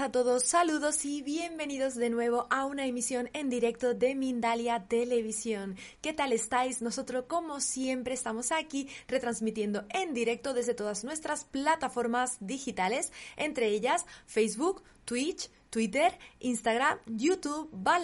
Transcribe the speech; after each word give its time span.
a 0.00 0.10
todos, 0.10 0.44
saludos 0.44 1.04
y 1.04 1.20
bienvenidos 1.20 1.96
de 1.96 2.08
nuevo 2.08 2.46
a 2.48 2.64
una 2.64 2.86
emisión 2.86 3.28
en 3.34 3.50
directo 3.50 3.92
de 3.92 4.14
Mindalia 4.14 4.86
Televisión. 4.88 5.76
¿Qué 6.00 6.14
tal 6.14 6.32
estáis? 6.32 6.80
Nosotros 6.80 7.26
como 7.28 7.60
siempre 7.60 8.14
estamos 8.14 8.52
aquí 8.52 8.88
retransmitiendo 9.06 9.84
en 9.90 10.14
directo 10.14 10.54
desde 10.54 10.72
todas 10.72 11.04
nuestras 11.04 11.44
plataformas 11.44 12.38
digitales, 12.40 13.12
entre 13.36 13.66
ellas 13.68 14.06
Facebook, 14.24 14.82
Twitch, 15.04 15.50
Twitter, 15.72 16.18
Instagram, 16.40 16.98
YouTube, 17.06 17.70
Van 17.72 18.02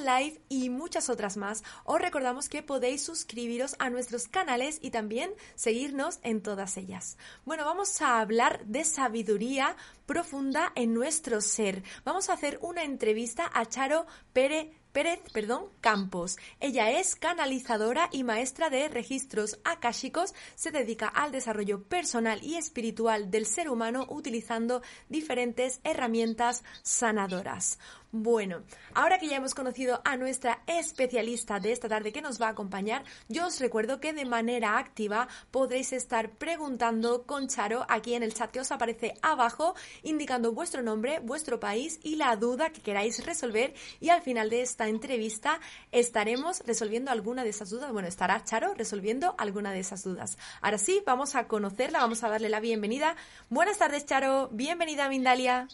y 0.49 0.71
muchas 0.71 1.11
otras 1.11 1.37
más. 1.37 1.63
Os 1.85 2.01
recordamos 2.01 2.49
que 2.49 2.63
podéis 2.63 3.03
suscribiros 3.03 3.77
a 3.79 3.91
nuestros 3.91 4.27
canales 4.27 4.79
y 4.81 4.91
también 4.91 5.31
seguirnos 5.55 6.19
en 6.23 6.41
todas 6.43 6.79
ellas. 6.79 7.19
Bueno, 7.45 7.67
vamos 7.67 8.01
a 8.01 8.21
hablar 8.21 8.65
de 8.65 8.85
sabiduría 8.85 9.77
profunda 10.07 10.73
en 10.77 10.95
nuestro 10.95 11.43
ser. 11.43 11.83
Vamos 12.07 12.31
a 12.31 12.33
hacer 12.33 12.59
una 12.63 12.85
entrevista 12.85 13.51
a 13.53 13.67
Charo 13.67 14.07
Pérez 14.33 14.69
Pérez, 14.93 15.21
perdón, 15.33 15.67
Campos. 15.81 16.39
Ella 16.61 16.91
es 16.91 17.15
canalizadora 17.15 18.09
y 18.11 18.25
maestra 18.25 18.71
de 18.71 18.89
registros 18.89 19.59
akáshicos. 19.65 20.35
Se 20.55 20.71
dedica 20.71 21.09
al 21.09 21.31
desarrollo 21.31 21.83
personal 21.85 22.43
y 22.43 22.57
espiritual 22.57 23.31
del 23.31 23.47
ser 23.47 23.69
humano 23.69 24.07
utilizando 24.09 24.83
diferentes 25.09 25.81
herramientas 25.85 26.65
sanadoras. 26.83 27.79
Bueno, 28.11 28.63
ahora 28.95 29.19
que 29.19 29.29
ya 29.29 29.37
hemos 29.37 29.53
conocido 29.53 30.01
a 30.03 30.17
nuestra 30.17 30.63
especialista 30.67 31.61
de 31.61 31.73
esta 31.73 31.91
tarde 31.91 32.11
que 32.11 32.23
nos 32.23 32.41
va 32.41 32.47
a 32.47 32.53
acompañar, 32.53 33.05
yo 33.29 33.47
os 33.47 33.61
recuerdo 33.61 34.01
que 34.01 34.15
de 34.15 34.25
manera 34.25 34.79
activa 34.79 35.29
podréis 35.51 35.93
estar 35.93 36.31
preguntando 36.31 37.25
con 37.25 37.49
Charo 37.49 37.85
aquí 37.87 38.15
en 38.15 38.23
el 38.23 38.33
chat 38.33 38.51
que 38.51 38.61
os 38.61 38.73
aparece 38.73 39.13
abajo, 39.21 39.75
indicando 40.03 40.53
vuestro 40.53 40.81
nombre, 40.81 41.19
vuestro 41.19 41.61
país 41.61 42.01
y 42.03 42.17
la 42.17 42.35
duda 42.37 42.71
que 42.71 42.81
queráis 42.81 43.27
resolver. 43.27 43.75
Y 44.01 44.09
al 44.09 44.23
final 44.23 44.49
de 44.49 44.63
esta 44.63 44.89
entrevista 44.89 45.61
estaremos 45.93 46.63
resolviendo 46.67 47.11
alguna 47.11 47.45
de 47.45 47.51
esas 47.51 47.69
dudas. 47.69 47.93
Bueno, 47.93 48.09
estará 48.09 48.43
Charo 48.43 48.73
resolviendo 48.73 49.35
alguna 49.37 49.71
de 49.73 49.81
esas 49.81 50.03
dudas. 50.03 50.39
Ahora 50.63 50.79
sí, 50.79 51.03
vamos 51.05 51.35
a 51.35 51.47
conocerla, 51.47 51.99
vamos 51.99 52.25
a 52.25 52.31
darle 52.31 52.49
la 52.49 52.61
bienvenida. 52.61 53.17
Buenas 53.51 53.77
tardes, 53.77 54.07
Charo. 54.07 54.49
Bienvenida 54.51 55.11
Mindalia. 55.11 55.69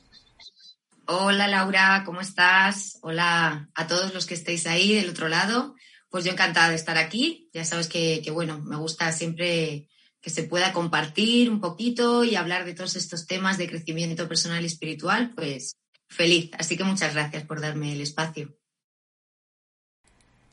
Hola 1.06 1.48
Laura, 1.48 2.02
¿cómo 2.06 2.22
estás? 2.22 2.98
Hola 3.02 3.68
a 3.74 3.86
todos 3.86 4.14
los 4.14 4.24
que 4.24 4.32
estéis 4.32 4.66
ahí 4.66 4.94
del 4.94 5.10
otro 5.10 5.28
lado. 5.28 5.74
Pues 6.08 6.24
yo 6.24 6.32
encantada 6.32 6.70
de 6.70 6.76
estar 6.76 6.96
aquí. 6.96 7.50
Ya 7.52 7.66
sabes 7.66 7.88
que, 7.88 8.22
bueno, 8.32 8.60
me 8.60 8.76
gusta 8.76 9.12
siempre 9.12 9.90
que 10.22 10.30
se 10.30 10.44
pueda 10.44 10.72
compartir 10.72 11.50
un 11.50 11.60
poquito 11.60 12.24
y 12.24 12.36
hablar 12.36 12.64
de 12.64 12.72
todos 12.72 12.96
estos 12.96 13.26
temas 13.26 13.58
de 13.58 13.68
crecimiento 13.68 14.26
personal 14.28 14.62
y 14.62 14.66
espiritual, 14.66 15.32
pues 15.34 15.76
feliz. 16.08 16.50
Así 16.58 16.78
que 16.78 16.84
muchas 16.84 17.12
gracias 17.12 17.44
por 17.44 17.60
darme 17.60 17.92
el 17.92 18.00
espacio. 18.00 18.56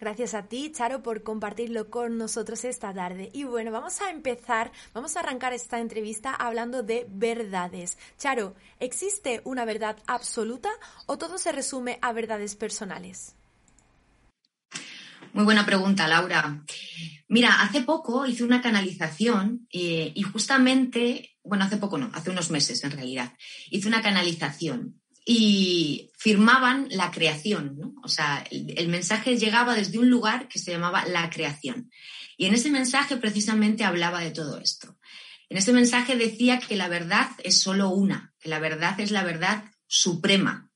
Gracias 0.01 0.33
a 0.33 0.47
ti, 0.47 0.71
Charo, 0.71 1.03
por 1.03 1.21
compartirlo 1.21 1.91
con 1.91 2.17
nosotros 2.17 2.65
esta 2.65 2.91
tarde. 2.91 3.29
Y 3.33 3.43
bueno, 3.43 3.71
vamos 3.71 4.01
a 4.01 4.09
empezar, 4.09 4.71
vamos 4.95 5.15
a 5.15 5.19
arrancar 5.19 5.53
esta 5.53 5.79
entrevista 5.79 6.33
hablando 6.33 6.81
de 6.81 7.05
verdades. 7.07 7.99
Charo, 8.17 8.55
¿existe 8.79 9.41
una 9.43 9.63
verdad 9.63 9.97
absoluta 10.07 10.69
o 11.05 11.19
todo 11.19 11.37
se 11.37 11.51
resume 11.51 11.99
a 12.01 12.13
verdades 12.13 12.55
personales? 12.55 13.35
Muy 15.33 15.43
buena 15.43 15.67
pregunta, 15.67 16.07
Laura. 16.07 16.63
Mira, 17.27 17.61
hace 17.61 17.83
poco 17.83 18.25
hice 18.25 18.43
una 18.43 18.59
canalización 18.59 19.67
eh, 19.71 20.11
y 20.15 20.23
justamente, 20.23 21.37
bueno, 21.43 21.65
hace 21.65 21.77
poco 21.77 21.99
no, 21.99 22.09
hace 22.13 22.31
unos 22.31 22.49
meses 22.49 22.83
en 22.83 22.89
realidad, 22.89 23.33
hice 23.69 23.87
una 23.87 24.01
canalización 24.01 25.00
y 25.25 26.11
firmaban 26.17 26.87
la 26.89 27.11
creación, 27.11 27.77
¿no? 27.77 27.93
O 28.03 28.07
sea, 28.07 28.43
el, 28.49 28.87
mensaje 28.87 29.37
llegaba 29.37 29.75
desde 29.75 29.99
un 29.99 30.09
lugar 30.09 30.47
que 30.47 30.59
se 30.59 30.71
llamaba 30.71 31.05
la 31.05 31.29
creación. 31.29 31.91
Y 32.37 32.45
en 32.45 32.55
ese 32.55 32.71
mensaje 32.71 33.17
precisamente 33.17 33.83
hablaba 33.83 34.21
de 34.21 34.31
todo 34.31 34.59
esto. 34.59 34.97
En 35.49 35.57
ese 35.57 35.73
mensaje 35.73 36.15
decía 36.15 36.59
que 36.59 36.75
la 36.75 36.87
verdad 36.87 37.29
es 37.43 37.61
solo 37.61 37.89
una, 37.89 38.33
que 38.39 38.49
la 38.49 38.59
verdad 38.59 38.99
es 38.99 39.11
la 39.11 39.23
verdad 39.23 39.65
suprema. 39.85 40.69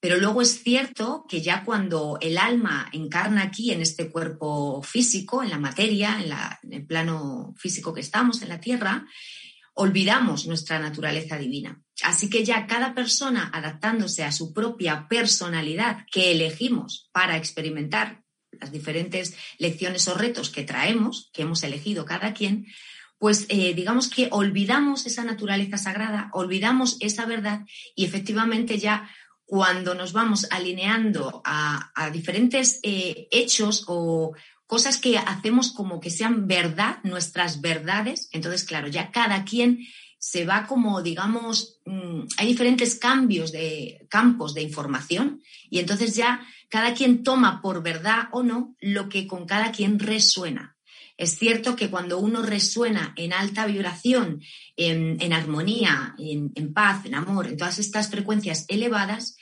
Pero 0.00 0.18
luego 0.18 0.42
es 0.42 0.62
cierto 0.62 1.24
que 1.28 1.40
ya 1.40 1.64
cuando 1.64 2.18
el 2.20 2.38
alma 2.38 2.88
encarna 2.92 3.42
aquí 3.42 3.72
en 3.72 3.80
este 3.80 4.10
cuerpo 4.10 4.82
físico, 4.82 5.42
en 5.42 5.50
la 5.50 5.58
materia, 5.58 6.20
en, 6.20 6.32
en 6.62 6.80
el 6.80 6.86
plano 6.86 7.54
físico 7.56 7.94
que 7.94 8.00
estamos, 8.00 8.42
en 8.42 8.50
la 8.50 8.60
Tierra, 8.60 9.06
olvidamos 9.74 10.46
nuestra 10.46 10.78
naturaleza 10.78 11.38
divina. 11.38 11.80
Así 12.02 12.30
que 12.30 12.44
ya 12.44 12.66
cada 12.66 12.94
persona 12.94 13.50
adaptándose 13.52 14.24
a 14.24 14.32
su 14.32 14.52
propia 14.52 15.08
personalidad 15.08 16.06
que 16.12 16.30
elegimos 16.30 17.08
para 17.12 17.36
experimentar 17.36 18.22
las 18.52 18.72
diferentes 18.72 19.36
lecciones 19.58 20.06
o 20.08 20.14
retos 20.14 20.50
que 20.50 20.64
traemos, 20.64 21.30
que 21.32 21.42
hemos 21.42 21.62
elegido 21.62 22.04
cada 22.04 22.34
quien, 22.34 22.66
pues 23.18 23.46
eh, 23.48 23.74
digamos 23.74 24.08
que 24.08 24.28
olvidamos 24.30 25.06
esa 25.06 25.24
naturaleza 25.24 25.76
sagrada, 25.76 26.30
olvidamos 26.32 26.96
esa 27.00 27.26
verdad 27.26 27.62
y 27.96 28.04
efectivamente 28.04 28.78
ya 28.78 29.10
cuando 29.44 29.94
nos 29.94 30.12
vamos 30.12 30.46
alineando 30.50 31.42
a, 31.44 32.10
diferentes 32.12 32.80
eh, 32.82 33.26
hechos 33.30 33.84
o, 33.88 34.34
cosas 34.68 34.98
que 34.98 35.16
hacemos 35.16 35.72
como 35.72 35.98
que 35.98 36.10
sean 36.10 36.46
verdad, 36.46 36.98
nuestras 37.02 37.62
verdades. 37.62 38.28
Entonces, 38.32 38.64
claro, 38.64 38.86
ya 38.86 39.10
cada 39.10 39.44
quien 39.44 39.80
se 40.18 40.44
va 40.44 40.66
como, 40.66 41.00
digamos, 41.02 41.80
mm, 41.84 42.22
hay 42.36 42.48
diferentes 42.48 42.96
cambios 42.96 43.52
de 43.52 44.06
campos 44.10 44.52
de 44.54 44.62
información 44.62 45.42
y 45.70 45.78
entonces 45.78 46.16
ya 46.16 46.46
cada 46.68 46.94
quien 46.94 47.22
toma 47.22 47.62
por 47.62 47.82
verdad 47.82 48.28
o 48.32 48.42
no 48.42 48.76
lo 48.80 49.08
que 49.08 49.26
con 49.26 49.46
cada 49.46 49.72
quien 49.72 49.98
resuena. 49.98 50.76
Es 51.16 51.36
cierto 51.36 51.74
que 51.74 51.90
cuando 51.90 52.18
uno 52.18 52.42
resuena 52.42 53.12
en 53.16 53.32
alta 53.32 53.66
vibración, 53.66 54.40
en, 54.76 55.32
armonía, 55.32 56.14
en, 56.16 56.72
paz, 56.72 57.06
en 57.06 57.16
amor, 57.16 57.48
en 57.48 57.56
todas 57.56 57.80
estas 57.80 58.08
frecuencias 58.08 58.66
elevadas, 58.68 59.36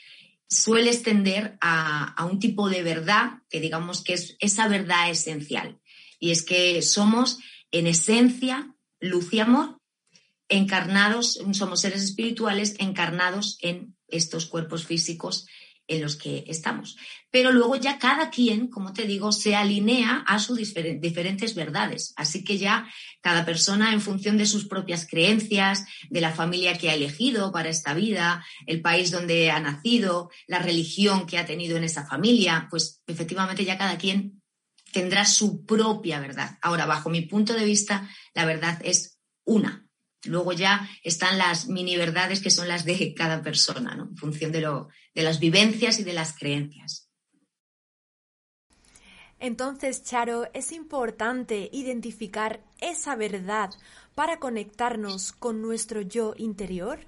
suele 0.49 0.95
tender 0.97 1.55
a, 1.61 2.25
un 2.31 2.39
tipo 2.39 2.69
de 2.69 2.81
verdad 2.81 3.43
que 3.49 3.59
digamos 3.59 4.03
que 4.03 4.13
es 4.13 4.37
esa 4.39 4.67
verdad 4.67 5.11
esencial. 5.11 5.79
Y 6.19 6.31
es 6.31 6.41
que 6.43 6.81
somos 6.81 7.37
en 7.71 7.85
esencia 7.85 8.73
luz 8.99 9.31
y 9.33 9.39
amor 9.39 9.76
encarnados, 10.49 11.39
somos 11.51 11.81
seres 11.81 12.03
espirituales 12.03 12.75
encarnados 12.79 13.57
en 13.61 13.95
estos 14.07 14.45
cuerpos 14.45 14.85
físicos 14.85 15.45
en 15.87 16.01
los 16.01 16.15
que 16.15 16.43
estamos. 16.47 16.97
Pero 17.31 17.51
luego 17.51 17.75
ya 17.75 17.97
cada 17.97 18.29
quien, 18.29 18.67
como 18.67 18.93
te 18.93 19.05
digo, 19.05 19.31
se 19.31 19.55
alinea 19.55 20.23
a 20.27 20.39
sus 20.39 20.57
diferentes 20.57 21.55
verdades. 21.55 22.13
Así 22.17 22.43
que 22.43 22.57
ya 22.57 22.87
cada 23.21 23.45
persona, 23.45 23.93
en 23.93 24.01
función 24.01 24.37
de 24.37 24.45
sus 24.45 24.65
propias 24.65 25.07
creencias, 25.07 25.85
de 26.09 26.21
la 26.21 26.33
familia 26.33 26.77
que 26.77 26.89
ha 26.89 26.95
elegido 26.95 27.51
para 27.51 27.69
esta 27.69 27.93
vida, 27.93 28.45
el 28.65 28.81
país 28.81 29.11
donde 29.11 29.49
ha 29.49 29.59
nacido, 29.59 30.29
la 30.45 30.59
religión 30.59 31.25
que 31.25 31.37
ha 31.37 31.45
tenido 31.45 31.77
en 31.77 31.85
esa 31.85 32.05
familia, 32.05 32.67
pues 32.69 33.01
efectivamente 33.07 33.63
ya 33.63 33.77
cada 33.77 33.97
quien 33.97 34.41
tendrá 34.91 35.25
su 35.25 35.65
propia 35.65 36.19
verdad. 36.19 36.57
Ahora, 36.61 36.85
bajo 36.85 37.09
mi 37.09 37.21
punto 37.21 37.53
de 37.53 37.65
vista, 37.65 38.09
la 38.33 38.45
verdad 38.45 38.79
es 38.83 39.19
una, 39.45 39.86
Luego 40.27 40.53
ya 40.53 40.89
están 41.03 41.37
las 41.37 41.67
mini 41.67 41.97
verdades 41.97 42.41
que 42.41 42.51
son 42.51 42.67
las 42.67 42.85
de 42.85 43.13
cada 43.13 43.41
persona, 43.41 43.95
¿no? 43.95 44.03
en 44.03 44.17
función 44.17 44.51
de, 44.51 44.61
lo, 44.61 44.89
de 45.13 45.23
las 45.23 45.39
vivencias 45.39 45.99
y 45.99 46.03
de 46.03 46.13
las 46.13 46.37
creencias. 46.37 47.09
Entonces, 49.39 50.03
Charo, 50.03 50.49
es 50.53 50.71
importante 50.71 51.69
identificar 51.71 52.63
esa 52.79 53.15
verdad 53.15 53.69
para 54.15 54.39
conectarnos 54.39 55.31
con 55.31 55.61
nuestro 55.61 56.01
yo 56.01 56.33
interior. 56.37 57.05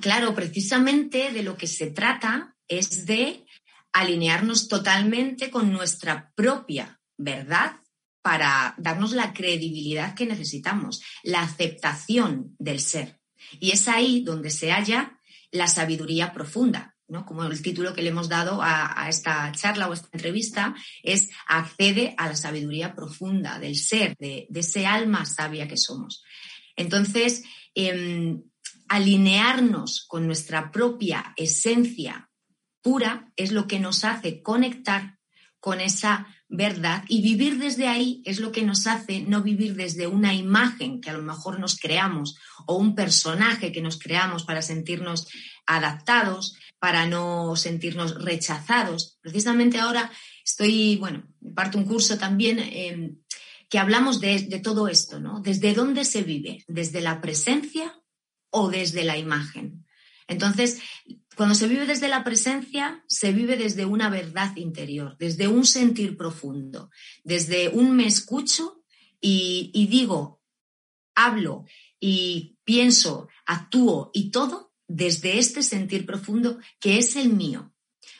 Claro, 0.00 0.34
precisamente 0.34 1.32
de 1.32 1.42
lo 1.42 1.56
que 1.56 1.66
se 1.66 1.90
trata 1.90 2.54
es 2.68 3.06
de 3.06 3.46
alinearnos 3.92 4.68
totalmente 4.68 5.50
con 5.50 5.72
nuestra 5.72 6.30
propia 6.34 7.00
verdad 7.16 7.80
para 8.26 8.74
darnos 8.76 9.12
la 9.12 9.32
credibilidad 9.32 10.16
que 10.16 10.26
necesitamos, 10.26 11.00
la 11.22 11.42
aceptación 11.42 12.56
del 12.58 12.80
ser. 12.80 13.20
Y 13.60 13.70
es 13.70 13.86
ahí 13.86 14.24
donde 14.24 14.50
se 14.50 14.72
halla 14.72 15.20
la 15.52 15.68
sabiduría 15.68 16.32
profunda, 16.32 16.96
¿no? 17.06 17.24
Como 17.24 17.44
el 17.44 17.62
título 17.62 17.94
que 17.94 18.02
le 18.02 18.08
hemos 18.08 18.28
dado 18.28 18.62
a, 18.64 19.06
esta 19.08 19.52
charla 19.52 19.88
o 19.88 19.92
esta 19.92 20.08
entrevista 20.10 20.74
es 21.04 21.30
accede 21.46 22.16
a 22.18 22.26
la 22.26 22.34
sabiduría 22.34 22.96
profunda 22.96 23.60
del 23.60 23.76
ser, 23.76 24.16
de, 24.18 24.48
ese 24.52 24.86
alma 24.86 25.24
sabia 25.24 25.68
que 25.68 25.76
somos. 25.76 26.24
Entonces, 26.74 27.44
em, 27.76 28.42
alinearnos 28.88 30.04
con 30.08 30.26
nuestra 30.26 30.72
propia 30.72 31.32
esencia 31.36 32.28
pura 32.82 33.30
es 33.36 33.52
lo 33.52 33.68
que 33.68 33.78
nos 33.78 34.02
hace 34.02 34.42
conectar 34.42 35.20
con 35.60 35.80
esa 35.80 36.26
verdad 36.48 37.04
y 37.08 37.22
vivir 37.22 37.58
desde 37.58 37.88
ahí 37.88 38.22
es 38.24 38.38
lo 38.38 38.52
que 38.52 38.62
nos 38.62 38.86
hace 38.86 39.20
no 39.20 39.42
vivir 39.42 39.74
desde 39.74 40.06
una 40.06 40.34
imagen 40.34 41.00
que 41.00 41.10
a 41.10 41.14
lo 41.14 41.22
mejor 41.22 41.58
nos 41.58 41.76
creamos 41.76 42.36
o 42.66 42.76
un 42.76 42.94
personaje 42.94 43.72
que 43.72 43.82
nos 43.82 43.98
creamos 43.98 44.44
para 44.44 44.62
sentirnos 44.62 45.26
adaptados, 45.66 46.56
para 46.78 47.06
no 47.06 47.56
sentirnos 47.56 48.22
rechazados. 48.22 49.18
Precisamente 49.20 49.78
ahora 49.78 50.10
estoy, 50.44 50.96
bueno, 50.96 51.26
parto 51.54 51.78
un 51.78 51.84
curso 51.84 52.16
también 52.16 52.60
em, 52.60 53.18
que 53.68 53.78
hablamos 53.78 54.20
de, 54.20 54.42
de 54.42 54.60
todo 54.60 54.86
esto, 54.86 55.18
¿no? 55.18 55.40
¿Desde 55.40 55.74
dónde 55.74 56.04
se 56.04 56.22
vive? 56.22 56.64
¿Desde 56.68 57.00
la 57.00 57.20
presencia 57.20 58.00
o 58.50 58.68
desde 58.68 59.02
la 59.02 59.18
imagen? 59.18 59.84
Entonces, 60.28 60.80
cuando 61.36 61.54
se 61.54 61.68
vive 61.68 61.84
desde 61.84 62.08
la 62.08 62.24
presencia, 62.24 63.04
se 63.06 63.30
vive 63.30 63.56
desde 63.56 63.84
una 63.84 64.08
verdad 64.08 64.56
interior, 64.56 65.16
desde 65.18 65.48
un 65.48 65.66
sentir 65.66 66.16
profundo, 66.16 66.90
desde 67.24 67.68
un 67.68 67.94
me 67.94 68.06
escucho 68.06 68.82
y, 69.20 69.86
digo, 69.90 70.40
hablo 71.14 71.66
y 72.00 72.56
pienso, 72.64 73.28
actúo 73.44 74.10
y 74.14 74.30
todo 74.30 74.72
desde 74.88 75.38
este 75.38 75.62
sentir 75.62 76.06
profundo 76.06 76.58
que 76.80 76.96
es 76.96 77.16
el 77.16 77.34
mío. 77.34 77.70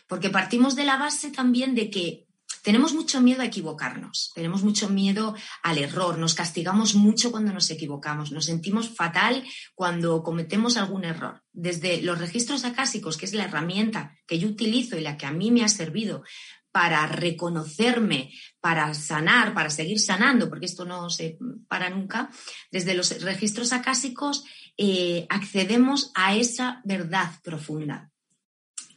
Porque 0.06 0.28
partimos 0.28 0.76
de 0.76 0.84
la 0.84 0.98
base 0.98 1.30
también 1.30 1.74
de 1.74 1.90
que 1.90 2.25
tenemos 2.66 2.94
mucho 2.94 3.20
miedo 3.20 3.42
a 3.42 3.44
equivocarnos, 3.44 4.32
tenemos 4.34 4.64
mucho 4.64 4.88
miedo 4.88 5.36
al 5.62 5.78
error, 5.78 6.18
nos 6.18 6.34
castigamos 6.34 6.96
mucho 6.96 7.30
cuando 7.30 7.52
nos 7.52 7.70
equivocamos, 7.70 8.32
nos 8.32 8.46
sentimos 8.46 8.88
fatal 8.88 9.44
cuando 9.76 10.24
cometemos 10.24 10.76
algún 10.76 11.04
error. 11.04 11.44
Desde 11.52 12.02
los 12.02 12.18
registros 12.18 12.64
acásicos, 12.64 13.16
que 13.16 13.26
es 13.26 13.34
la 13.34 13.44
herramienta 13.44 14.18
que 14.26 14.40
yo 14.40 14.48
utilizo 14.48 14.98
y 14.98 15.02
la 15.02 15.16
que 15.16 15.26
a 15.26 15.30
mí 15.30 15.52
me 15.52 15.62
ha 15.62 15.68
servido 15.68 16.24
para 16.72 17.06
reconocerme, 17.06 18.32
para 18.60 18.92
sanar, 18.94 19.54
para 19.54 19.70
seguir 19.70 20.00
sanando, 20.00 20.48
porque 20.48 20.66
esto 20.66 20.84
no 20.84 21.08
se 21.08 21.38
para 21.68 21.88
nunca, 21.88 22.30
desde 22.72 22.94
los 22.94 23.22
registros 23.22 23.72
acásicos 23.72 24.42
eh, 24.76 25.24
accedemos 25.28 26.10
a 26.16 26.34
esa 26.34 26.80
verdad 26.84 27.30
profunda. 27.44 28.10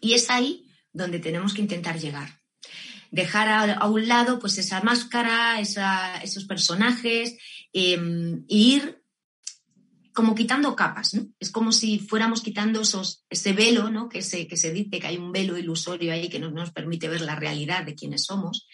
Y 0.01 0.13
es 0.13 0.31
ahí 0.31 0.65
donde 0.91 1.19
tenemos 1.19 1.53
que 1.53 1.61
intentar 1.61 1.99
llegar 1.99 2.38
dejar 3.11 3.69
a, 3.79 3.87
un 3.87 4.07
lado 4.07 4.39
pues 4.39 4.57
esa 4.57 4.81
máscara, 4.81 5.59
esos 5.59 6.45
personajes 6.45 7.37
e 7.73 7.99
ir 8.47 8.99
como 10.13 10.35
quitando 10.35 10.75
capas. 10.75 11.17
Es 11.39 11.49
como 11.49 11.71
si 11.71 11.99
fuéramos 11.99 12.41
quitando 12.41 12.81
esos, 12.81 13.25
ese 13.29 13.53
velo, 13.53 13.89
¿no? 13.89 14.09
Que 14.09 14.21
se, 14.21 14.47
que 14.47 14.57
se 14.57 14.73
dice 14.73 14.99
que 14.99 15.07
hay 15.07 15.17
un 15.17 15.31
velo 15.31 15.57
ilusorio 15.57 16.11
ahí 16.11 16.29
que 16.29 16.39
no 16.39 16.51
nos 16.51 16.71
permite 16.71 17.07
ver 17.07 17.21
la 17.21 17.35
realidad 17.35 17.85
de 17.85 17.95
quiénes 17.95 18.25
somos. 18.25 18.67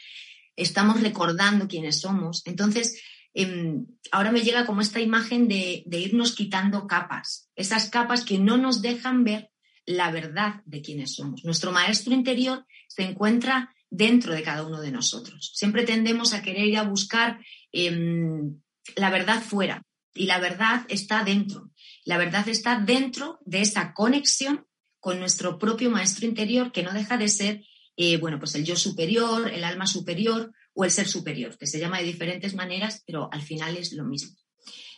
Estamos 0.55 1.01
recordando 1.01 1.67
quiénes 1.67 1.99
somos. 1.99 2.41
Entonces, 2.45 2.99
em, 3.33 3.85
ahora 4.11 4.31
me 4.31 4.41
llega 4.41 4.65
como 4.65 4.81
esta 4.81 5.01
imagen 5.01 5.47
de, 5.47 5.83
de 5.85 5.99
irnos 5.99 6.33
quitando 6.33 6.87
capas, 6.87 7.49
esas 7.55 7.89
capas 7.89 8.25
que 8.25 8.39
no 8.39 8.57
nos 8.57 8.81
dejan 8.81 9.23
ver 9.23 9.51
la 9.85 10.09
verdad 10.09 10.63
de 10.65 10.81
quiénes 10.81 11.13
somos. 11.13 11.45
Nuestro 11.45 11.71
maestro 11.71 12.13
interior 12.13 12.65
se 12.87 13.03
encuentra 13.03 13.74
dentro 13.95 14.33
de 14.33 14.43
cada 14.43 14.63
uno 14.65 14.81
de 14.81 14.91
nosotros. 14.91 15.51
Siempre 15.55 15.83
tendemos 15.83 16.33
a 16.33 16.41
querer 16.41 16.65
ir 16.65 16.77
a 16.77 16.83
buscar 16.83 17.39
em, 17.71 18.59
la 18.95 19.09
verdad 19.09 19.41
fuera 19.41 19.83
y 20.13 20.25
la 20.25 20.39
verdad 20.39 20.85
está 20.89 21.23
dentro. 21.23 21.71
La 22.03 22.17
verdad 22.17 22.47
está 22.47 22.79
dentro 22.79 23.39
de 23.45 23.61
esa 23.61 23.93
conexión 23.93 24.65
con 24.99 25.19
nuestro 25.19 25.57
propio 25.57 25.89
maestro 25.89 26.25
interior 26.25 26.71
que 26.71 26.83
no 26.83 26.93
deja 26.93 27.17
de 27.17 27.29
ser, 27.29 27.63
eh, 27.95 28.17
bueno, 28.17 28.39
pues 28.39 28.55
el 28.55 28.65
yo 28.65 28.75
superior, 28.75 29.49
el 29.51 29.63
alma 29.63 29.87
superior 29.87 30.51
o 30.73 30.83
el 30.83 30.91
ser 30.91 31.07
superior, 31.07 31.57
que 31.57 31.67
se 31.67 31.79
llama 31.79 31.99
de 31.99 32.05
diferentes 32.05 32.53
maneras, 32.53 33.03
pero 33.05 33.29
al 33.31 33.41
final 33.41 33.77
es 33.77 33.93
lo 33.93 34.03
mismo. 34.03 34.35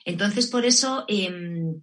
Entonces, 0.06 0.48
por 0.48 0.66
eso 0.66 1.06
em, 1.08 1.82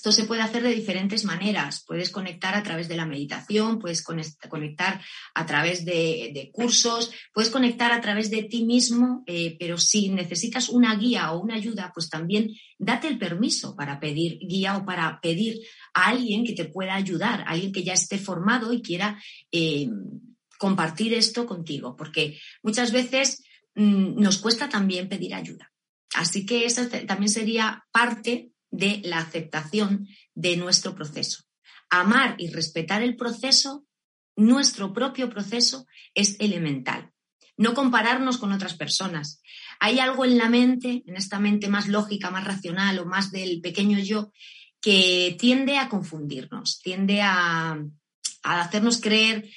esto 0.00 0.12
se 0.12 0.24
puede 0.24 0.40
hacer 0.40 0.62
de 0.62 0.74
diferentes 0.74 1.26
maneras. 1.26 1.84
Puedes 1.86 2.08
conectar 2.08 2.54
a 2.54 2.62
través 2.62 2.88
de 2.88 2.96
la 2.96 3.04
meditación, 3.04 3.78
puedes 3.78 4.02
conectar 4.02 4.98
a 5.34 5.44
través 5.44 5.84
de, 5.84 6.48
cursos, 6.54 7.12
puedes 7.34 7.50
conectar 7.50 7.92
a 7.92 8.00
través 8.00 8.30
de 8.30 8.44
ti 8.44 8.64
mismo, 8.64 9.22
eh, 9.26 9.58
pero 9.58 9.76
si 9.76 10.08
necesitas 10.08 10.70
una 10.70 10.96
guía 10.96 11.32
o 11.32 11.42
una 11.42 11.56
ayuda, 11.56 11.90
pues 11.92 12.08
también 12.08 12.48
date 12.78 13.08
el 13.08 13.18
permiso 13.18 13.76
para 13.76 14.00
pedir 14.00 14.38
guía 14.38 14.78
o 14.78 14.86
para 14.86 15.20
pedir 15.20 15.60
a 15.92 16.06
alguien 16.06 16.46
que 16.46 16.54
te 16.54 16.64
pueda 16.64 16.94
ayudar, 16.94 17.44
alguien 17.46 17.70
que 17.70 17.82
ya 17.82 17.92
esté 17.92 18.16
formado 18.16 18.72
y 18.72 18.80
quiera 18.80 19.22
eh, 19.52 19.90
compartir 20.56 21.12
esto 21.12 21.44
contigo, 21.44 21.94
porque 21.94 22.40
muchas 22.62 22.90
veces 22.90 23.44
mm, 23.74 24.18
nos 24.18 24.38
cuesta 24.38 24.66
también 24.66 25.10
pedir 25.10 25.34
ayuda. 25.34 25.70
Así 26.14 26.46
que 26.46 26.64
esa 26.64 26.88
también 26.88 27.28
sería 27.28 27.84
parte 27.92 28.50
de 28.80 29.00
la 29.04 29.18
aceptación 29.18 30.08
de 30.34 30.56
nuestro 30.56 30.94
proceso. 30.94 31.44
Amar 31.90 32.34
y 32.38 32.50
respetar 32.50 33.02
el 33.02 33.14
proceso, 33.14 33.86
nuestro 34.36 34.92
propio 34.92 35.28
proceso, 35.28 35.86
es 36.14 36.36
elemental. 36.40 37.12
No 37.56 37.74
compararnos 37.74 38.38
con 38.38 38.52
otras 38.52 38.74
personas. 38.74 39.42
Hay 39.78 39.98
algo 39.98 40.24
en 40.24 40.38
la 40.38 40.48
mente, 40.48 41.02
en 41.06 41.16
esta 41.16 41.38
mente 41.38 41.68
más 41.68 41.88
lógica, 41.88 42.30
más 42.30 42.44
racional 42.44 42.98
o 42.98 43.06
más 43.06 43.30
del 43.30 43.60
pequeño 43.60 43.98
yo, 43.98 44.32
que 44.80 45.36
tiende 45.38 45.76
a 45.76 45.88
confundirnos, 45.88 46.80
tiende 46.80 47.20
a, 47.20 47.78
hacernos 48.42 49.00
creer, 49.00 49.50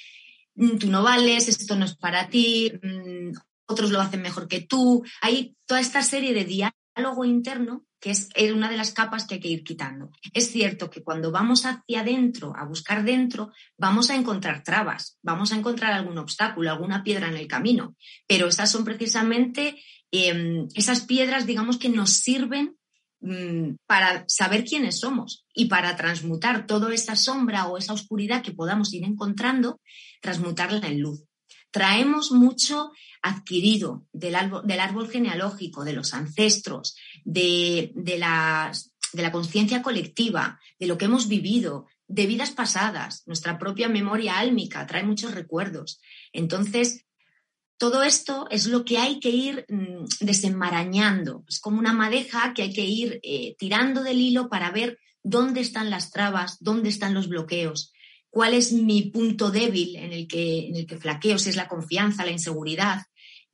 mm, 0.54 0.76
tú 0.76 0.90
no 0.90 1.02
vales, 1.02 1.48
esto 1.48 1.76
no 1.76 1.86
es 1.86 1.96
para 1.96 2.28
ti, 2.28 2.70
mm, 2.82 3.32
otros 3.66 3.90
lo 3.90 4.00
hacen 4.00 4.20
mejor 4.20 4.48
que 4.48 4.60
tú. 4.60 5.02
Hay 5.22 5.56
toda 5.64 5.80
esta 5.80 6.02
serie 6.02 6.34
de 6.34 6.44
diálogo 6.94 7.24
interno 7.24 7.84
que 8.04 8.10
es 8.10 8.28
una 8.52 8.68
de 8.68 8.76
las 8.76 8.92
capas 8.92 9.26
que 9.26 9.36
hay 9.36 9.40
que 9.40 9.48
ir 9.48 9.64
quitando. 9.64 10.10
Es 10.34 10.52
cierto 10.52 10.90
que 10.90 11.02
cuando 11.02 11.32
vamos 11.32 11.64
hacia 11.64 12.00
adentro, 12.00 12.52
a 12.54 12.66
buscar 12.66 13.02
dentro, 13.02 13.50
vamos 13.78 14.10
a 14.10 14.14
encontrar 14.14 14.62
trabas, 14.62 15.18
vamos 15.22 15.52
a 15.52 15.56
encontrar 15.56 15.94
algún 15.94 16.18
obstáculo, 16.18 16.70
alguna 16.70 17.02
piedra 17.02 17.28
en 17.28 17.36
el 17.38 17.46
camino, 17.46 17.96
pero 18.26 18.46
esas 18.46 18.70
son 18.70 18.84
precisamente 18.84 19.82
em, 20.10 20.68
esas 20.74 21.06
piedras, 21.06 21.46
digamos, 21.46 21.78
que 21.78 21.88
nos 21.88 22.10
sirven 22.10 22.76
mm, 23.20 23.76
para 23.86 24.26
saber 24.28 24.64
quiénes 24.64 25.00
somos 25.00 25.46
y 25.54 25.64
para 25.68 25.96
transmutar 25.96 26.66
toda 26.66 26.92
esa 26.92 27.16
sombra 27.16 27.68
o 27.68 27.78
esa 27.78 27.94
oscuridad 27.94 28.42
que 28.42 28.52
podamos 28.52 28.92
ir 28.92 29.04
encontrando, 29.04 29.80
transmutarla 30.20 30.86
en 30.88 31.00
luz. 31.00 31.24
Traemos 31.74 32.30
mucho 32.30 32.92
adquirido 33.20 34.06
del 34.12 34.36
árbol, 34.36 35.10
genealógico, 35.10 35.82
de 35.82 35.92
los 35.92 36.14
ancestros, 36.14 36.94
de, 37.24 37.92
la, 38.16 38.70
de 39.12 39.22
la 39.22 39.32
conciencia 39.32 39.82
colectiva, 39.82 40.60
de 40.78 40.86
lo 40.86 40.96
que 40.96 41.06
hemos 41.06 41.26
vivido, 41.26 41.88
de 42.06 42.26
vidas 42.26 42.52
pasadas, 42.52 43.24
nuestra 43.26 43.58
propia 43.58 43.88
memoria 43.88 44.38
álmica 44.38 44.86
trae 44.86 45.02
muchos 45.02 45.34
recuerdos. 45.34 46.00
Entonces, 46.32 47.06
todo 47.76 48.04
esto 48.04 48.46
es 48.52 48.66
lo 48.66 48.84
que 48.84 48.98
hay 48.98 49.18
que 49.18 49.30
ir 49.30 49.66
mm, 49.68 50.04
desenmarañando. 50.20 51.44
Es 51.48 51.58
como 51.58 51.80
una 51.80 51.92
madeja 51.92 52.54
que 52.54 52.62
hay 52.62 52.72
que 52.72 52.86
ir 52.86 53.18
eh, 53.24 53.56
tirando 53.58 54.04
del 54.04 54.20
hilo 54.20 54.48
para 54.48 54.70
ver 54.70 55.00
dónde 55.24 55.60
están 55.60 55.90
las 55.90 56.12
trabas, 56.12 56.58
dónde 56.60 56.88
están 56.88 57.14
los 57.14 57.28
bloqueos, 57.28 57.92
cuál 58.34 58.54
es 58.54 58.72
mi 58.72 59.02
punto 59.02 59.52
débil 59.52 59.94
en 59.96 60.12
el 60.12 60.26
que, 60.26 60.66
en 60.66 60.76
el 60.76 60.86
que 60.86 60.98
flaqueo, 60.98 61.38
si 61.38 61.50
es 61.50 61.56
la 61.56 61.68
confianza, 61.68 62.24
la 62.24 62.32
inseguridad, 62.32 63.02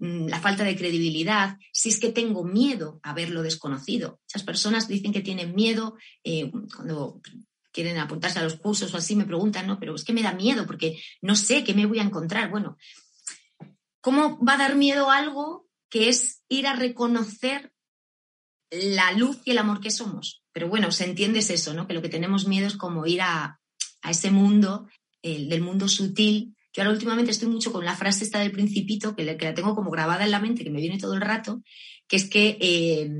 Mm, 0.00 0.28
la 0.28 0.40
falta 0.40 0.64
de 0.64 0.76
credibilidad, 0.76 1.58
si 1.74 1.90
es 1.90 2.00
que 2.00 2.10
tengo 2.10 2.42
miedo 2.42 3.00
a 3.02 3.12
ver 3.12 3.28
lo 3.28 3.42
desconocido. 3.42 4.18
Esas 4.26 4.44
personas 4.44 4.88
dicen 4.88 5.12
que 5.12 5.20
tienen 5.20 5.54
miedo 5.54 5.94
eh, 6.24 6.50
cuando 6.74 7.20
quieren 7.70 7.98
apuntarse 7.98 8.38
a 8.38 8.42
los 8.42 8.56
cursos 8.56 8.94
o 8.94 8.96
así, 8.96 9.14
me 9.14 9.26
preguntan, 9.26 9.66
no, 9.66 9.78
pero 9.78 9.94
es 9.94 10.02
que 10.02 10.14
me 10.14 10.22
da 10.22 10.32
miedo 10.32 10.66
porque 10.66 10.98
no 11.20 11.36
sé 11.36 11.64
qué 11.64 11.74
me 11.74 11.84
voy 11.84 11.98
a 11.98 12.04
encontrar. 12.04 12.50
Bueno, 12.50 12.78
¿cómo 14.00 14.42
va 14.42 14.54
a 14.54 14.58
dar 14.58 14.74
miedo 14.74 15.10
algo 15.10 15.68
que 15.90 16.08
es 16.08 16.42
ir 16.48 16.66
a 16.66 16.76
reconocer 16.76 17.70
la 18.70 19.12
luz 19.12 19.42
y 19.44 19.50
el 19.50 19.58
amor 19.58 19.80
que 19.80 19.90
somos? 19.90 20.42
Pero 20.52 20.68
bueno, 20.68 20.92
se 20.92 21.04
entiende 21.04 21.40
eso, 21.40 21.74
¿no? 21.74 21.86
Que 21.86 21.94
lo 21.94 22.00
que 22.00 22.08
tenemos 22.08 22.48
miedo 22.48 22.66
es 22.66 22.76
como 22.78 23.04
ir 23.04 23.20
a, 23.20 23.59
ese 24.08 24.30
mundo, 24.30 24.88
el 25.22 25.50
del 25.50 25.60
mundo 25.60 25.88
sutil, 25.88 26.54
yo 26.72 26.82
ahora 26.82 26.92
últimamente 26.92 27.32
estoy 27.32 27.48
mucho 27.48 27.72
con 27.72 27.84
la 27.84 27.96
frase 27.96 28.24
esta 28.24 28.38
del 28.38 28.52
principito, 28.52 29.16
que, 29.16 29.24
la 29.24 29.54
tengo 29.54 29.74
como 29.74 29.90
grabada 29.90 30.24
en 30.24 30.30
la 30.30 30.40
mente, 30.40 30.62
que 30.62 30.70
me 30.70 30.80
viene 30.80 30.98
todo 30.98 31.14
el 31.14 31.20
rato, 31.20 31.62
que 32.06 32.16
es 32.16 32.28
que 32.28 32.58
eh, 32.60 33.10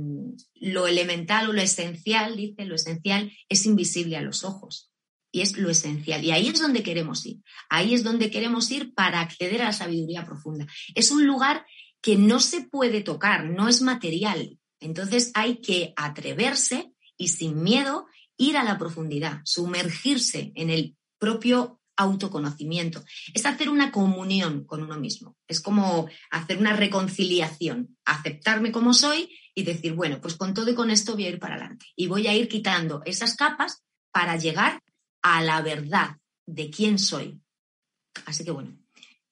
lo 0.55 0.87
elemental 0.87 1.49
o 1.49 1.53
lo 1.53 1.61
esencial, 1.61 2.37
dice, 2.37 2.65
lo 2.65 2.77
esencial 2.77 3.33
es 3.49 3.67
invisible 3.67 4.17
a 4.17 4.23
los 4.23 4.45
ojos. 4.45 4.91
Y 5.33 5.43
es 5.43 5.57
lo 5.57 5.71
esencial. 5.71 6.25
Y 6.25 6.33
ahí 6.33 6.49
es 6.49 6.61
donde 6.61 6.83
queremos 6.83 7.25
ir. 7.25 7.39
Ahí 7.69 7.95
es 7.95 8.03
donde 8.03 8.31
queremos 8.31 8.69
ir 8.73 8.95
para 8.95 9.21
acceder 9.21 9.63
a 9.63 9.67
la 9.67 9.73
sabiduría 9.73 10.27
profunda. 10.27 10.67
Es 10.95 11.13
un 11.13 11.25
lugar 11.25 11.65
que 12.01 12.17
no 12.17 12.41
se 12.41 12.63
puede 12.63 13.01
tocar, 13.01 13.45
no 13.45 13.69
es 13.69 13.81
material. 13.81 14.59
Entonces 14.81 15.31
hay 15.35 15.61
que 15.61 15.93
atreverse 15.97 16.91
y 17.17 17.29
sin 17.29 17.63
miedo 17.63 18.07
ir 18.41 18.57
a 18.57 18.65
la 18.65 18.79
profundidad, 18.79 19.43
sumergirse 19.45 20.51
en 20.55 20.71
el 20.71 20.97
propio 21.19 21.81
autoconocimiento, 21.97 23.05
es 23.35 23.45
hacer 23.45 23.69
una 23.69 23.93
comunión 23.93 24.65
con 24.65 24.83
uno 24.83 24.99
mismo, 24.99 25.37
es 25.47 25.61
como 25.61 26.09
hacer 26.31 26.57
una 26.57 26.75
reconciliación, 26.75 27.99
aceptarme 28.07 28.73
como 28.73 28.95
soy 28.95 29.29
y 29.55 29.65
decir, 29.65 29.93
bueno, 29.93 30.23
pues 30.23 30.37
con 30.37 30.55
todo 30.55 30.71
y 30.71 30.75
con 30.75 30.91
esto 30.91 31.13
voy 31.13 31.27
a 31.27 31.29
ir 31.29 31.39
para 31.39 31.57
adelante 31.57 31.87
y 31.95 32.07
voy 32.07 32.27
a 32.27 32.35
ir 32.35 32.49
quitando 32.49 33.03
esas 33.05 33.37
capas 33.37 33.83
para 34.11 34.37
llegar 34.37 34.83
a 35.23 35.43
la 35.43 35.61
verdad 35.61 36.17
de 36.47 36.71
quién 36.71 36.99
soy. 36.99 37.43
Así 38.25 38.43
que 38.43 38.53
bueno, 38.53 38.75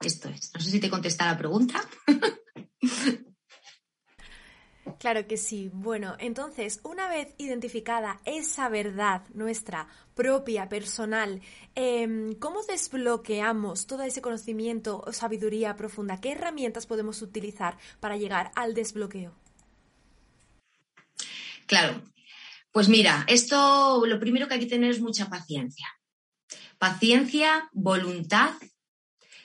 esto 0.01 0.29
es. 0.29 0.53
No 0.53 0.61
sé 0.61 0.71
si 0.71 0.81
te 0.81 0.91
contesta 0.91 1.25
la 1.25 1.39
pregunta. 1.39 1.81
Claro 4.99 5.29
que 5.29 5.37
sí. 5.37 5.71
Bueno, 5.73 6.17
entonces, 6.19 6.81
una 6.83 7.09
vez 7.09 7.29
identificada 7.39 8.21
esa 8.25 8.69
verdad 8.69 9.23
nuestra 9.33 9.87
propia, 10.15 10.69
personal, 10.69 11.41
em, 11.77 12.35
¿cómo 12.35 12.63
desbloqueamos 12.65 13.87
todo 13.87 14.03
ese 14.03 14.21
conocimiento 14.21 15.05
o 15.07 15.13
sabiduría 15.13 15.77
profunda? 15.77 16.21
¿Qué 16.21 16.33
herramientas 16.33 16.87
podemos 16.87 17.23
utilizar 17.23 17.79
para 18.01 18.17
llegar 18.17 18.51
al 18.57 18.75
desbloqueo? 18.75 19.37
Claro. 21.67 22.03
Pues 22.73 22.89
mira, 22.89 23.25
esto 23.29 24.05
lo 24.05 24.19
primero 24.19 24.49
que 24.49 24.55
hay 24.55 24.61
que 24.61 24.67
tener 24.67 24.91
es 24.91 25.01
mucha 25.01 25.31
paciencia. 25.31 25.87
Paciencia, 26.79 27.69
voluntad. 27.73 28.51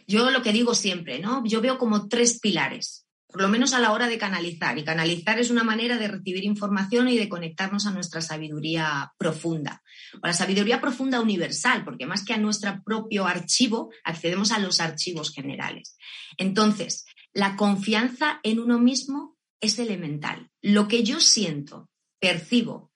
Yo 0.07 0.31
lo 0.31 0.41
que 0.41 0.51
digo 0.51 0.73
siempre, 0.73 1.19
¿no? 1.19 1.45
Yo 1.45 1.61
veo 1.61 1.77
como 1.77 2.07
tres 2.09 2.39
pilares 2.39 3.03
por 3.33 3.41
lo 3.41 3.49
menos 3.49 3.73
a 3.73 3.79
la 3.79 3.91
hora 3.91 4.07
de 4.07 4.19
canalizar. 4.19 4.77
Y 4.77 4.83
canalizar 4.83 5.39
es 5.39 5.49
una 5.49 5.63
manera 5.63 5.97
de 5.97 6.07
recibir 6.07 6.45
información 6.45 7.09
y 7.09 7.17
de 7.17 7.27
conectarnos 7.27 7.87
a 7.87 7.91
nuestra 7.91 8.21
sabiduría 8.21 9.11
profunda, 9.17 9.81
o 10.21 10.27
la 10.27 10.33
sabiduría 10.33 10.79
profunda 10.79 11.19
universal, 11.19 11.83
porque 11.83 12.05
más 12.05 12.23
que 12.23 12.33
a 12.33 12.37
nuestro 12.37 12.81
propio 12.85 13.25
archivo, 13.25 13.91
accedemos 14.03 14.51
a 14.51 14.59
los 14.59 14.79
archivos 14.79 15.33
generales. 15.33 15.97
Entonces, 16.37 17.05
la 17.33 17.55
confianza 17.55 18.39
en 18.43 18.59
uno 18.59 18.79
mismo 18.79 19.35
es 19.59 19.79
elemental. 19.79 20.51
Lo 20.61 20.87
que 20.87 21.03
yo 21.03 21.19
siento, 21.19 21.89
percibo 22.19 22.91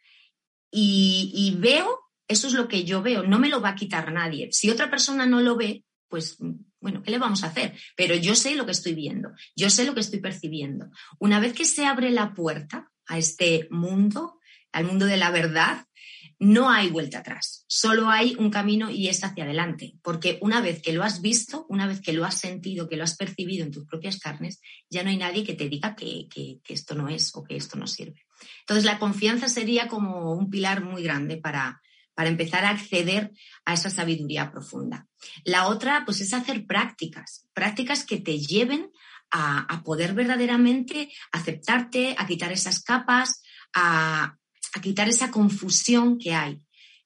y, 0.72 1.32
y 1.34 1.60
veo, 1.60 2.00
eso 2.28 2.46
es 2.46 2.54
lo 2.54 2.68
que 2.68 2.84
yo 2.84 3.02
veo, 3.02 3.24
no 3.24 3.40
me 3.40 3.50
lo 3.50 3.60
va 3.60 3.70
a 3.70 3.76
quitar 3.76 4.12
nadie. 4.14 4.50
Si 4.52 4.70
otra 4.70 4.92
persona 4.92 5.26
no 5.26 5.42
lo 5.42 5.56
ve, 5.56 5.84
pues 6.08 6.38
bueno, 6.80 7.04
¿qué 7.04 7.12
le 7.12 7.18
vamos 7.18 7.44
a 7.44 7.48
hacer? 7.48 7.76
Pero 7.96 8.16
yo 8.16 8.36
sé 8.36 8.56
lo 8.56 8.66
que 8.66 8.72
estoy 8.72 8.94
viendo, 8.94 9.32
yo 9.56 9.70
sé 9.70 9.86
lo 9.86 9.94
que 9.94 10.02
estoy 10.02 10.20
percibiendo. 10.20 10.90
Una 11.20 11.40
vez 11.40 11.54
que 11.54 11.66
se 11.66 11.86
abre 11.86 12.12
la 12.12 12.34
puerta 12.34 12.92
a 13.08 13.18
este 13.18 13.68
mundo, 13.72 14.40
al 14.72 14.86
mundo 14.86 15.06
de 15.06 15.18
la 15.18 15.32
verdad, 15.32 15.86
no 16.40 16.70
hay 16.70 16.90
vuelta 16.90 17.20
atrás, 17.20 17.66
solo 17.68 18.10
hay 18.10 18.36
un 18.38 18.52
camino 18.52 18.92
y 18.92 19.08
es 19.08 19.24
hacia 19.24 19.44
adelante, 19.44 19.96
porque 20.04 20.38
una 20.42 20.62
vez 20.62 20.82
que 20.82 20.94
lo 20.94 21.04
has 21.04 21.22
visto, 21.22 21.66
una 21.68 21.88
vez 21.88 22.00
que 22.00 22.14
lo 22.14 22.26
has 22.26 22.38
sentido, 22.40 22.88
que 22.88 22.96
lo 22.96 23.04
has 23.04 23.16
percibido 23.18 23.66
en 23.66 23.72
tus 23.72 23.86
propias 23.86 24.20
carnes, 24.20 24.62
ya 24.90 25.04
no 25.04 25.10
hay 25.10 25.18
nadie 25.18 25.44
que 25.44 25.56
te 25.56 25.68
diga 25.68 25.96
que, 25.96 26.28
esto 26.68 26.94
no 26.94 27.10
es 27.10 27.36
o 27.36 27.44
que 27.44 27.56
esto 27.56 27.78
no 27.78 27.88
sirve. 27.88 28.26
Entonces, 28.60 28.86
la 28.86 29.00
confianza 29.00 29.50
sería 29.50 29.88
como 29.88 30.34
un 30.34 30.52
pilar 30.52 30.84
muy 30.84 31.02
grande 31.02 31.38
para, 31.38 31.82
para 32.18 32.30
empezar 32.30 32.66
a 32.66 32.72
acceder 32.72 33.32
a 33.64 33.76
esa 33.76 33.92
sabiduría 33.92 34.52
profunda. 34.52 35.06
La 35.44 35.68
otra, 35.68 36.02
pues, 36.04 36.20
es 36.20 36.34
hacer 36.34 36.66
prácticas, 36.66 37.48
prácticas 37.54 38.04
que 38.04 38.18
te 38.18 38.40
lleven 38.40 38.90
a, 39.30 39.84
poder 39.86 40.16
verdaderamente 40.16 41.12
aceptarte, 41.32 42.16
a 42.18 42.26
quitar 42.26 42.52
esas 42.52 42.84
capas, 42.84 43.44
a, 43.72 44.36
quitar 44.82 45.08
esa 45.08 45.30
confusión 45.30 46.18
que 46.18 46.34
hay. 46.34 46.60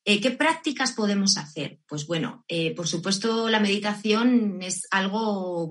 Eh, 0.05 0.21
¿Qué 0.21 0.31
prácticas 0.31 0.93
podemos 0.93 1.37
hacer? 1.37 1.79
Pues 1.87 2.07
bueno, 2.07 2.45
eh, 2.47 2.73
por 2.73 2.87
supuesto 2.87 3.49
la 3.49 3.59
meditación 3.59 4.61
es 4.61 4.87
algo 4.91 5.69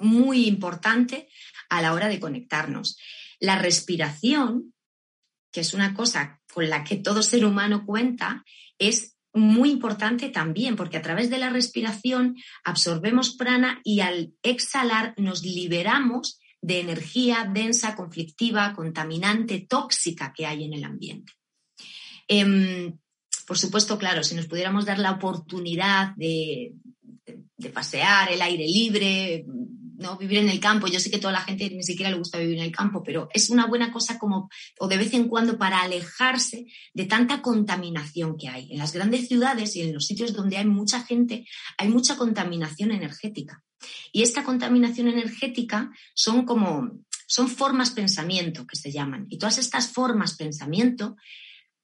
muy 0.00 0.48
importante 0.48 1.28
a 1.68 1.80
la 1.80 1.92
hora 1.92 2.08
de 2.08 2.18
conectarnos. 2.18 2.98
La 3.38 3.56
respiración, 3.56 4.74
que 5.52 5.60
es 5.60 5.74
una 5.74 5.94
cosa 5.94 6.40
con 6.52 6.70
la 6.70 6.84
que 6.84 6.96
todo 6.96 7.22
ser 7.22 7.44
humano 7.44 7.84
cuenta, 7.84 8.44
es 8.78 9.16
muy 9.32 9.70
importante 9.70 10.28
también, 10.28 10.76
porque 10.76 10.96
a 10.96 11.02
través 11.02 11.28
de 11.28 11.38
la 11.38 11.50
respiración 11.50 12.36
absorbemos 12.62 13.34
prana 13.36 13.80
y 13.82 14.00
al 14.00 14.32
exhalar 14.42 15.14
nos 15.16 15.42
liberamos 15.42 16.38
de 16.62 16.80
energía 16.80 17.50
densa, 17.52 17.94
conflictiva, 17.94 18.72
contaminante, 18.74 19.66
tóxica 19.68 20.32
que 20.34 20.46
hay 20.46 20.64
en 20.64 20.72
el 20.72 20.84
ambiente. 20.84 21.32
Em, 22.28 22.96
por 23.46 23.58
supuesto, 23.58 23.98
claro, 23.98 24.22
si 24.22 24.34
nos 24.34 24.46
pudiéramos 24.46 24.86
dar 24.86 24.98
la 24.98 25.10
oportunidad 25.10 26.14
de, 26.16 26.72
de 27.56 27.68
pasear, 27.70 28.32
el 28.32 28.40
aire 28.40 28.66
libre, 28.66 29.44
¿no? 29.96 30.16
Vivir 30.16 30.38
en 30.38 30.48
el 30.48 30.60
campo. 30.60 30.86
Yo 30.86 31.00
sé 31.00 31.10
que 31.10 31.18
toda 31.18 31.32
la 31.32 31.40
gente 31.40 31.70
ni 31.70 31.82
siquiera 31.82 32.10
le 32.10 32.18
gusta 32.18 32.38
vivir 32.38 32.58
en 32.58 32.64
el 32.64 32.72
campo, 32.72 33.02
pero 33.02 33.28
es 33.32 33.50
una 33.50 33.66
buena 33.66 33.92
cosa 33.92 34.18
como, 34.18 34.50
o 34.78 34.88
de 34.88 34.96
vez 34.96 35.12
en 35.14 35.28
cuando, 35.28 35.58
para 35.58 35.82
alejarse 35.82 36.66
de 36.92 37.04
tanta 37.06 37.42
contaminación 37.42 38.36
que 38.36 38.48
hay. 38.48 38.72
En 38.72 38.78
las 38.78 38.92
grandes 38.92 39.28
ciudades 39.28 39.76
y 39.76 39.82
en 39.82 39.94
los 39.94 40.06
sitios 40.06 40.32
donde 40.32 40.56
hay 40.56 40.66
mucha 40.66 41.02
gente, 41.02 41.46
hay 41.78 41.88
mucha 41.88 42.16
contaminación 42.16 42.90
energética. 42.90 43.62
Y 44.12 44.22
esta 44.22 44.44
contaminación 44.44 45.08
energética 45.08 45.90
son 46.14 46.44
como, 46.44 46.90
son 47.26 47.48
formas 47.48 47.90
pensamiento 47.90 48.66
que 48.66 48.76
se 48.76 48.90
llaman. 48.90 49.26
Y 49.28 49.38
todas 49.38 49.58
estas 49.58 49.88
formas 49.88 50.36
pensamiento 50.36 51.16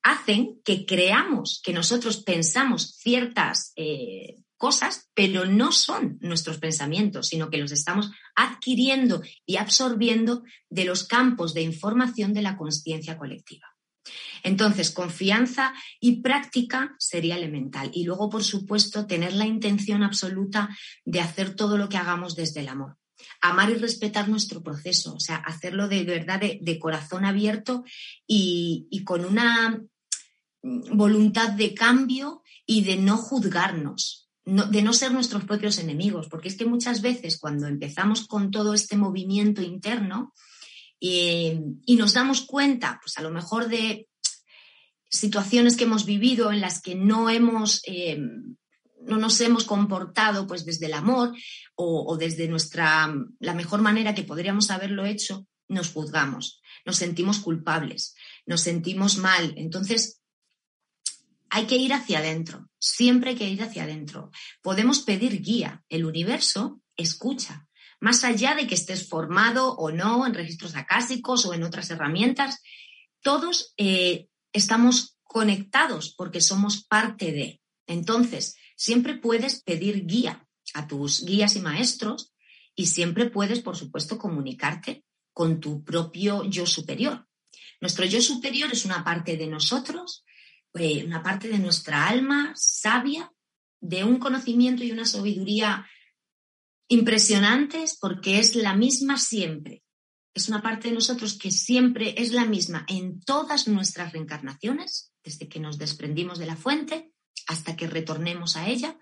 hacen 0.03 0.61
que 0.65 0.87
creamos 0.87 1.61
que 1.63 1.73
nosotros 1.73 2.23
pensamos 2.23 2.97
ciertas 2.97 3.73
eh, 3.77 4.37
cosas, 4.61 5.09
pero 5.15 5.47
no 5.47 5.73
son 5.73 6.19
nuestros 6.21 6.59
pensamientos, 6.59 7.29
sino 7.29 7.49
que 7.49 7.57
los 7.57 7.73
estamos 7.73 8.11
adquiriendo 8.37 9.23
y 9.47 9.57
absorbiendo 9.57 10.43
de 10.69 10.85
los 10.85 11.05
campos 11.05 11.55
de 11.55 11.63
información 11.63 12.35
de 12.35 12.43
la 12.43 12.59
conciencia 12.59 13.17
colectiva. 13.17 13.67
Entonces, 14.43 14.91
confianza 14.91 15.73
y 15.99 16.21
práctica 16.21 16.95
sería 16.99 17.39
elemental. 17.39 17.91
Y 17.95 18.05
luego, 18.05 18.29
por 18.29 18.45
supuesto, 18.45 19.07
tener 19.07 19.33
la 19.33 19.47
intención 19.47 20.03
absoluta 20.03 20.69
de 21.07 21.21
hacer 21.23 21.57
todo 21.57 21.79
lo 21.79 21.89
que 21.89 21.97
hagamos 21.97 22.37
desde 22.37 22.61
el 22.61 22.69
amor. 22.69 22.99
Amar 23.41 23.71
y 23.71 23.77
respetar 23.77 24.29
nuestro 24.29 24.63
proceso, 24.63 25.15
o 25.15 25.21
sea, 25.21 25.37
hacerlo 25.37 25.89
de, 25.89 26.05
verdad 26.05 26.39
de, 26.39 26.79
corazón 26.79 27.25
abierto 27.25 27.83
y, 28.27 28.89
y 28.91 29.05
con 29.05 29.25
una 29.25 29.81
voluntad 30.63 31.51
de 31.53 31.73
cambio 31.73 32.43
y 32.67 32.85
de 32.85 32.97
no 32.97 33.17
juzgarnos, 33.17 34.30
de 34.45 34.83
no 34.83 34.93
ser 34.93 35.13
nuestros 35.13 35.45
propios 35.45 35.79
enemigos, 35.79 36.29
porque 36.29 36.49
es 36.49 36.57
que 36.57 36.65
muchas 36.65 37.03
veces 37.03 37.39
cuando 37.39 37.67
empezamos 37.67 38.27
con 38.27 38.51
todo 38.51 38.75
este 38.75 38.97
movimiento 38.97 39.63
interno 39.63 40.33
eh, 41.01 41.61
y 41.85 41.97
nos 41.97 42.15
damos 42.15 42.43
cuenta, 42.43 42.99
pues 43.03 43.19
a 43.19 43.23
lo 43.23 43.31
mejor 43.31 43.69
de 43.69 44.09
situaciones 45.09 45.77
que 45.77 45.85
hemos 45.85 46.07
vivido 46.07 46.53
en 46.53 46.61
las 46.61 46.81
que 46.81 46.95
no 46.95 47.29
hemos, 47.29 47.83
eh, 47.87 48.19
no 49.03 49.17
nos 49.19 49.41
hemos 49.41 49.65
comportado 49.65 50.47
pues 50.47 50.65
desde 50.65 50.87
el 50.87 50.95
amor 50.95 51.33
o, 51.75 52.05
o 52.07 52.17
desde 52.17 52.49
nuestra, 52.49 53.13
la 53.41 53.55
mejor 53.55 53.83
manera 53.83 54.15
que 54.15 54.23
podríamos 54.23 54.71
haberlo 54.71 55.05
hecho, 55.05 55.47
nos 55.69 55.93
juzgamos, 55.93 56.61
nos 56.85 56.97
sentimos 56.97 57.39
culpables, 57.39 58.15
nos 58.47 58.63
sentimos 58.63 59.19
mal. 59.19 59.55
Entonces, 59.57 60.20
hay 61.51 61.67
que 61.67 61.77
ir 61.77 61.93
hacia 61.93 62.21
adentro, 62.21 62.69
siempre 62.79 63.31
hay 63.31 63.37
que 63.37 63.49
ir 63.49 63.63
hacia 63.63 63.83
adentro. 63.83 64.31
Podemos 64.63 65.01
pedir 65.01 65.43
guía, 65.43 65.83
el 65.89 66.05
universo 66.05 66.81
escucha, 66.97 67.69
más 68.01 68.25
allá 68.25 68.55
de 68.55 68.67
que 68.67 68.75
estés 68.75 69.09
formado 69.09 69.75
o 69.75 69.91
no 69.91 70.27
en 70.27 70.35
registros 70.35 70.75
acásicos 70.75 71.45
o 71.45 71.53
en 71.53 71.65
otras 71.65 71.91
herramientas, 71.91 72.63
todos 73.23 73.75
eh, 73.77 74.29
estamos 74.53 75.19
conectados 75.23 76.15
porque 76.17 76.41
somos 76.41 76.85
parte 76.85 77.33
de. 77.33 77.61
Entonces, 77.87 78.57
siempre 78.77 79.17
puedes 79.17 79.63
pedir 79.63 80.07
guía 80.07 80.47
a 80.73 80.87
tus 80.87 81.25
guías 81.25 81.57
y 81.57 81.61
maestros 81.61 82.33
y 82.75 82.87
siempre 82.87 83.29
puedes, 83.29 83.61
por 83.61 83.77
supuesto, 83.77 84.19
comunicarte 84.19 85.05
con 85.33 85.61
tu 85.61 85.85
propio 85.85 86.45
yo 86.45 86.67
superior. 86.67 87.27
Nuestro 87.81 88.07
yo 88.07 88.23
superior 88.23 88.73
es 88.73 88.85
una 88.85 89.05
parte 89.05 89.37
de 89.37 89.47
nosotros 89.47 90.25
eh, 90.75 91.05
una 91.05 91.23
parte 91.23 91.49
de 91.49 91.59
nuestra 91.59 92.09
alma 92.09 92.53
sabia, 92.55 93.33
de 93.81 94.05
un 94.05 94.19
conocimiento 94.19 94.85
y 94.85 94.93
una 94.93 95.05
sabiduría 95.05 95.87
impresionantes 96.89 97.97
porque 97.99 98.39
es 98.39 98.55
la 98.57 98.75
misma 98.75 99.19
siempre. 99.19 99.83
Es 100.35 100.49
una 100.49 100.63
parte 100.63 100.89
de 100.89 100.95
nosotros 100.95 101.39
que 101.39 101.51
siempre 101.51 102.15
es 102.19 102.33
la 102.33 102.45
misma 102.45 102.85
en 102.89 103.21
todas 103.21 103.69
nuestras 103.69 104.13
reencarnaciones, 104.13 105.13
desde 105.25 105.49
que 105.49 105.61
nos 105.61 105.79
desprendimos 105.79 106.39
de 106.39 106.47
la 106.47 106.57
fuente 106.57 107.13
hasta 107.49 107.75
que 107.75 107.89
retornemos 107.89 108.57
a 108.57 108.69
ella, 108.69 108.97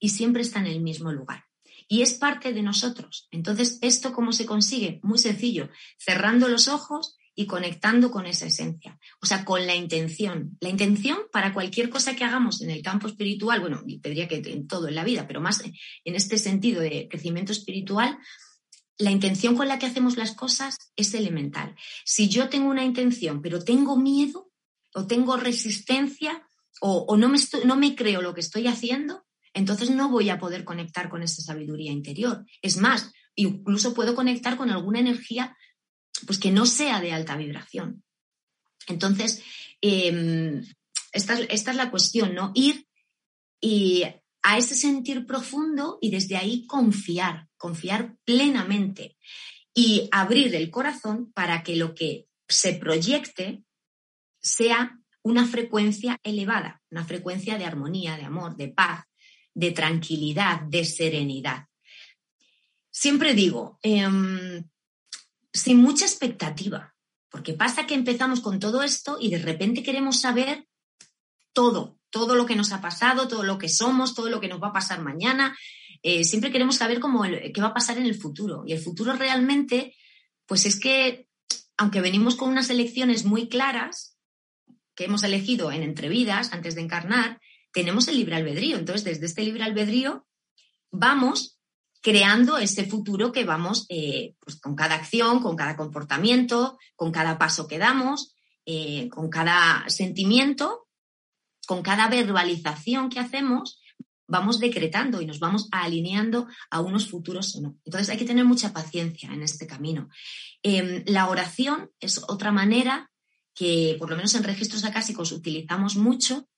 y 0.00 0.08
siempre 0.08 0.42
está 0.42 0.58
en 0.58 0.66
el 0.66 0.80
mismo 0.80 1.12
lugar. 1.12 1.44
Y 1.86 2.02
es 2.02 2.14
parte 2.14 2.52
de 2.52 2.62
nosotros. 2.62 3.28
Entonces, 3.30 3.78
¿esto 3.82 4.12
cómo 4.12 4.32
se 4.32 4.46
consigue? 4.46 4.98
Muy 5.04 5.18
sencillo, 5.18 5.68
cerrando 5.98 6.48
los 6.48 6.66
ojos 6.66 7.16
y 7.34 7.46
conectando 7.46 8.10
con 8.10 8.26
esa 8.26 8.46
esencia, 8.46 8.98
o 9.20 9.26
sea, 9.26 9.44
con 9.44 9.66
la 9.66 9.74
intención. 9.74 10.56
La 10.60 10.68
intención 10.68 11.18
para 11.32 11.54
cualquier 11.54 11.88
cosa 11.88 12.14
que 12.14 12.24
hagamos 12.24 12.60
en 12.60 12.70
el 12.70 12.82
campo 12.82 13.08
espiritual, 13.08 13.60
bueno, 13.60 13.82
tendría 14.02 14.28
que 14.28 14.42
en 14.44 14.66
todo 14.66 14.88
en 14.88 14.94
la 14.94 15.04
vida, 15.04 15.26
pero 15.26 15.40
más 15.40 15.62
en 15.62 16.14
este 16.14 16.38
sentido 16.38 16.80
de 16.82 17.08
crecimiento 17.08 17.52
espiritual, 17.52 18.18
la 18.98 19.10
intención 19.10 19.56
con 19.56 19.68
la 19.68 19.78
que 19.78 19.86
hacemos 19.86 20.16
las 20.16 20.32
cosas 20.32 20.76
es 20.96 21.14
elemental. 21.14 21.74
Si 22.04 22.28
yo 22.28 22.48
tengo 22.48 22.68
una 22.68 22.84
intención, 22.84 23.40
pero 23.42 23.64
tengo 23.64 23.96
miedo 23.96 24.50
o 24.94 25.06
tengo 25.06 25.36
resistencia 25.36 26.46
o, 26.80 27.16
no, 27.16 27.28
me 27.28 27.38
no 27.64 27.76
me 27.76 27.94
creo 27.94 28.22
lo 28.22 28.34
que 28.34 28.40
estoy 28.40 28.66
haciendo, 28.66 29.24
entonces 29.54 29.90
no 29.90 30.08
voy 30.08 30.30
a 30.30 30.38
poder 30.38 30.64
conectar 30.64 31.08
con 31.08 31.22
esa 31.22 31.40
sabiduría 31.42 31.92
interior. 31.92 32.44
Es 32.60 32.76
más, 32.76 33.12
incluso 33.34 33.94
puedo 33.94 34.14
conectar 34.14 34.56
con 34.56 34.70
alguna 34.70 34.98
energía 34.98 35.56
pues 36.26 36.38
que 36.38 36.50
no 36.50 36.66
sea 36.66 37.00
de 37.00 37.12
alta 37.12 37.36
vibración. 37.36 38.02
Entonces, 38.86 39.42
em, 39.80 40.64
esta, 41.12 41.38
esta, 41.40 41.70
es 41.70 41.76
la 41.76 41.90
cuestión, 41.90 42.34
¿no? 42.34 42.52
Ir 42.54 42.86
y 43.60 44.04
a 44.42 44.58
ese 44.58 44.74
sentir 44.74 45.26
profundo 45.26 45.98
y 46.00 46.10
desde 46.10 46.36
ahí 46.36 46.66
confiar, 46.66 47.48
confiar 47.56 48.16
plenamente 48.24 49.16
y 49.74 50.08
abrir 50.10 50.54
el 50.54 50.70
corazón 50.70 51.32
para 51.32 51.62
que 51.62 51.76
lo 51.76 51.94
que 51.94 52.26
se 52.48 52.74
proyecte 52.74 53.62
sea 54.40 54.98
una 55.22 55.46
frecuencia 55.46 56.18
elevada, 56.24 56.82
una 56.90 57.04
frecuencia 57.04 57.56
de 57.56 57.64
armonía, 57.64 58.16
de 58.16 58.24
amor, 58.24 58.56
de 58.56 58.68
paz, 58.68 59.04
de 59.54 59.70
tranquilidad, 59.70 60.62
de 60.62 60.84
serenidad. 60.84 61.66
Siempre 62.90 63.34
digo, 63.34 63.78
em, 63.82 64.68
sin 65.52 65.78
mucha 65.78 66.04
expectativa, 66.04 66.94
porque 67.30 67.54
pasa 67.54 67.86
que 67.86 67.94
empezamos 67.94 68.40
con 68.40 68.58
todo 68.58 68.82
esto 68.82 69.18
y 69.20 69.30
de 69.30 69.38
repente 69.38 69.82
queremos 69.82 70.20
saber 70.20 70.66
todo, 71.52 71.98
todo 72.10 72.34
lo 72.34 72.46
que 72.46 72.56
nos 72.56 72.72
ha 72.72 72.80
pasado, 72.80 73.28
todo 73.28 73.42
lo 73.42 73.58
que 73.58 73.68
somos, 73.68 74.14
todo 74.14 74.28
lo 74.28 74.40
que 74.40 74.48
nos 74.48 74.62
va 74.62 74.68
a 74.68 74.72
pasar 74.72 75.00
mañana. 75.00 75.56
Eh, 76.02 76.24
siempre 76.24 76.50
queremos 76.50 76.76
saber 76.76 77.00
cómo 77.00 77.22
qué 77.22 77.60
va 77.60 77.68
a 77.68 77.74
pasar 77.74 77.98
en 77.98 78.06
el 78.06 78.14
futuro. 78.14 78.64
Y 78.66 78.72
el 78.72 78.80
futuro 78.80 79.12
realmente, 79.14 79.96
pues 80.46 80.66
es 80.66 80.78
que, 80.78 81.28
aunque 81.76 82.00
venimos 82.00 82.36
con 82.36 82.50
unas 82.50 82.70
elecciones 82.70 83.24
muy 83.24 83.48
claras, 83.48 84.12
que 84.94 85.04
hemos 85.04 85.22
elegido 85.22 85.72
en 85.72 85.82
entrevidas 85.82 86.52
antes 86.52 86.74
de 86.74 86.82
encarnar, 86.82 87.40
tenemos 87.72 88.08
el 88.08 88.16
libre 88.16 88.36
albedrío. 88.36 88.76
Entonces, 88.76 89.04
desde 89.04 89.26
este 89.26 89.42
libre 89.42 89.64
albedrío 89.64 90.26
vamos 90.90 91.58
creando 92.02 92.58
ese 92.58 92.84
futuro 92.84 93.32
que 93.32 93.44
vamos 93.44 93.86
eh, 93.88 94.34
pues 94.40 94.60
con 94.60 94.74
cada 94.74 94.96
acción, 94.96 95.40
con 95.40 95.56
cada 95.56 95.76
comportamiento, 95.76 96.76
con 96.96 97.12
cada 97.12 97.38
paso 97.38 97.68
que 97.68 97.78
damos, 97.78 98.34
eh, 98.66 99.08
con 99.08 99.30
cada 99.30 99.88
sentimiento, 99.88 100.88
con 101.66 101.82
cada 101.82 102.08
verbalización 102.08 103.08
que 103.08 103.20
hacemos, 103.20 103.80
vamos 104.26 104.58
decretando 104.58 105.20
y 105.20 105.26
nos 105.26 105.38
vamos 105.38 105.68
alineando 105.70 106.48
a 106.70 106.80
unos 106.80 107.08
futuros 107.08 107.54
o 107.54 107.60
no. 107.60 107.76
Entonces 107.84 108.08
hay 108.08 108.18
que 108.18 108.24
tener 108.24 108.44
mucha 108.44 108.72
paciencia 108.72 109.32
en 109.32 109.42
este 109.42 109.66
camino. 109.68 110.08
Em, 110.62 111.04
la 111.06 111.28
oración 111.28 111.90
es 112.00 112.20
otra 112.28 112.50
manera 112.50 113.10
que, 113.54 113.94
por 113.98 114.10
lo 114.10 114.16
menos 114.16 114.34
en 114.34 114.42
registros 114.42 114.84
acásicos, 114.84 115.30
utilizamos 115.30 115.96
mucho 115.96 116.48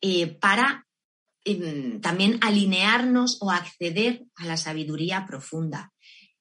eh, 0.00 0.26
para 0.26 0.85
Em, 1.48 2.00
también 2.00 2.40
alinearnos 2.40 3.38
o 3.40 3.52
acceder 3.52 4.24
a 4.34 4.46
la 4.46 4.56
sabiduría 4.56 5.26
profunda. 5.26 5.92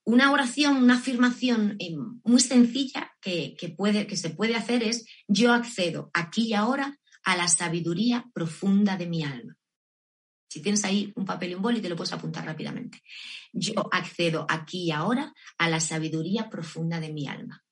Una 0.04 0.32
oración, 0.32 0.78
una 0.78 0.96
afirmación 0.96 1.76
em, 1.78 2.20
muy 2.24 2.40
sencilla 2.40 3.12
que, 3.22 3.56
puede, 3.78 4.08
que 4.08 4.18
se 4.18 4.32
puede 4.32 4.56
hacer 4.56 4.82
es 4.82 5.06
yo 5.28 5.54
accedo 5.54 6.10
aquí 6.12 6.48
y 6.48 6.54
ahora 6.56 7.00
a 7.24 7.38
la 7.38 7.48
sabiduría 7.48 8.26
profunda 8.34 8.98
de 8.98 9.06
mi 9.06 9.24
alma. 9.24 9.56
Si 10.50 10.64
tienes 10.64 10.84
ahí 10.86 11.14
un 11.16 11.26
papel 11.26 11.52
y 11.52 11.54
un 11.54 11.62
boli, 11.62 11.82
te 11.82 11.90
lo 11.90 11.96
puedes 11.96 12.14
apuntar 12.14 12.44
rápidamente. 12.44 13.04
Yo 13.54 13.88
accedo 13.92 14.48
aquí 14.50 14.86
y 14.86 14.92
ahora 14.92 15.36
a 15.60 15.70
la 15.70 15.82
sabiduría 15.82 16.50
profunda 16.50 17.00
de 17.00 17.14
mi 17.14 17.28
alma. 17.28 17.64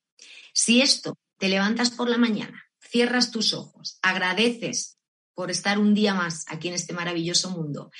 Si 0.52 0.82
esto 0.82 1.18
te 1.36 1.48
levantas 1.48 1.90
por 1.90 2.08
la 2.08 2.16
mañana, 2.16 2.62
cierras 2.78 3.32
tus 3.32 3.54
ojos, 3.54 3.98
agradeces 4.02 4.98
por 5.34 5.50
estar 5.50 5.78
un 5.78 5.94
día 5.94 6.14
más 6.14 6.44
aquí 6.48 6.68
en 6.68 6.74
este 6.74 6.92
maravilloso 6.92 7.50
mundo 7.50 7.90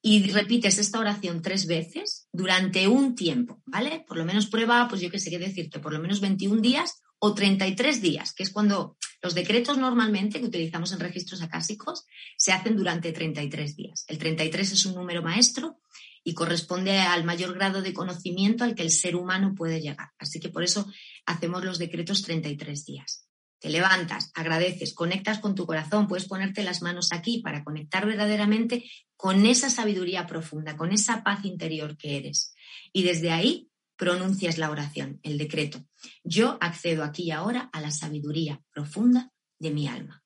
y 0.00 0.30
repites 0.30 0.78
esta 0.78 1.00
oración 1.00 1.42
tres 1.42 1.66
veces 1.66 2.28
durante 2.32 2.86
un 2.88 3.14
tiempo, 3.14 3.60
¿vale? 3.66 4.04
Por 4.06 4.16
lo 4.16 4.24
menos 4.24 4.46
prueba, 4.46 4.86
pues 4.88 5.00
yo 5.00 5.10
qué 5.10 5.18
sé 5.18 5.30
qué 5.30 5.38
decirte, 5.38 5.80
por 5.80 5.92
lo 5.92 5.98
menos 5.98 6.20
21 6.20 6.60
días 6.60 7.02
o 7.18 7.34
33 7.34 8.00
días, 8.00 8.32
que 8.32 8.44
es 8.44 8.50
cuando 8.50 8.96
los 9.20 9.34
decretos 9.34 9.76
normalmente 9.76 10.38
que 10.38 10.46
utilizamos 10.46 10.92
en 10.92 11.00
registros 11.00 11.42
acásicos 11.42 12.04
se 12.36 12.52
hacen 12.52 12.76
durante 12.76 13.12
33 13.12 13.76
días. 13.76 14.04
El 14.06 14.18
33 14.18 14.72
es 14.72 14.86
un 14.86 14.94
número 14.94 15.22
maestro 15.22 15.80
y 16.22 16.34
corresponde 16.34 17.00
al 17.00 17.24
mayor 17.24 17.54
grado 17.54 17.82
de 17.82 17.92
conocimiento 17.92 18.62
al 18.62 18.76
que 18.76 18.82
el 18.82 18.92
ser 18.92 19.16
humano 19.16 19.54
puede 19.56 19.80
llegar. 19.80 20.10
Así 20.18 20.38
que 20.38 20.48
por 20.48 20.62
eso 20.62 20.86
hacemos 21.26 21.64
los 21.64 21.78
decretos 21.78 22.22
33 22.22 22.84
días 22.84 23.27
te 23.58 23.70
levantas, 23.70 24.30
agradeces, 24.34 24.94
conectas 24.94 25.40
con 25.40 25.54
tu 25.54 25.66
corazón, 25.66 26.06
puedes 26.06 26.26
ponerte 26.26 26.62
las 26.62 26.82
manos 26.82 27.12
aquí 27.12 27.40
para 27.42 27.64
conectar 27.64 28.06
verdaderamente 28.06 28.84
con 29.16 29.46
esa 29.46 29.68
sabiduría 29.68 30.26
profunda, 30.26 30.76
con 30.76 30.92
esa 30.92 31.24
paz 31.24 31.44
interior 31.44 31.96
que 31.96 32.16
eres. 32.16 32.54
Y 32.92 33.02
desde 33.02 33.30
ahí 33.30 33.68
pronuncias 33.96 34.58
la 34.58 34.70
oración, 34.70 35.18
el 35.24 35.38
decreto. 35.38 35.84
Yo 36.22 36.56
accedo 36.60 37.02
aquí 37.02 37.24
y 37.24 37.30
ahora 37.32 37.68
a 37.72 37.80
la 37.80 37.90
sabiduría 37.90 38.62
profunda 38.70 39.32
de 39.58 39.72
mi 39.72 39.88
alma. 39.88 40.22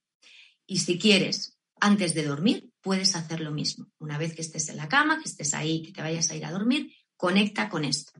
Y 0.66 0.78
si 0.78 0.98
quieres, 0.98 1.58
antes 1.80 2.14
de 2.14 2.24
dormir, 2.24 2.70
puedes 2.82 3.16
hacer 3.16 3.40
lo 3.40 3.50
mismo. 3.50 3.86
Una 3.98 4.18
vez 4.18 4.34
que 4.34 4.42
estés 4.42 4.68
en 4.68 4.76
la 4.76 4.88
cama, 4.88 5.18
que 5.18 5.28
estés 5.28 5.54
ahí, 5.54 5.82
que 5.82 5.92
te 5.92 6.02
vayas 6.02 6.30
a 6.30 6.36
ir 6.36 6.44
a 6.44 6.52
dormir, 6.52 6.92
conecta 7.16 7.70
con 7.70 7.84
esto. 7.84 8.12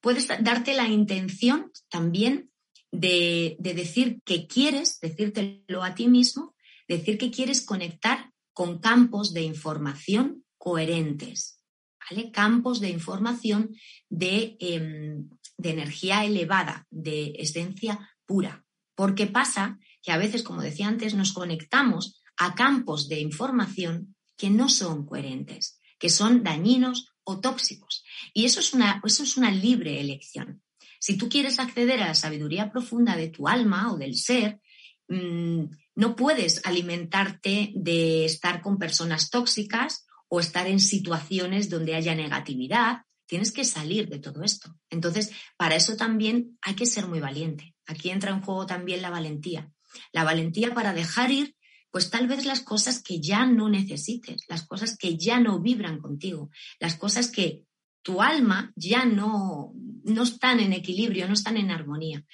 Puedes 0.00 0.28
darte 0.28 0.74
la 0.74 0.88
intención 0.88 1.72
también 1.88 2.52
de, 2.92 3.56
decir 3.58 4.20
que 4.24 4.46
quieres, 4.46 5.00
decírtelo 5.00 5.82
a 5.82 5.94
ti 5.94 6.08
mismo, 6.08 6.54
decir 6.88 7.18
que 7.18 7.30
quieres 7.30 7.64
conectar 7.64 8.32
con 8.52 8.78
campos 8.78 9.32
de 9.34 9.42
información 9.42 10.44
coherentes, 10.56 11.60
¿vale? 12.08 12.30
Campos 12.30 12.80
de 12.80 12.90
información 12.90 13.74
de, 14.08 14.56
em, 14.60 15.28
de 15.58 15.70
energía 15.70 16.24
elevada, 16.24 16.86
de 16.90 17.34
esencia 17.38 18.10
pura. 18.24 18.64
Porque 18.94 19.26
pasa 19.26 19.78
que 20.02 20.12
a 20.12 20.18
veces, 20.18 20.42
como 20.42 20.62
decía 20.62 20.88
antes, 20.88 21.14
nos 21.14 21.32
conectamos 21.32 22.22
a 22.36 22.54
campos 22.54 23.08
de 23.08 23.20
información 23.20 24.16
que 24.36 24.50
no 24.50 24.68
son 24.68 25.06
coherentes, 25.06 25.80
que 25.98 26.08
son 26.08 26.42
dañinos 26.42 27.12
o 27.24 27.40
tóxicos. 27.40 28.04
Y 28.32 28.44
eso 28.44 28.60
es 28.60 28.72
una, 28.72 29.02
eso 29.04 29.22
es 29.22 29.36
una 29.36 29.50
libre 29.50 30.00
elección. 30.00 30.62
Si 31.00 31.16
tú 31.16 31.28
quieres 31.28 31.58
acceder 31.58 32.02
a 32.02 32.08
la 32.08 32.14
sabiduría 32.14 32.70
profunda 32.70 33.16
de 33.16 33.28
tu 33.28 33.48
alma 33.48 33.92
o 33.92 33.96
del 33.96 34.16
ser, 34.16 34.60
mm, 35.08 35.64
no 35.94 36.16
puedes 36.16 36.64
alimentarte 36.64 37.72
de 37.74 38.24
estar 38.24 38.60
con 38.60 38.78
personas 38.78 39.30
tóxicas 39.30 40.06
o 40.28 40.40
estar 40.40 40.66
en 40.66 40.80
situaciones 40.80 41.70
donde 41.70 41.94
haya 41.94 42.14
negatividad. 42.14 43.02
Tienes 43.26 43.52
que 43.52 43.64
salir 43.64 44.08
de 44.08 44.18
todo 44.18 44.42
esto. 44.42 44.76
Entonces, 44.90 45.32
para 45.56 45.76
eso 45.76 45.96
también 45.96 46.58
hay 46.60 46.74
que 46.74 46.86
ser 46.86 47.06
muy 47.06 47.20
valiente. 47.20 47.74
Aquí 47.86 48.10
entra 48.10 48.30
en 48.30 48.42
juego 48.42 48.66
también 48.66 49.02
la 49.02 49.10
valentía. 49.10 49.72
La 50.12 50.24
valentía 50.24 50.74
para 50.74 50.92
dejar 50.92 51.30
ir, 51.30 51.56
pues 51.90 52.10
tal 52.10 52.28
vez 52.28 52.44
las 52.44 52.60
cosas 52.60 53.02
que 53.02 53.20
ya 53.20 53.46
no 53.46 53.68
necesites, 53.68 54.44
las 54.48 54.66
cosas 54.66 54.96
que 54.98 55.16
ya 55.16 55.40
no 55.40 55.60
vibran 55.60 55.98
contigo, 55.98 56.50
las 56.78 56.96
cosas 56.96 57.30
que 57.30 57.62
tu 58.06 58.22
alma 58.22 58.72
ya 58.76 59.04
no, 59.04 59.72
no 60.04 60.22
están 60.22 60.60
en 60.60 60.72
equilibrio, 60.72 61.26
no 61.26 61.34
están 61.34 61.56
en 61.56 61.72
armonía. 61.72 62.24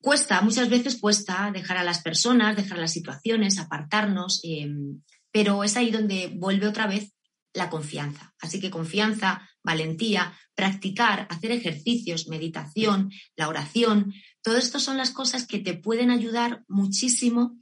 Cuesta, 0.00 0.40
muchas 0.40 0.68
veces 0.68 0.98
cuesta 0.98 1.52
dejar 1.52 1.76
a 1.76 1.84
las 1.84 2.02
personas, 2.02 2.56
dejar 2.56 2.78
las 2.78 2.92
situaciones, 2.92 3.60
apartarnos, 3.60 4.40
em, 4.42 5.00
pero 5.30 5.62
es 5.62 5.76
ahí 5.76 5.92
donde 5.92 6.32
vuelve 6.34 6.66
otra 6.66 6.88
vez 6.88 7.12
la 7.54 7.70
confianza. 7.70 8.34
Así 8.40 8.58
que 8.58 8.70
confianza, 8.70 9.48
valentía, 9.62 10.36
practicar, 10.56 11.28
hacer 11.30 11.52
ejercicios, 11.52 12.26
meditación, 12.26 13.12
la 13.36 13.46
oración, 13.46 14.12
todo 14.42 14.56
esto 14.56 14.80
son 14.80 14.96
las 14.96 15.12
cosas 15.12 15.46
que 15.46 15.60
te 15.60 15.74
pueden 15.74 16.10
ayudar 16.10 16.64
muchísimo 16.66 17.56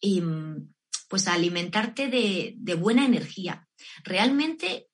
em, 0.00 0.72
pues 1.10 1.28
a 1.28 1.34
alimentarte 1.34 2.08
de, 2.08 2.54
de 2.56 2.74
buena 2.76 3.04
energía. 3.04 3.68
Realmente 4.04 4.88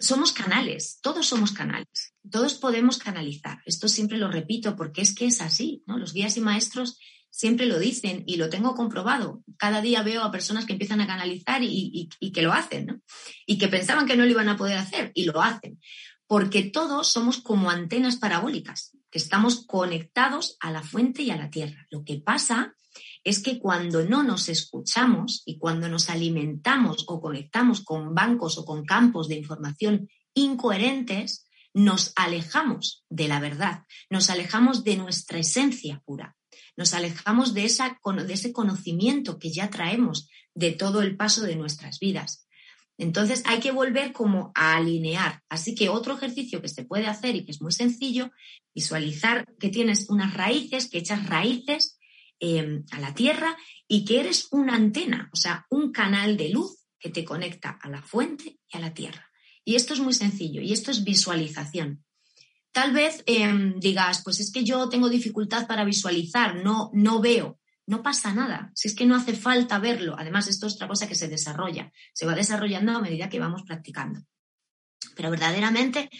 somos 0.00 0.32
canales, 0.32 0.98
todos 1.02 1.26
somos 1.26 1.52
canales, 1.52 2.14
todos 2.30 2.54
podemos 2.54 2.98
canalizar. 2.98 3.60
Esto 3.66 3.88
siempre 3.88 4.18
lo 4.18 4.30
repito 4.30 4.76
porque 4.76 5.02
es 5.02 5.14
que 5.14 5.26
es 5.26 5.40
así, 5.40 5.82
¿no? 5.86 5.98
Los 5.98 6.12
guías 6.12 6.36
y 6.36 6.40
maestros 6.40 6.98
siempre 7.30 7.66
lo 7.66 7.78
dicen 7.78 8.24
y 8.26 8.36
lo 8.36 8.50
tengo 8.50 8.74
comprobado. 8.74 9.42
Cada 9.56 9.80
día 9.80 10.02
veo 10.02 10.22
a 10.22 10.30
personas 10.30 10.66
que 10.66 10.74
empiezan 10.74 11.00
a 11.00 11.06
canalizar 11.06 11.62
y, 11.62 12.08
que 12.32 12.42
lo 12.42 12.52
hacen, 12.52 12.86
¿no? 12.86 13.00
Y 13.46 13.58
que 13.58 13.68
pensaban 13.68 14.06
que 14.06 14.16
no 14.16 14.24
lo 14.24 14.30
iban 14.30 14.48
a 14.48 14.56
poder 14.56 14.78
hacer 14.78 15.10
y 15.14 15.24
lo 15.24 15.42
hacen. 15.42 15.80
Porque 16.26 16.62
todos 16.62 17.08
somos 17.08 17.38
como 17.38 17.70
antenas 17.70 18.16
parabólicas. 18.16 18.92
que 19.10 19.18
estamos 19.18 19.66
conectados 19.66 20.56
a 20.60 20.70
la 20.70 20.82
fuente 20.82 21.20
y 21.20 21.30
a 21.30 21.36
la 21.36 21.50
tierra. 21.50 21.86
Lo 21.90 22.02
que 22.02 22.16
pasa 22.16 22.74
es 23.24 23.40
que 23.40 23.58
cuando 23.58 24.04
no 24.04 24.22
nos 24.22 24.48
escuchamos 24.48 25.42
y 25.46 25.58
cuando 25.58 25.88
nos 25.88 26.10
alimentamos 26.10 27.04
o 27.08 27.20
conectamos 27.20 27.82
con 27.82 28.14
bancos 28.14 28.58
o 28.58 28.64
con 28.64 28.84
campos 28.84 29.28
de 29.28 29.36
información 29.36 30.08
incoherentes, 30.34 31.46
nos 31.74 32.12
alejamos 32.16 33.04
de 33.08 33.28
la 33.28 33.40
verdad, 33.40 33.84
nos 34.10 34.28
alejamos 34.28 34.84
de 34.84 34.96
nuestra 34.96 35.38
esencia 35.38 36.02
pura, 36.04 36.36
nos 36.76 36.94
alejamos 36.94 37.54
de, 37.54 37.64
esa, 37.64 37.98
de 38.26 38.32
ese 38.32 38.52
conocimiento 38.52 39.38
que 39.38 39.52
ya 39.52 39.70
traemos 39.70 40.28
de 40.54 40.72
todo 40.72 41.00
el 41.00 41.16
paso 41.16 41.42
de 41.42 41.56
nuestras 41.56 41.98
vidas. 41.98 42.46
Entonces 42.98 43.42
hay 43.46 43.60
que 43.60 43.72
volver 43.72 44.12
como 44.12 44.52
a 44.54 44.76
alinear. 44.76 45.42
Así 45.48 45.74
que 45.74 45.88
otro 45.88 46.14
ejercicio 46.14 46.60
que 46.60 46.68
se 46.68 46.84
puede 46.84 47.06
hacer 47.06 47.36
y 47.36 47.44
que 47.44 47.52
es 47.52 47.62
muy 47.62 47.72
sencillo, 47.72 48.30
visualizar 48.74 49.46
que 49.58 49.70
tienes 49.70 50.10
unas 50.10 50.34
raíces, 50.34 50.90
que 50.90 50.98
echas 50.98 51.26
raíces 51.26 51.98
Em, 52.44 52.84
a 52.90 52.98
la 52.98 53.14
Tierra 53.14 53.56
y 53.86 54.04
que 54.04 54.18
eres 54.18 54.48
una 54.50 54.74
antena, 54.74 55.30
o 55.32 55.36
sea, 55.36 55.64
un 55.70 55.92
canal 55.92 56.36
de 56.36 56.48
luz 56.48 56.88
que 56.98 57.08
te 57.08 57.24
conecta 57.24 57.78
a 57.80 57.88
la 57.88 58.02
fuente 58.02 58.58
y 58.68 58.76
a 58.76 58.80
la 58.80 58.92
Tierra. 58.92 59.30
Y 59.64 59.76
esto 59.76 59.94
es 59.94 60.00
muy 60.00 60.12
sencillo 60.12 60.60
y 60.60 60.72
esto 60.72 60.90
es 60.90 61.04
visualización. 61.04 62.04
Tal 62.72 62.92
vez 62.92 63.22
em, 63.26 63.78
digas, 63.78 64.22
pues 64.24 64.40
es 64.40 64.50
que 64.50 64.64
yo 64.64 64.88
tengo 64.88 65.08
dificultad 65.08 65.68
para 65.68 65.84
visualizar, 65.84 66.56
no, 66.56 66.90
no 66.92 67.20
veo. 67.20 67.60
No 67.86 68.02
pasa 68.02 68.34
nada, 68.34 68.72
si 68.74 68.88
es 68.88 68.96
que 68.96 69.06
no 69.06 69.14
hace 69.14 69.34
falta 69.34 69.78
verlo. 69.78 70.16
Además, 70.18 70.48
esto 70.48 70.66
es 70.66 70.74
otra 70.74 70.88
cosa 70.88 71.06
que 71.06 71.14
se 71.14 71.28
desarrolla, 71.28 71.92
se 72.12 72.26
va 72.26 72.34
desarrollando 72.34 72.90
a 72.90 73.00
medida 73.00 73.28
que 73.28 73.38
vamos 73.38 73.62
practicando. 73.62 74.18
Pero 75.14 75.30
verdaderamente, 75.30 76.10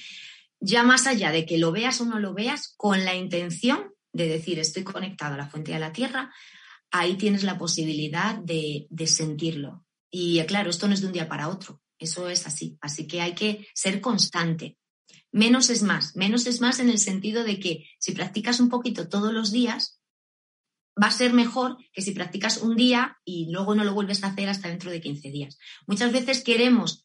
ya 0.61 0.85
más 0.85 1.09
allá 1.09 1.33
de 1.33 1.47
que 1.47 1.59
lo 1.59 1.73
veas 1.73 2.01
o 2.01 2.05
no 2.05 2.21
lo 2.21 2.33
veas, 2.33 2.75
con 2.77 3.05
la 3.05 3.17
intención 3.17 3.92
de 4.13 4.29
decir 4.29 4.59
estoy 4.59 4.85
conectado 4.85 5.35
a 5.35 5.39
la 5.39 5.49
fuente 5.49 5.73
de 5.73 5.79
la 5.79 5.93
tierra, 5.93 6.33
ahí 6.91 7.17
tienes 7.17 7.43
la 7.43 7.59
posibilidad 7.59 8.37
de, 8.37 8.87
sentirlo. 9.07 9.85
Y 10.11 10.43
claro, 10.45 10.71
esto 10.71 10.87
no 10.87 10.95
es 10.95 11.01
de 11.01 11.07
un 11.07 11.13
día 11.13 11.29
para 11.29 11.49
otro, 11.49 11.81
eso 11.99 12.29
es 12.29 12.47
así. 12.47 12.77
Así 12.81 13.07
que 13.07 13.21
hay 13.21 13.35
que 13.35 13.67
ser 13.75 14.01
constante. 14.01 14.77
Menos 15.31 15.71
es 15.71 15.83
más, 15.83 16.15
menos 16.15 16.47
es 16.47 16.61
más 16.61 16.79
en 16.79 16.91
el 16.91 16.99
sentido 16.99 17.45
de 17.45 17.59
que 17.59 17.87
si 17.99 18.13
practicas 18.13 18.61
un 18.61 18.69
poquito 18.69 19.09
todos 19.09 19.33
los 19.33 19.51
días, 19.51 20.03
va 21.03 21.07
a 21.07 21.13
ser 21.13 21.33
mejor 21.33 21.79
que 21.93 22.03
si 22.03 22.13
practicas 22.13 22.59
un 22.59 22.77
día 22.77 23.19
y 23.25 23.51
luego 23.51 23.75
no 23.75 23.85
lo 23.85 23.95
vuelves 23.95 24.23
a 24.23 24.29
hacer 24.29 24.51
hasta 24.51 24.69
dentro 24.69 24.91
de 24.91 25.01
15 25.01 25.31
días. 25.31 25.59
Muchas 25.87 26.13
veces 26.13 26.45
queremos 26.45 27.03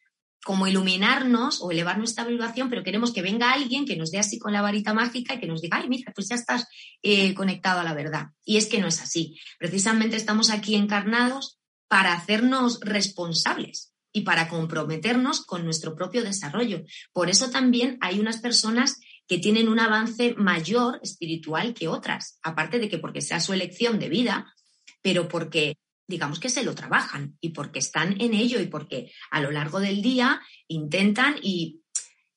como 0.47 0.65
iluminarnos 0.65 1.62
o 1.62 1.71
elevar 1.71 1.97
nuestra 1.97 2.23
vibración, 2.23 2.69
pero 2.69 2.81
queremos 2.81 3.12
que 3.12 3.21
venga 3.21 3.51
alguien 3.51 3.86
que 3.86 3.97
nos 3.97 4.12
dé 4.12 4.19
así 4.19 4.39
con 4.39 4.53
la 4.53 4.62
varita 4.62 4.93
mágica 4.93 5.33
y 5.33 5.41
que 5.41 5.45
nos 5.45 5.62
diga, 5.62 5.75
ay, 5.75 5.89
mira, 5.89 6.13
pues 6.15 6.29
ya 6.29 6.36
estás 6.36 6.67
eh, 7.03 7.33
conectado 7.33 7.81
a 7.81 7.83
la 7.83 7.93
verdad. 7.93 8.27
Y 8.45 8.55
es 8.55 8.67
que 8.67 8.79
no 8.79 8.88
es 8.88 9.01
así. 9.01 9.38
Precisamente 9.60 10.15
estamos 10.15 10.49
aquí 10.49 10.75
encarnados 10.75 11.60
para 11.89 12.13
hacernos 12.13 12.79
responsables 12.79 13.91
y 14.13 14.21
para 14.21 14.47
comprometernos 14.47 15.45
con 15.45 15.65
nuestro 15.65 15.95
propio 15.95 16.23
desarrollo. 16.23 16.86
Por 17.12 17.29
eso 17.29 17.49
también 17.49 17.97
hay 17.99 18.21
unas 18.21 18.38
personas 18.38 19.01
que 19.27 19.39
tienen 19.39 19.67
un 19.67 19.81
avance 19.81 20.33
mayor 20.38 21.01
espiritual 21.03 21.73
que 21.73 21.89
otras, 21.89 22.39
aparte 22.41 22.79
de 22.79 22.88
que 22.88 22.99
porque 22.99 23.19
sea 23.19 23.41
su 23.41 23.51
elección 23.51 23.99
de 23.99 24.07
vida, 24.07 24.53
pero 25.01 25.27
porque 25.27 25.75
digamos 26.07 26.39
que 26.39 26.49
se 26.49 26.63
lo 26.63 26.73
trabajan 26.73 27.37
y 27.41 27.49
porque 27.49 27.79
están 27.79 28.19
en 28.21 28.33
ello 28.33 28.59
y 28.59 28.67
porque 28.67 29.11
a 29.29 29.41
lo 29.41 29.51
largo 29.51 29.79
del 29.79 30.01
día 30.01 30.41
intentan 30.67 31.35
y 31.41 31.81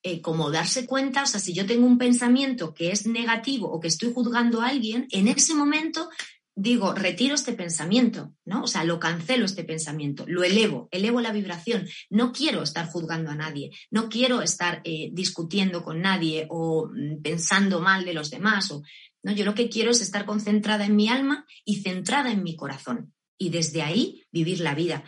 eh, 0.03 0.21
como 0.23 0.51
darse 0.51 0.87
cuenta, 0.87 1.23
o 1.23 1.27
sea, 1.27 1.41
si 1.41 1.53
yo 1.53 1.67
tengo 1.67 1.87
un 1.87 1.99
pensamiento 1.99 2.73
que 2.73 2.91
es 2.91 3.07
negativo 3.07 3.71
o 3.71 3.81
que 3.81 3.89
estoy 3.89 4.13
juzgando 4.13 4.61
a 4.63 4.69
alguien, 4.69 5.07
en 5.11 5.29
ese 5.29 5.55
momento 5.55 6.09
digo, 6.55 6.95
retiro 6.95 7.35
este 7.35 7.53
pensamiento, 7.53 8.35
¿no? 8.45 8.65
O 8.65 8.67
sea, 8.67 8.85
lo 8.85 8.99
cancelo 8.99 9.45
este 9.45 9.65
pensamiento, 9.65 10.25
lo 10.27 10.43
elevo, 10.43 10.89
elevo 10.91 11.21
la 11.21 11.33
vibración. 11.33 11.87
No 12.11 12.33
quiero 12.33 12.63
estar 12.63 12.87
juzgando 12.87 13.31
a 13.31 13.35
nadie, 13.35 13.71
no 13.91 14.09
quiero 14.09 14.43
estar 14.43 14.83
eh, 14.85 15.11
discutiendo 15.13 15.83
con 15.83 16.01
nadie 16.03 16.47
o 16.51 16.91
mm, 16.93 17.23
pensando 17.23 17.81
mal 17.81 18.05
de 18.05 18.15
los 18.15 18.31
demás. 18.31 18.71
O, 18.73 18.83
¿no? 19.23 19.33
Yo 19.33 19.45
lo 19.45 19.55
que 19.55 19.69
quiero 19.69 19.91
es 19.91 20.01
estar 20.01 20.27
concentrada 20.27 20.85
en 20.85 20.97
mi 20.97 21.09
alma 21.09 21.47
y 21.65 21.83
centrada 21.83 22.31
en 22.31 22.43
mi 22.43 22.57
corazón 22.57 23.15
y 23.41 23.49
desde 23.49 23.83
ahí 23.83 24.23
vivir 24.31 24.61
la 24.61 24.75
vida. 24.75 25.03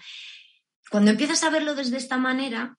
Cuando 0.90 1.10
empiezas 1.10 1.44
a 1.44 1.50
verlo 1.50 1.74
desde 1.74 1.98
esta 1.98 2.16
manera, 2.16 2.78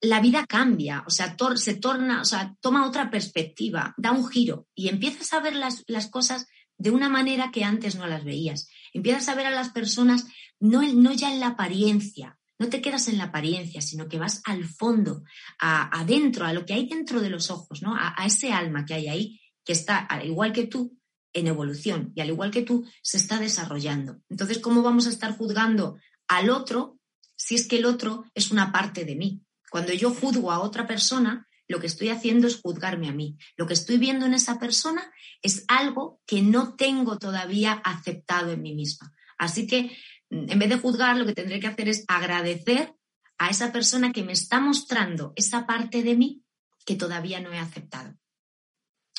la 0.00 0.20
vida 0.20 0.44
cambia, 0.46 1.04
o 1.06 1.10
sea, 1.10 1.36
se 1.54 1.74
torna, 1.74 2.20
o 2.20 2.24
sea, 2.24 2.56
toma 2.60 2.86
otra 2.86 3.08
perspectiva, 3.08 3.94
da 3.96 4.10
un 4.10 4.28
giro 4.28 4.66
y 4.74 4.88
empiezas 4.88 5.32
a 5.32 5.40
ver 5.40 5.54
las, 5.54 5.84
cosas 6.10 6.48
de 6.76 6.90
una 6.90 7.08
manera 7.08 7.52
que 7.52 7.62
antes 7.62 7.94
no 7.94 8.08
las 8.08 8.24
veías. 8.24 8.68
Empiezas 8.92 9.28
a 9.28 9.36
ver 9.36 9.46
a 9.46 9.50
las 9.50 9.70
personas 9.70 10.26
no, 10.58 10.82
no 10.82 11.12
ya 11.12 11.32
en 11.32 11.38
la 11.38 11.48
apariencia, 11.48 12.36
no 12.58 12.68
te 12.68 12.82
quedas 12.82 13.06
en 13.06 13.18
la 13.18 13.24
apariencia, 13.24 13.80
sino 13.80 14.08
que 14.08 14.18
vas 14.18 14.42
al 14.44 14.64
fondo, 14.64 15.22
adentro, 15.58 16.44
a, 16.44 16.52
lo 16.52 16.66
que 16.66 16.74
hay 16.74 16.88
dentro 16.88 17.20
de 17.20 17.30
los 17.30 17.50
ojos, 17.50 17.82
¿no? 17.82 17.94
A, 17.94 18.26
ese 18.26 18.52
alma 18.52 18.84
que 18.84 18.94
hay 18.94 19.06
ahí, 19.06 19.40
que 19.64 19.72
está, 19.72 20.08
igual 20.24 20.52
que 20.52 20.66
tú, 20.66 20.98
en 21.32 21.46
evolución 21.46 22.12
y 22.14 22.20
al 22.20 22.28
igual 22.28 22.50
que 22.50 22.62
tú, 22.62 22.86
se 23.02 23.16
está 23.16 23.38
desarrollando. 23.38 24.20
Entonces, 24.28 24.58
¿cómo 24.58 24.82
vamos 24.82 25.06
a 25.06 25.10
estar 25.10 25.36
juzgando 25.36 25.98
al 26.28 26.50
otro 26.50 26.98
si 27.36 27.54
es 27.54 27.66
que 27.66 27.78
el 27.78 27.86
otro 27.86 28.24
es 28.34 28.50
una 28.50 28.72
parte 28.72 29.04
de 29.04 29.16
mí? 29.16 29.42
Cuando 29.70 29.92
yo 29.92 30.12
juzgo 30.12 30.52
a 30.52 30.60
otra 30.60 30.86
persona, 30.86 31.48
lo 31.68 31.80
que 31.80 31.86
estoy 31.86 32.10
haciendo 32.10 32.46
es 32.46 32.60
juzgarme 32.60 33.08
a 33.08 33.12
mí. 33.12 33.38
Lo 33.56 33.66
que 33.66 33.74
estoy 33.74 33.96
viendo 33.96 34.26
en 34.26 34.34
esa 34.34 34.58
persona 34.58 35.10
es 35.40 35.64
algo 35.68 36.20
que 36.26 36.42
no 36.42 36.74
tengo 36.74 37.18
todavía 37.18 37.72
aceptado 37.72 38.52
en 38.52 38.62
mí 38.62 38.74
misma. 38.74 39.12
Así 39.38 39.66
que, 39.66 39.96
en 40.30 40.58
vez 40.58 40.68
de 40.68 40.78
juzgar, 40.78 41.16
lo 41.16 41.24
que 41.24 41.34
tendré 41.34 41.60
que 41.60 41.66
hacer 41.66 41.88
es 41.88 42.04
agradecer 42.08 42.94
a 43.38 43.48
esa 43.48 43.72
persona 43.72 44.12
que 44.12 44.22
me 44.22 44.32
está 44.32 44.60
mostrando 44.60 45.32
esa 45.34 45.66
parte 45.66 46.02
de 46.02 46.16
mí 46.16 46.42
que 46.84 46.96
todavía 46.96 47.40
no 47.40 47.52
he 47.52 47.58
aceptado. 47.58 48.14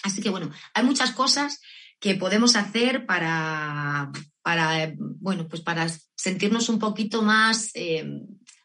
Así 0.04 0.22
que 0.22 0.30
bueno, 0.30 0.52
hay 0.74 0.84
muchas 0.84 1.12
cosas 1.12 1.62
que 2.04 2.16
podemos 2.16 2.58
hacer 2.58 3.06
para, 3.06 4.12
para, 4.42 4.94
bueno, 4.98 5.48
pues 5.48 5.62
para 5.62 5.88
sentirnos 6.18 6.68
un 6.68 6.78
poquito 6.78 7.22
más 7.22 7.72
eh, 7.76 8.06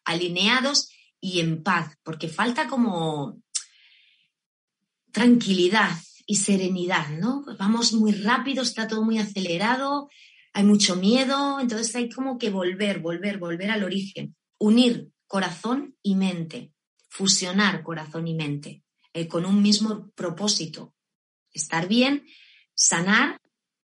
alineados 0.05 0.91
y 1.21 1.39
en 1.39 1.63
paz, 1.63 1.95
porque 2.03 2.27
falta 2.27 2.67
como 2.67 3.41
tranquilidad 5.13 5.97
y 6.27 6.35
serenidad, 6.35 7.11
¿no? 7.11 7.45
Vamos 7.61 7.93
muy 7.93 8.11
rápido, 8.11 8.65
está 8.65 8.89
todo 8.89 9.05
muy 9.05 9.19
acelerado, 9.19 10.09
hay 10.53 10.65
mucho 10.65 10.97
miedo, 10.97 11.61
entonces 11.61 11.95
hay 11.95 12.09
como 12.09 12.39
que 12.39 12.51
volver, 12.51 12.99
volver, 12.99 13.39
volver 13.39 13.71
al 13.71 13.85
origen, 13.85 14.35
unir 14.59 15.13
corazón 15.29 15.95
y 16.03 16.17
mente, 16.17 16.73
fusionar 17.09 17.85
corazón 17.85 18.27
y 18.27 18.35
mente 18.35 18.83
eh, 19.13 19.29
con 19.29 19.47
un 19.47 19.63
mismo 19.63 20.11
propósito, 20.17 20.93
estar 21.53 21.87
bien 21.87 22.25
sanar 22.79 23.41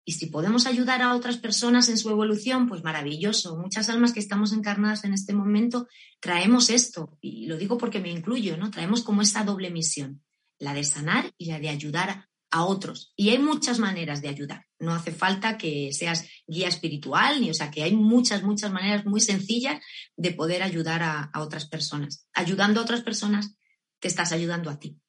y 0.04 0.14
si 0.14 0.26
podemos 0.26 0.66
ayudar 0.66 1.02
a 1.02 1.16
otras 1.16 1.38
personas 1.38 1.88
en 1.88 1.98
su 1.98 2.10
evolución, 2.10 2.68
pues 2.68 2.84
maravilloso. 2.84 3.58
Muchas 3.58 3.88
almas 3.88 4.14
que 4.14 4.20
estamos 4.20 4.52
encarnadas 4.52 5.06
en 5.06 5.14
este 5.14 5.34
momento 5.34 5.88
traemos 6.20 6.70
esto, 6.70 7.18
y 7.22 7.46
lo 7.46 7.58
digo 7.58 7.78
porque 7.78 8.00
me 8.00 8.10
incluyo, 8.10 8.58
¿no? 8.58 8.72
Traemos 8.72 9.04
como 9.04 9.22
esa 9.22 9.44
doble 9.44 9.70
misión, 9.70 10.24
la 10.60 10.74
de 10.74 10.84
sanar 10.84 11.32
y 11.38 11.46
la 11.46 11.60
de 11.60 11.70
ayudar 11.70 12.28
a 12.50 12.66
otros. 12.66 13.14
Y 13.16 13.30
hay 13.30 13.38
muchas 13.38 13.80
maneras 13.80 14.22
de 14.22 14.28
ayudar. 14.28 14.66
No 14.80 14.94
hace 14.94 15.12
falta 15.12 15.58
que 15.58 15.94
seas 15.94 16.28
guía 16.48 16.68
espiritual, 16.68 17.40
ni 17.40 17.52
o 17.52 17.54
sea 17.54 17.72
que 17.72 17.84
hay 17.84 17.96
muchas, 17.96 18.44
muchas 18.44 18.72
maneras 18.72 19.06
muy 19.06 19.22
sencillas 19.22 19.82
de 20.18 20.32
poder 20.32 20.64
ayudar 20.64 21.04
a, 21.04 21.30
a 21.32 21.42
otras 21.42 21.68
personas. 21.68 22.28
Ayudando 22.34 22.80
a 22.80 22.84
otras 22.84 23.02
personas, 23.02 23.56
te 24.00 24.08
estás 24.08 24.32
ayudando 24.32 24.70
a 24.72 24.80
ti. 24.80 25.00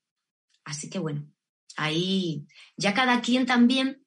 Así 0.64 0.88
que 0.88 0.98
bueno, 0.98 1.31
Ahí 1.76 2.44
ya 2.76 2.94
cada 2.94 3.20
quien 3.20 3.46
también 3.46 4.04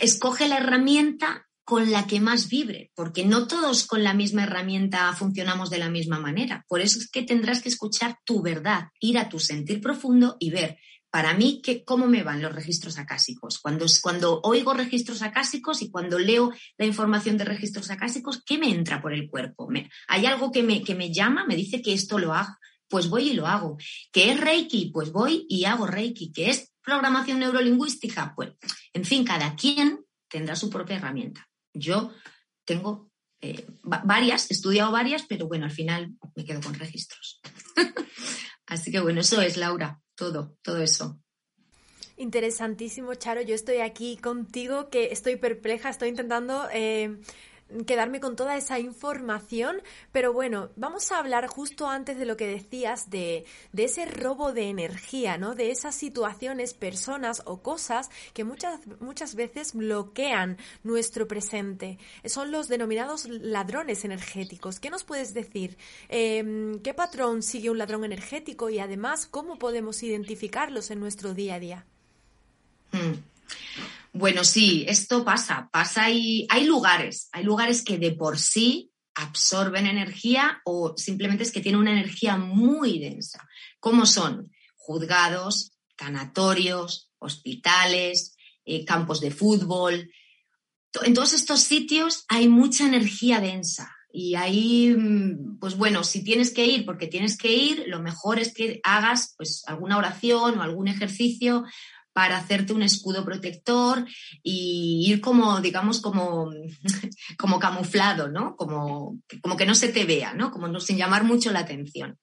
escoge 0.00 0.48
la 0.48 0.58
herramienta 0.58 1.46
con 1.64 1.90
la 1.90 2.06
que 2.06 2.20
más 2.20 2.48
vibre, 2.48 2.90
porque 2.94 3.24
no 3.24 3.46
todos 3.46 3.86
con 3.86 4.02
la 4.02 4.14
misma 4.14 4.44
herramienta 4.44 5.12
funcionamos 5.14 5.70
de 5.70 5.78
la 5.78 5.90
misma 5.90 6.18
manera. 6.18 6.64
Por 6.68 6.80
eso 6.80 6.98
es 6.98 7.08
que 7.08 7.22
tendrás 7.22 7.62
que 7.62 7.68
escuchar 7.68 8.18
tu 8.24 8.42
verdad, 8.42 8.88
ir 9.00 9.16
a 9.18 9.28
tu 9.28 9.38
sentir 9.38 9.80
profundo 9.80 10.36
y 10.40 10.50
ver, 10.50 10.78
para 11.10 11.34
mí, 11.34 11.60
que, 11.62 11.84
cómo 11.84 12.06
me 12.06 12.22
van 12.22 12.40
los 12.40 12.54
registros 12.54 12.98
acásicos. 12.98 13.58
Cuando, 13.58 13.84
cuando 14.00 14.40
oigo 14.42 14.72
registros 14.72 15.20
acásicos 15.20 15.82
y 15.82 15.90
cuando 15.90 16.18
leo 16.18 16.52
la 16.78 16.86
información 16.86 17.36
de 17.36 17.44
registros 17.44 17.90
acásicos, 17.90 18.42
¿qué 18.44 18.56
me 18.56 18.70
entra 18.70 19.00
por 19.02 19.12
el 19.12 19.28
cuerpo? 19.28 19.68
¿Hay 20.08 20.26
algo 20.26 20.50
que 20.50 20.62
me, 20.62 20.82
que 20.82 20.94
me 20.94 21.12
llama? 21.12 21.44
¿Me 21.46 21.54
dice 21.54 21.82
que 21.82 21.92
esto 21.92 22.18
lo 22.18 22.32
hago? 22.32 22.54
Pues 22.92 23.08
voy 23.08 23.30
y 23.30 23.32
lo 23.32 23.46
hago. 23.46 23.78
¿Que 24.12 24.30
es 24.30 24.38
Reiki? 24.38 24.90
Pues 24.92 25.12
voy 25.12 25.46
y 25.48 25.64
hago 25.64 25.86
Reiki. 25.86 26.30
¿Que 26.30 26.50
es 26.50 26.74
programación 26.84 27.38
neurolingüística? 27.38 28.34
Pues, 28.36 28.50
en 28.92 29.06
fin, 29.06 29.24
cada 29.24 29.56
quien 29.56 30.04
tendrá 30.28 30.56
su 30.56 30.68
propia 30.68 30.96
herramienta. 30.96 31.48
Yo 31.72 32.12
tengo 32.66 33.10
eh, 33.40 33.66
varias, 33.82 34.50
he 34.50 34.52
estudiado 34.52 34.92
varias, 34.92 35.24
pero 35.26 35.48
bueno, 35.48 35.64
al 35.64 35.70
final 35.70 36.12
me 36.36 36.44
quedo 36.44 36.60
con 36.60 36.74
registros. 36.74 37.40
Así 38.66 38.92
que 38.92 39.00
bueno, 39.00 39.22
eso 39.22 39.40
es, 39.40 39.56
Laura, 39.56 40.02
todo, 40.14 40.58
todo 40.60 40.82
eso. 40.82 41.18
Interesantísimo, 42.18 43.14
Charo. 43.14 43.40
Yo 43.40 43.54
estoy 43.54 43.78
aquí 43.78 44.18
contigo, 44.18 44.90
que 44.90 45.12
estoy 45.12 45.36
perpleja, 45.36 45.88
estoy 45.88 46.10
intentando 46.10 46.68
eh, 46.74 47.22
quedarme 47.86 48.20
con 48.20 48.36
toda 48.36 48.56
esa 48.56 48.78
información, 48.78 49.82
pero 50.12 50.32
bueno, 50.32 50.70
vamos 50.76 51.12
a 51.12 51.18
hablar 51.18 51.46
justo 51.46 51.88
antes 51.88 52.18
de 52.18 52.24
lo 52.26 52.36
que 52.36 52.46
decías 52.46 53.10
de, 53.10 53.44
de, 53.72 53.84
ese 53.84 54.06
robo 54.06 54.52
de 54.52 54.68
energía, 54.68 55.38
¿no? 55.38 55.54
De 55.54 55.70
esas 55.70 55.94
situaciones, 55.94 56.74
personas 56.74 57.42
o 57.44 57.62
cosas 57.62 58.10
que 58.34 58.44
muchas, 58.44 58.80
muchas 59.00 59.34
veces 59.34 59.74
bloquean 59.74 60.58
nuestro 60.82 61.28
presente. 61.28 61.98
Son 62.24 62.50
los 62.50 62.68
denominados 62.68 63.28
ladrones 63.28 64.04
energéticos. 64.04 64.80
¿Qué 64.80 64.90
nos 64.90 65.04
puedes 65.04 65.34
decir? 65.34 65.76
Eh, 66.08 66.78
¿Qué 66.82 66.94
patrón 66.94 67.42
sigue 67.42 67.70
un 67.70 67.78
ladrón 67.78 68.04
energético 68.04 68.70
y 68.70 68.78
además 68.78 69.26
cómo 69.26 69.58
podemos 69.58 70.02
identificarlos 70.02 70.90
en 70.90 71.00
nuestro 71.00 71.34
día 71.34 71.54
a 71.54 71.60
día? 71.60 71.86
Hmm. 72.92 73.14
Bueno, 74.14 74.44
sí, 74.44 74.84
esto 74.88 75.24
pasa, 75.24 75.70
pasa 75.72 76.10
y 76.10 76.46
hay 76.50 76.64
lugares, 76.64 77.28
hay 77.32 77.44
lugares 77.44 77.82
que 77.82 77.96
de 77.96 78.12
por 78.12 78.38
sí 78.38 78.92
absorben 79.14 79.86
energía 79.86 80.60
o 80.64 80.94
simplemente 80.96 81.44
es 81.44 81.52
que 81.52 81.60
tienen 81.60 81.80
una 81.80 81.92
energía 81.92 82.36
muy 82.36 82.98
densa, 82.98 83.48
como 83.80 84.04
son 84.04 84.50
juzgados, 84.76 85.72
tanatorios, 85.96 87.10
hospitales, 87.18 88.36
eh, 88.66 88.84
campos 88.84 89.20
de 89.20 89.30
fútbol. 89.30 90.12
En 91.02 91.14
todos 91.14 91.32
estos 91.32 91.60
sitios 91.60 92.24
hay 92.28 92.48
mucha 92.48 92.86
energía 92.86 93.40
densa 93.40 93.94
y 94.12 94.34
ahí, 94.34 94.94
mm, 94.94 95.58
pues 95.58 95.76
bueno, 95.76 96.04
si 96.04 96.22
tienes 96.22 96.52
que 96.52 96.66
ir 96.66 96.84
porque 96.84 97.06
tienes 97.06 97.38
que 97.38 97.52
ir, 97.52 97.84
lo 97.86 98.00
mejor 98.00 98.38
es 98.38 98.52
que 98.52 98.80
hagas 98.84 99.34
pues 99.38 99.62
alguna 99.66 99.96
oración 99.96 100.58
o 100.58 100.62
algún 100.62 100.88
ejercicio 100.88 101.64
para 102.12 102.36
hacerte 102.36 102.72
un 102.72 102.82
escudo 102.82 103.24
protector 103.24 104.06
y 104.42 105.04
ir 105.08 105.20
como, 105.20 105.60
digamos, 105.60 106.00
como, 106.00 106.50
como 107.38 107.58
camuflado, 107.58 108.28
¿no? 108.28 108.56
Como, 108.56 109.18
como 109.42 109.56
que 109.56 109.66
no 109.66 109.74
se 109.74 109.88
te 109.88 110.04
vea, 110.04 110.34
¿no? 110.34 110.50
Como 110.50 110.68
no, 110.68 110.80
sin 110.80 110.98
llamar 110.98 111.24
mucho 111.24 111.52
la 111.52 111.60
atención. 111.60 112.18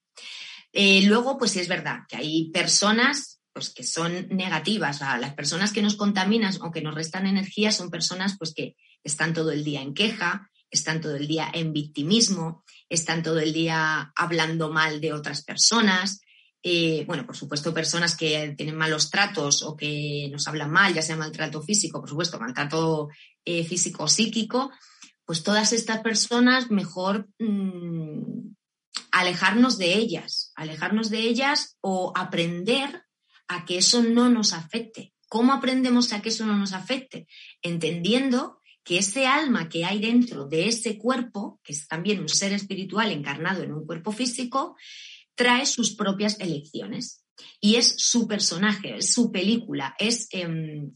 Eh, 0.72 1.02
luego, 1.02 1.36
pues 1.38 1.52
sí 1.52 1.60
es 1.60 1.68
verdad 1.68 2.00
que 2.08 2.16
hay 2.16 2.50
personas 2.50 3.40
pues, 3.52 3.70
que 3.70 3.84
son 3.84 4.28
negativas. 4.30 5.00
Las 5.00 5.34
personas 5.34 5.72
que 5.72 5.82
nos 5.82 5.96
contaminan 5.96 6.54
o 6.62 6.70
que 6.70 6.82
nos 6.82 6.94
restan 6.94 7.26
energía 7.26 7.72
son 7.72 7.90
personas 7.90 8.36
pues, 8.38 8.54
que 8.54 8.76
están 9.02 9.34
todo 9.34 9.50
el 9.50 9.64
día 9.64 9.82
en 9.82 9.94
queja, 9.94 10.50
están 10.70 11.00
todo 11.00 11.16
el 11.16 11.26
día 11.26 11.50
en 11.52 11.72
victimismo, 11.72 12.64
están 12.88 13.22
todo 13.22 13.40
el 13.40 13.52
día 13.52 14.12
hablando 14.14 14.70
mal 14.70 15.00
de 15.00 15.12
otras 15.12 15.42
personas, 15.42 16.20
eh, 16.62 17.04
bueno, 17.06 17.24
por 17.24 17.36
supuesto, 17.36 17.72
personas 17.72 18.16
que 18.16 18.54
tienen 18.56 18.76
malos 18.76 19.10
tratos 19.10 19.62
o 19.62 19.76
que 19.76 20.28
nos 20.30 20.46
hablan 20.46 20.70
mal, 20.70 20.92
ya 20.92 21.02
sea 21.02 21.16
maltrato 21.16 21.62
físico, 21.62 22.00
por 22.00 22.08
supuesto, 22.08 22.38
maltrato 22.38 23.08
eh, 23.44 23.64
físico 23.64 24.04
o 24.04 24.08
psíquico, 24.08 24.70
pues 25.24 25.42
todas 25.42 25.72
estas 25.72 26.00
personas 26.00 26.70
mejor 26.70 27.28
mm, 27.38 28.52
alejarnos 29.10 29.78
de 29.78 29.94
ellas, 29.94 30.52
alejarnos 30.54 31.08
de 31.08 31.20
ellas 31.20 31.78
o 31.80 32.12
aprender 32.14 33.04
a 33.48 33.64
que 33.64 33.78
eso 33.78 34.02
no 34.02 34.28
nos 34.28 34.52
afecte. 34.52 35.14
¿Cómo 35.28 35.52
aprendemos 35.52 36.12
a 36.12 36.20
que 36.20 36.28
eso 36.28 36.44
no 36.44 36.56
nos 36.56 36.72
afecte? 36.72 37.26
Entendiendo 37.62 38.60
que 38.84 38.98
ese 38.98 39.26
alma 39.26 39.68
que 39.68 39.84
hay 39.84 40.00
dentro 40.00 40.46
de 40.46 40.68
ese 40.68 40.98
cuerpo, 40.98 41.60
que 41.62 41.72
es 41.72 41.86
también 41.86 42.20
un 42.20 42.28
ser 42.28 42.52
espiritual 42.52 43.12
encarnado 43.12 43.62
en 43.62 43.72
un 43.72 43.86
cuerpo 43.86 44.12
físico, 44.12 44.76
trae 45.40 45.64
sus 45.64 45.96
propias 45.96 46.38
elecciones. 46.38 47.24
Y 47.62 47.76
es 47.76 47.94
su 47.96 48.28
personaje, 48.28 48.98
es 48.98 49.14
su 49.14 49.32
película, 49.32 49.94
es 49.98 50.28
em, 50.32 50.92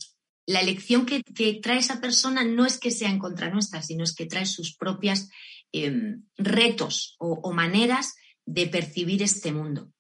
la 0.47 0.61
elección 0.61 1.07
que, 1.07 1.23
trae 1.63 1.79
esa 1.79 2.03
persona 2.03 2.45
no 2.45 2.67
es 2.67 2.79
que 2.79 2.91
sea 2.91 3.09
en 3.09 3.19
contra 3.19 3.49
nuestra, 3.49 3.81
sino 3.83 4.05
es 4.05 4.15
que 4.15 4.27
trae 4.27 4.45
sus 4.45 4.77
propias 4.77 5.31
em, 5.73 6.25
retos 6.37 7.17
o, 7.19 7.33
o 7.43 7.55
maneras 7.55 8.17
de 8.45 8.67
percibir 8.67 9.23
este 9.23 9.51
mundo. 9.51 9.91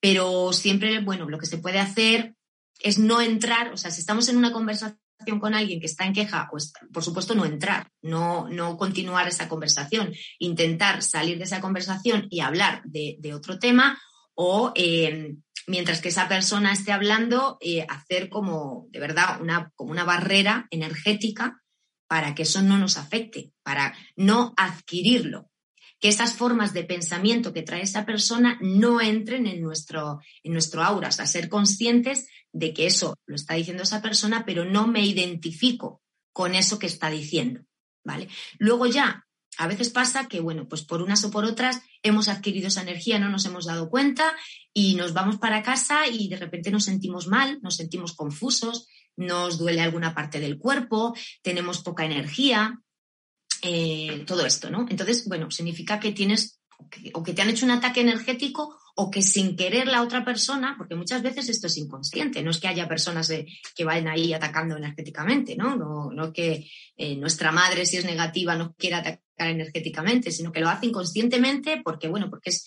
Pero 0.00 0.52
siempre, 0.52 1.00
bueno, 1.00 1.28
lo 1.28 1.38
que 1.38 1.46
se 1.46 1.58
puede 1.58 1.78
hacer 1.78 2.34
es 2.80 2.98
no 2.98 3.20
entrar, 3.20 3.72
o 3.72 3.76
sea, 3.76 3.92
si 3.92 4.00
estamos 4.00 4.28
en 4.28 4.36
una 4.36 4.52
conversación 4.52 4.98
con 5.40 5.54
alguien 5.54 5.80
que 5.80 5.86
está 5.86 6.04
en 6.04 6.12
queja, 6.12 6.48
pues 6.50 6.72
por 6.92 7.02
supuesto 7.02 7.34
no 7.34 7.44
entrar, 7.44 7.90
no, 8.02 8.48
no 8.48 8.76
continuar 8.76 9.26
esa 9.28 9.48
conversación, 9.48 10.12
intentar 10.38 11.02
salir 11.02 11.38
de 11.38 11.44
esa 11.44 11.60
conversación 11.60 12.26
y 12.30 12.40
hablar 12.40 12.82
de, 12.84 13.18
otro 13.34 13.58
tema 13.58 14.00
o 14.34 14.72
eh, 14.76 15.34
mientras 15.66 16.00
que 16.00 16.10
esa 16.10 16.28
persona 16.28 16.72
esté 16.72 16.92
hablando, 16.92 17.58
eh, 17.60 17.84
hacer 17.88 18.28
como 18.28 18.86
de 18.90 19.00
verdad 19.00 19.40
una, 19.40 19.72
como 19.74 19.90
una 19.90 20.04
barrera 20.04 20.68
energética 20.70 21.60
para 22.08 22.34
que 22.34 22.42
eso 22.42 22.62
no 22.62 22.78
nos 22.78 22.96
afecte, 22.96 23.52
para 23.62 23.94
no 24.14 24.54
adquirirlo, 24.56 25.50
que 26.00 26.08
esas 26.08 26.34
formas 26.34 26.72
de 26.72 26.84
pensamiento 26.84 27.52
que 27.52 27.62
trae 27.62 27.82
esa 27.82 28.04
persona 28.04 28.58
no 28.60 29.00
entren 29.00 29.46
en 29.46 29.62
nuestro, 29.62 30.20
en 30.42 30.52
nuestro 30.52 30.82
aura, 30.82 31.08
o 31.08 31.12
sea, 31.12 31.26
ser 31.26 31.48
conscientes 31.48 32.28
de 32.52 32.72
que 32.74 32.86
eso 32.86 33.16
lo 33.26 33.36
está 33.36 33.54
diciendo 33.54 33.82
esa 33.82 34.02
persona, 34.02 34.44
pero 34.44 34.64
no 34.64 34.86
me 34.86 35.04
identifico 35.04 36.02
con 36.32 36.54
eso 36.54 36.78
que 36.78 36.86
está 36.86 37.10
diciendo, 37.10 37.62
¿vale? 38.04 38.28
Luego 38.58 38.86
ya, 38.86 39.26
a 39.58 39.66
veces 39.66 39.88
pasa 39.90 40.28
que, 40.28 40.40
bueno, 40.40 40.68
pues 40.68 40.82
por 40.82 41.00
unas 41.00 41.24
o 41.24 41.30
por 41.30 41.44
otras 41.44 41.80
hemos 42.02 42.28
adquirido 42.28 42.68
esa 42.68 42.82
energía, 42.82 43.18
no 43.18 43.30
nos 43.30 43.46
hemos 43.46 43.64
dado 43.64 43.88
cuenta 43.88 44.34
y 44.74 44.94
nos 44.96 45.14
vamos 45.14 45.38
para 45.38 45.62
casa 45.62 46.06
y 46.06 46.28
de 46.28 46.36
repente 46.36 46.70
nos 46.70 46.84
sentimos 46.84 47.26
mal, 47.26 47.58
nos 47.62 47.76
sentimos 47.76 48.14
confusos, 48.14 48.86
nos 49.16 49.56
duele 49.56 49.80
alguna 49.80 50.14
parte 50.14 50.40
del 50.40 50.58
cuerpo, 50.58 51.14
tenemos 51.42 51.82
poca 51.82 52.04
energía, 52.04 52.82
eh, 53.62 54.24
todo 54.26 54.44
esto, 54.46 54.70
¿no? 54.70 54.86
Entonces, 54.88 55.26
bueno, 55.28 55.50
significa 55.50 56.00
que 56.00 56.12
tienes 56.12 56.60
o 57.14 57.22
que 57.22 57.32
te 57.32 57.42
han 57.42 57.48
hecho 57.48 57.64
un 57.64 57.72
ataque 57.72 58.02
energético 58.02 58.78
o 58.96 59.10
que 59.10 59.22
sin 59.22 59.56
querer 59.56 59.88
la 59.88 60.02
otra 60.02 60.24
persona, 60.24 60.74
porque 60.78 60.94
muchas 60.94 61.22
veces 61.22 61.48
esto 61.48 61.66
es 61.66 61.76
inconsciente, 61.76 62.42
no 62.42 62.50
es 62.50 62.58
que 62.58 62.68
haya 62.68 62.88
personas 62.88 63.30
que 63.74 63.84
vayan 63.84 64.08
ahí 64.08 64.32
atacando 64.32 64.76
energéticamente, 64.76 65.54
¿no? 65.56 65.76
No, 65.76 66.10
no 66.10 66.32
que 66.32 66.68
eh, 66.96 67.16
nuestra 67.16 67.52
madre, 67.52 67.84
si 67.84 67.98
es 67.98 68.04
negativa, 68.04 68.56
no 68.56 68.74
quiera 68.74 68.98
atacar 68.98 69.48
energéticamente, 69.48 70.30
sino 70.30 70.50
que 70.50 70.60
lo 70.60 70.68
hace 70.68 70.86
inconscientemente 70.86 71.82
porque, 71.84 72.08
bueno, 72.08 72.30
porque 72.30 72.50
es 72.50 72.66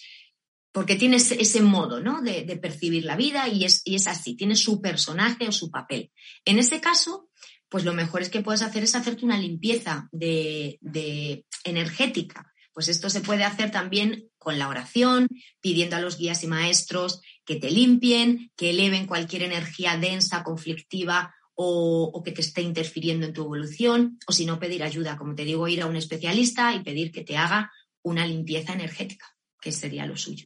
porque 0.71 0.95
tiene 0.95 1.17
ese, 1.17 1.61
modo 1.61 1.99
¿no? 1.99 2.21
de, 2.21 2.43
percibir 2.61 3.03
la 3.03 3.15
vida 3.15 3.47
y 3.47 3.65
es, 3.65 3.81
y 3.85 3.95
es 3.95 4.07
así, 4.07 4.35
tiene 4.35 4.55
su 4.55 4.79
personaje 4.81 5.47
o 5.47 5.51
su 5.51 5.71
papel. 5.71 6.11
En 6.45 6.59
ese 6.59 6.79
caso, 6.79 7.29
pues 7.69 7.85
lo 7.85 7.93
mejor 7.93 8.21
es 8.21 8.29
que 8.29 8.41
puedes 8.41 8.61
hacer 8.61 8.83
es 8.83 8.95
hacerte 8.95 9.25
una 9.25 9.37
limpieza 9.37 10.09
de, 10.11 10.77
de 10.81 11.45
energética 11.63 12.51
pues 12.79 12.87
esto 12.87 13.09
se 13.09 13.19
puede 13.19 13.43
hacer 13.43 13.71
también 13.71 14.29
con 14.37 14.57
la 14.57 14.69
oración, 14.69 15.27
pidiendo 15.59 15.97
a 15.97 15.99
los 15.99 16.17
guías 16.17 16.45
y 16.45 16.47
maestros 16.47 17.21
que 17.43 17.57
te 17.57 17.71
limpien, 17.71 18.51
que 18.55 18.69
eleven 18.69 19.05
cualquier 19.05 19.43
energía 19.43 19.97
densa, 19.97 20.43
conflictiva 20.45 21.35
o, 21.55 22.21
que 22.23 22.31
te 22.31 22.39
esté 22.39 22.61
interfiriendo 22.61 23.25
en 23.25 23.33
tu 23.33 23.41
evolución, 23.43 24.17
o 24.27 24.31
si 24.31 24.45
no, 24.45 24.59
pedir 24.59 24.81
ayuda, 24.81 25.17
como 25.17 25.35
te 25.35 25.43
digo, 25.43 25.67
ir 25.67 25.81
a 25.81 25.87
un 25.87 25.97
especialista 25.97 26.73
y 26.73 26.81
pedir 26.81 27.11
que 27.11 27.25
te 27.25 27.35
haga 27.35 27.69
una 28.01 28.25
limpieza 28.25 28.71
energética, 28.71 29.25
que 29.59 29.73
sería 29.73 30.05
lo 30.05 30.15
suyo. 30.15 30.45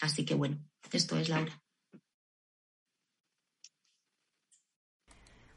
Así 0.00 0.24
que 0.24 0.34
bueno, 0.34 0.64
esto 0.90 1.18
es 1.18 1.28
Laura. 1.28 1.63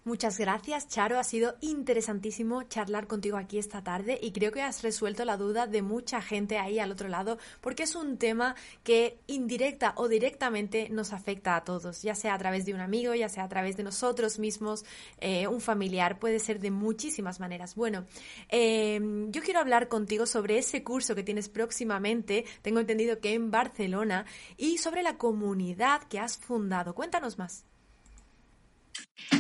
Muchas 0.08 0.38
gracias, 0.38 0.88
Charo. 0.88 1.20
Ha 1.20 1.24
sido 1.26 1.58
interesantísimo 1.60 2.64
charlar 2.64 3.08
contigo 3.08 3.36
aquí 3.36 3.58
esta 3.58 3.84
tarde 3.84 4.18
y 4.22 4.32
creo 4.32 4.54
que 4.54 4.62
has 4.62 4.82
resuelto 4.82 5.26
la 5.26 5.36
duda 5.36 5.68
de 5.68 5.82
mucha 5.82 6.22
gente 6.22 6.58
ahí 6.58 6.80
al 6.80 6.94
otro 6.94 7.10
lado 7.10 7.38
porque 7.60 7.84
es 7.84 7.94
un 7.94 8.18
tema 8.18 8.56
que 8.86 9.20
indirecta 9.28 9.92
o 9.98 10.08
directamente 10.08 10.88
nos 10.90 11.12
afecta 11.12 11.58
a 11.58 11.66
todos, 11.66 12.04
ya 12.04 12.16
sea 12.16 12.36
a 12.36 12.38
través 12.38 12.66
de 12.66 12.74
un 12.74 12.80
amigo, 12.80 13.16
ya 13.16 13.28
sea 13.28 13.44
a 13.44 13.50
través 13.50 13.76
de 13.76 13.84
nosotros 13.84 14.40
mismos, 14.40 14.86
eh, 15.20 15.46
un 15.50 15.60
familiar, 15.60 16.20
puede 16.20 16.40
ser 16.40 16.62
de 16.62 16.72
muchísimas 16.72 17.42
maneras. 17.42 17.76
Bueno, 17.76 18.06
em, 18.48 19.30
yo 19.30 19.42
quiero 19.42 19.60
hablar 19.60 19.90
contigo 19.90 20.26
sobre 20.26 20.58
ese 20.58 20.86
curso 20.86 21.16
que 21.16 21.24
tienes 21.24 21.50
próximamente, 21.50 22.46
tengo 22.62 22.80
entendido 22.80 23.20
que 23.20 23.34
en 23.34 23.52
Barcelona, 23.52 24.26
y 24.56 24.78
sobre 24.78 25.04
la 25.04 25.18
comunidad 25.18 26.04
que 26.04 26.20
has 26.20 26.38
fundado. 26.38 26.96
Cuéntanos 26.96 27.38
más. 27.38 27.66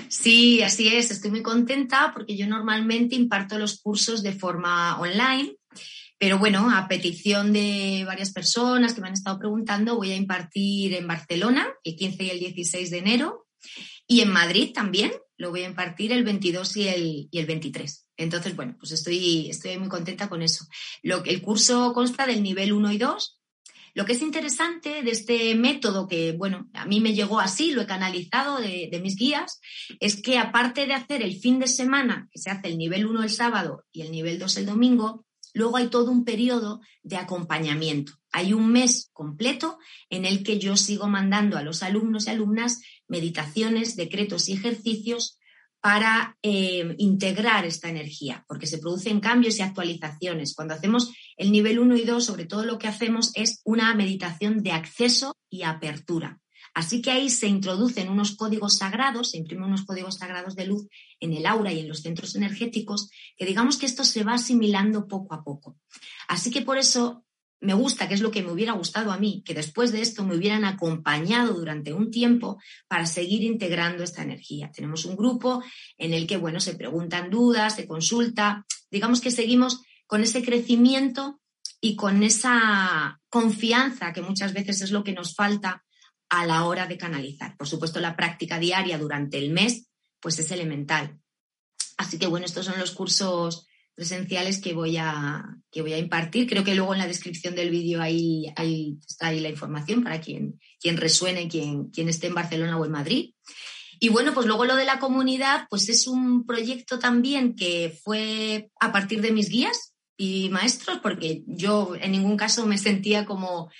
Sí, 0.09 0.61
así 0.61 0.87
es. 0.87 1.11
Estoy 1.11 1.31
muy 1.31 1.41
contenta 1.41 2.11
porque 2.13 2.37
yo 2.37 2.47
normalmente 2.47 3.15
imparto 3.15 3.57
los 3.57 3.79
cursos 3.79 4.23
de 4.23 4.33
forma 4.33 4.99
online, 4.99 5.55
pero 6.17 6.39
bueno, 6.39 6.69
a 6.75 6.87
petición 6.87 7.53
de 7.53 8.03
varias 8.05 8.31
personas 8.31 8.93
que 8.93 9.01
me 9.01 9.07
han 9.07 9.13
estado 9.13 9.39
preguntando, 9.39 9.95
voy 9.95 10.11
a 10.11 10.15
impartir 10.15 10.93
en 10.93 11.07
Barcelona 11.07 11.67
el 11.83 11.95
15 11.95 12.23
y 12.23 12.29
el 12.29 12.39
16 12.39 12.89
de 12.89 12.97
enero 12.97 13.47
y 14.07 14.21
en 14.21 14.31
Madrid 14.31 14.71
también 14.73 15.11
lo 15.37 15.51
voy 15.51 15.61
a 15.61 15.67
impartir 15.67 16.11
el 16.11 16.23
22 16.23 16.77
y 16.77 16.87
el, 16.87 17.27
y 17.29 17.39
el 17.39 17.45
23. 17.45 18.07
Entonces, 18.17 18.55
bueno, 18.55 18.75
pues 18.79 18.91
estoy, 18.91 19.49
estoy 19.49 19.77
muy 19.77 19.89
contenta 19.89 20.29
con 20.29 20.41
eso. 20.41 20.65
Lo, 21.03 21.23
el 21.25 21.41
curso 21.41 21.93
consta 21.93 22.25
del 22.25 22.41
nivel 22.41 22.73
1 22.73 22.91
y 22.93 22.97
2 22.97 23.36
Lo 23.97 24.05
que 24.05 24.13
es 24.13 24.21
interesante 24.21 25.01
de 25.01 25.09
este 25.09 25.55
método, 25.55 26.07
que 26.07 26.33
bueno, 26.33 26.69
a 26.73 26.85
mí 26.85 27.01
me 27.01 27.15
llegó 27.15 27.39
así, 27.39 27.71
lo 27.71 27.81
he 27.81 27.87
canalizado 27.87 28.59
de, 28.59 28.89
de 28.91 28.99
mis 28.99 29.15
guías, 29.15 29.59
es 29.99 30.21
que 30.21 30.37
aparte 30.37 30.85
de 30.85 30.93
hacer 30.93 31.23
el 31.23 31.39
fin 31.39 31.57
de 31.57 31.65
semana, 31.65 32.29
que 32.31 32.37
se 32.37 32.51
hace 32.51 32.67
el 32.67 32.77
nivel 32.77 33.07
1 33.07 33.23
el 33.23 33.31
sábado 33.31 33.85
y 33.91 34.03
el 34.03 34.11
nivel 34.11 34.37
2 34.37 34.57
el 34.57 34.67
domingo, 34.67 35.25
luego 35.55 35.77
hay 35.77 35.87
todo 35.87 36.11
un 36.11 36.25
periodo 36.25 36.79
de 37.01 37.17
acompañamiento. 37.17 38.13
Hay 38.31 38.53
un 38.53 38.71
mes 38.71 39.09
completo 39.13 39.79
en 40.11 40.25
el 40.25 40.43
que 40.43 40.59
yo 40.59 40.77
sigo 40.77 41.07
mandando 41.07 41.57
a 41.57 41.63
los 41.63 41.81
alumnos 41.81 42.27
y 42.27 42.29
alumnas 42.29 42.83
meditaciones, 43.07 43.95
decretos 43.95 44.47
y 44.47 44.53
ejercicios 44.53 45.39
para 45.81 46.37
eh, 46.41 46.95
integrar 46.97 47.65
esta 47.65 47.89
energía, 47.89 48.43
porque 48.47 48.67
se 48.67 48.79
producen 48.79 49.19
cambios 49.19 49.59
y 49.59 49.61
actualizaciones. 49.61 50.53
Cuando 50.55 50.73
hacemos 50.73 51.13
el 51.37 51.51
nivel 51.51 51.79
1 51.79 51.95
y 51.97 52.03
2, 52.03 52.25
sobre 52.25 52.45
todo 52.45 52.65
lo 52.65 52.77
que 52.77 52.87
hacemos 52.87 53.31
es 53.35 53.61
una 53.63 53.93
meditación 53.95 54.63
de 54.63 54.71
acceso 54.71 55.37
y 55.49 55.63
apertura. 55.63 56.39
Así 56.73 57.01
que 57.01 57.11
ahí 57.11 57.29
se 57.29 57.47
introducen 57.47 58.09
unos 58.09 58.35
códigos 58.35 58.77
sagrados, 58.77 59.31
se 59.31 59.37
imprimen 59.37 59.65
unos 59.65 59.85
códigos 59.85 60.17
sagrados 60.17 60.55
de 60.55 60.67
luz 60.67 60.87
en 61.19 61.33
el 61.33 61.45
aura 61.45 61.71
y 61.73 61.79
en 61.79 61.87
los 61.87 62.01
centros 62.01 62.35
energéticos, 62.35 63.09
que 63.35 63.45
digamos 63.45 63.77
que 63.77 63.87
esto 63.87 64.03
se 64.03 64.23
va 64.23 64.35
asimilando 64.35 65.07
poco 65.07 65.33
a 65.33 65.43
poco. 65.43 65.77
Así 66.27 66.51
que 66.51 66.61
por 66.61 66.77
eso 66.77 67.25
me 67.59 67.73
gusta, 67.73 68.07
que 68.07 68.13
es 68.13 68.21
lo 68.21 68.31
que 68.31 68.43
me 68.43 68.51
hubiera 68.51 68.73
gustado 68.73 69.11
a 69.11 69.17
mí, 69.17 69.43
que 69.45 69.53
después 69.53 69.91
de 69.91 70.01
esto 70.01 70.23
me 70.23 70.35
hubieran 70.35 70.63
acompañado 70.63 71.53
durante 71.53 71.93
un 71.93 72.11
tiempo 72.11 72.61
para 72.87 73.05
seguir 73.05 73.43
integrando 73.43 74.03
esta 74.03 74.21
energía. 74.21 74.71
Tenemos 74.71 75.05
un 75.05 75.15
grupo 75.15 75.63
en 75.97 76.13
el 76.13 76.27
que, 76.27 76.37
bueno, 76.37 76.59
se 76.59 76.75
preguntan 76.75 77.29
dudas, 77.29 77.75
se 77.75 77.87
consulta, 77.87 78.65
digamos 78.91 79.21
que 79.21 79.31
seguimos 79.31 79.81
con 80.05 80.21
ese 80.21 80.43
crecimiento 80.43 81.41
y 81.81 81.95
con 81.95 82.23
esa 82.23 83.19
confianza 83.29 84.13
que 84.13 84.21
muchas 84.21 84.53
veces 84.53 84.81
es 84.81 84.91
lo 84.91 85.03
que 85.03 85.13
nos 85.13 85.35
falta 85.35 85.83
a 86.29 86.45
la 86.45 86.65
hora 86.65 86.87
de 86.87 86.97
canalizar. 86.97 87.55
Por 87.57 87.67
supuesto, 87.67 87.99
la 87.99 88.15
práctica 88.15 88.59
diaria 88.59 88.97
durante 88.97 89.37
el 89.37 89.51
mes, 89.51 89.89
pues 90.19 90.39
es 90.39 90.51
elemental. 90.51 91.19
Así 91.97 92.19
que, 92.19 92.27
bueno, 92.27 92.45
estos 92.45 92.65
son 92.65 92.79
los 92.79 92.91
cursos 92.91 93.66
presenciales 93.97 94.61
que 94.61 94.75
voy 94.75 94.95
a, 94.97 95.43
que 95.71 95.81
voy 95.81 95.91
a 95.91 95.97
impartir. 95.97 96.47
Creo 96.47 96.63
que 96.63 96.75
luego 96.75 96.93
en 96.93 96.99
la 96.99 97.07
descripción 97.07 97.55
del 97.55 97.71
vídeo 97.71 97.99
ahí, 97.99 98.45
ahí, 98.55 98.99
está 99.09 99.29
ahí 99.29 99.39
la 99.39 99.49
información 99.49 100.03
para 100.03 100.21
quien, 100.21 100.59
quien 100.79 100.97
resuene, 100.97 101.47
quien, 101.47 101.85
quien 101.85 102.07
esté 102.07 102.27
en 102.27 102.35
Barcelona 102.35 102.77
o 102.77 102.85
en 102.85 102.91
Madrid. 102.91 103.33
Y 103.99 104.09
bueno, 104.09 104.35
pues 104.35 104.45
luego 104.45 104.65
lo 104.65 104.75
de 104.75 104.85
la 104.85 104.99
comunidad, 104.99 105.65
pues 105.71 105.89
es 105.89 106.05
un 106.05 106.45
proyecto 106.45 106.99
también 106.99 107.55
que 107.55 107.99
fue 108.03 108.69
a 108.79 108.91
partir 108.91 109.19
de 109.21 109.31
mis 109.31 109.49
guías 109.49 109.95
y 110.15 110.49
maestros, 110.49 110.99
porque 111.01 111.41
yo 111.47 111.95
en 111.99 112.11
ningún 112.11 112.37
caso 112.37 112.67
me 112.67 112.77
sentía 112.77 113.25
como 113.25 113.71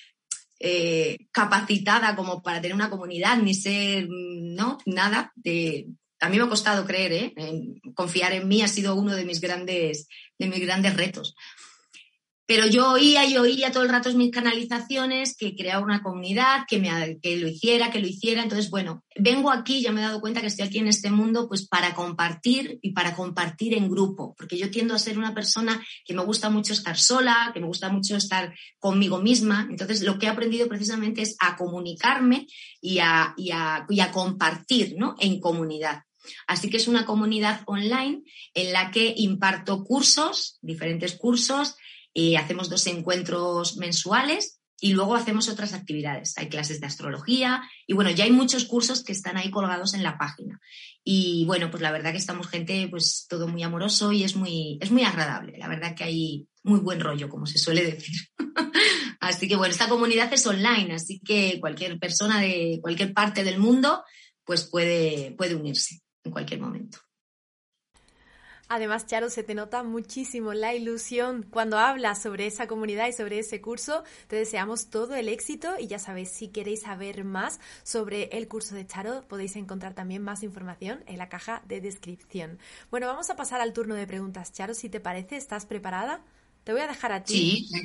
eh, 0.60 1.28
capacitada 1.32 2.16
como 2.16 2.42
para 2.42 2.60
tener 2.60 2.74
una 2.74 2.90
comunidad, 2.90 3.38
ni 3.38 3.54
ser, 3.54 4.08
no, 4.10 4.80
nada 4.88 5.32
de, 5.36 5.90
a 6.20 6.30
mí 6.30 6.38
me 6.38 6.44
ha 6.44 6.50
costado 6.50 6.86
creer, 6.86 7.14
¿eh? 7.14 7.34
confiar 7.94 8.34
en 8.34 8.48
mí 8.48 8.62
ha 8.62 8.68
sido 8.68 8.96
uno 8.96 9.16
de 9.16 9.26
mis 9.26 9.42
grandes, 9.42 10.08
de 10.38 10.48
mis 10.48 10.60
grandes 10.60 10.96
retos. 10.96 11.36
Pero 12.48 12.66
yo 12.66 12.94
oía 12.94 13.26
y 13.26 13.36
oía 13.36 13.74
todo 13.74 13.84
el 13.84 13.90
rato 13.90 14.10
mis 14.14 14.32
canalizaciones, 14.32 15.36
que 15.36 15.54
creaba 15.54 15.84
una 15.84 16.02
comunidad, 16.02 16.62
que, 16.66 16.80
me, 16.80 17.20
que 17.22 17.36
lo 17.36 17.50
hiciera, 17.50 17.92
que 17.92 18.00
lo 18.00 18.08
hiciera. 18.08 18.42
Entonces, 18.42 18.70
bueno, 18.70 19.04
vengo 19.18 19.52
aquí, 19.52 19.82
ya 19.82 19.92
me 19.92 20.00
he 20.00 20.06
dado 20.06 20.22
cuenta 20.22 20.40
que 20.40 20.48
estoy 20.48 20.66
aquí 20.66 20.78
en 20.78 20.88
este 20.88 21.12
mundo, 21.12 21.50
pues 21.50 21.68
para 21.68 21.94
compartir 21.94 22.80
y 22.82 22.94
para 22.94 23.14
compartir 23.16 23.74
en 23.74 23.90
grupo, 23.90 24.34
porque 24.38 24.58
yo 24.58 24.72
tiendo 24.72 24.96
a 24.96 25.00
ser 25.00 25.18
una 25.18 25.34
persona 25.34 25.86
que 26.06 26.14
me 26.14 26.24
gusta 26.24 26.50
mucho 26.50 26.72
estar 26.72 26.98
sola, 26.98 27.52
que 27.54 27.60
me 27.60 27.68
gusta 27.68 27.90
mucho 27.90 28.16
estar 28.16 28.56
conmigo 28.80 29.20
misma. 29.20 29.68
Entonces, 29.70 30.02
lo 30.04 30.18
que 30.18 30.28
he 30.28 30.30
aprendido 30.30 30.70
precisamente 30.70 31.24
es 31.24 31.36
a 31.42 31.58
comunicarme 31.58 32.48
y 32.80 33.00
a, 33.00 33.34
y 33.36 33.52
a, 33.52 34.12
compartir 34.14 34.96
¿no? 34.98 35.16
en 35.20 35.42
comunidad. 35.42 36.07
Así 36.48 36.70
que 36.70 36.78
es 36.78 36.88
una 36.88 37.06
comunidad 37.06 37.62
online 37.66 38.24
en 38.54 38.74
la 38.74 38.92
que 38.92 39.14
imparto 39.18 39.84
cursos, 39.84 40.58
diferentes 40.62 41.16
cursos, 41.16 41.76
y 42.14 42.36
hacemos 42.36 42.70
dos 42.70 42.88
encuentros 42.88 43.78
mensuales 43.78 44.60
y 44.80 44.94
luego 44.94 45.16
hacemos 45.16 45.50
otras 45.50 45.74
actividades. 45.74 46.38
Hay 46.38 46.50
clases 46.50 46.80
de 46.80 46.88
astrología 46.88 47.64
y 47.86 47.94
bueno, 47.94 48.10
ya 48.10 48.24
hay 48.24 48.32
muchos 48.32 48.66
cursos 48.66 49.04
que 49.04 49.12
están 49.12 49.38
ahí 49.38 49.52
colgados 49.52 49.94
en 49.94 50.04
la 50.04 50.18
página. 50.18 50.60
Y 51.04 51.46
bueno, 51.46 51.70
pues 51.72 51.82
la 51.82 51.92
verdad 51.92 52.12
que 52.12 52.18
estamos 52.18 52.48
gente, 52.48 52.88
pues 52.90 53.28
todo 53.30 53.48
muy 53.48 53.64
amoroso 53.64 54.12
y 54.12 54.24
es 54.24 54.36
muy, 54.36 54.78
es 54.82 54.92
muy 54.92 55.04
agradable. 55.04 55.58
La 55.58 55.68
verdad 55.68 55.96
que 55.96 56.04
hay 56.04 56.48
muy 56.64 56.80
buen 56.80 57.00
rollo, 57.00 57.30
como 57.30 57.46
se 57.46 57.60
suele 57.60 57.84
decir. 57.84 58.16
así 59.20 59.48
que 59.48 59.56
bueno, 59.56 59.72
esta 59.72 59.90
comunidad 59.90 60.32
es 60.34 60.46
online, 60.46 60.96
así 60.96 61.20
que 61.20 61.60
cualquier 61.60 62.00
persona 62.00 62.42
de 62.42 62.80
cualquier 62.82 63.14
parte 63.14 63.44
del 63.44 63.60
mundo, 63.60 64.04
pues 64.44 64.64
puede, 64.64 65.32
puede 65.38 65.56
unirse 65.56 66.02
en 66.28 66.32
cualquier 66.32 66.62
momento. 66.62 67.00
Además, 68.70 69.08
Charo, 69.08 69.30
se 69.30 69.44
te 69.44 69.56
nota 69.56 69.84
muchísimo 69.84 70.54
la 70.54 70.76
ilusión 70.76 71.46
cuando 71.50 71.78
hablas 71.78 72.22
sobre 72.22 72.48
esa 72.48 72.68
comunidad 72.68 73.08
y 73.08 73.14
sobre 73.14 73.40
ese 73.40 73.62
curso. 73.62 74.04
Te 74.28 74.36
deseamos 74.36 74.90
todo 74.90 75.16
el 75.16 75.30
éxito 75.30 75.76
y 75.80 75.88
ya 75.88 76.00
sabéis, 76.00 76.32
si 76.32 76.50
queréis 76.50 76.82
saber 76.82 77.24
más 77.24 77.62
sobre 77.84 78.26
el 78.38 78.50
curso 78.50 78.76
de 78.76 78.86
Charo, 78.86 79.26
podéis 79.30 79.56
encontrar 79.56 79.94
también 79.94 80.22
más 80.22 80.44
información 80.44 81.02
en 81.08 81.18
la 81.18 81.30
caja 81.30 81.64
de 81.66 81.80
descripción. 81.80 82.60
Bueno, 82.92 83.08
vamos 83.08 83.30
a 83.30 83.38
pasar 83.38 83.62
al 83.62 83.72
turno 83.72 83.96
de 83.96 84.06
preguntas. 84.06 84.52
Charo, 84.52 84.74
si 84.74 84.90
te 84.90 85.00
parece, 85.00 85.38
¿estás 85.38 85.66
preparada? 85.66 86.26
Te 86.66 86.74
voy 86.74 86.82
a 86.82 86.88
dejar 86.88 87.14
a 87.14 87.24
ti. 87.24 87.68
Sí, 87.70 87.82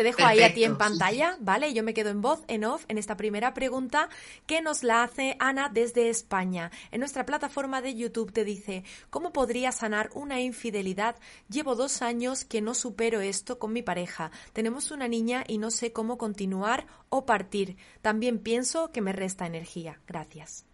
te 0.00 0.04
dejo 0.04 0.24
ahí 0.24 0.40
a 0.40 0.54
ti 0.54 0.64
en 0.64 0.78
pantalla, 0.78 1.36
¿vale? 1.40 1.74
Yo 1.74 1.82
me 1.82 1.92
quedo 1.92 2.08
en 2.08 2.22
voz, 2.22 2.42
en 2.48 2.64
off, 2.64 2.86
en 2.88 2.96
esta 2.96 3.18
primera 3.18 3.52
pregunta 3.52 4.08
que 4.46 4.62
nos 4.62 4.82
la 4.82 5.02
hace 5.02 5.36
Ana 5.38 5.68
desde 5.68 6.08
España. 6.08 6.70
En 6.90 7.00
nuestra 7.00 7.26
plataforma 7.26 7.82
de 7.82 7.94
YouTube 7.94 8.32
te 8.32 8.42
dice, 8.42 8.82
¿cómo 9.10 9.30
podría 9.34 9.72
sanar 9.72 10.08
una 10.14 10.40
infidelidad? 10.40 11.16
Llevo 11.50 11.74
dos 11.74 12.00
años 12.00 12.46
que 12.46 12.62
no 12.62 12.72
supero 12.72 13.20
esto 13.20 13.58
con 13.58 13.74
mi 13.74 13.82
pareja. 13.82 14.30
Tenemos 14.54 14.90
una 14.90 15.06
niña 15.06 15.44
y 15.46 15.58
no 15.58 15.70
sé 15.70 15.92
cómo 15.92 16.16
continuar 16.16 16.86
o 17.10 17.26
partir. 17.26 17.76
También 18.00 18.38
pienso 18.38 18.92
que 18.92 19.02
me 19.02 19.12
resta 19.12 19.44
energía. 19.44 20.00
Gracias. 20.06 20.64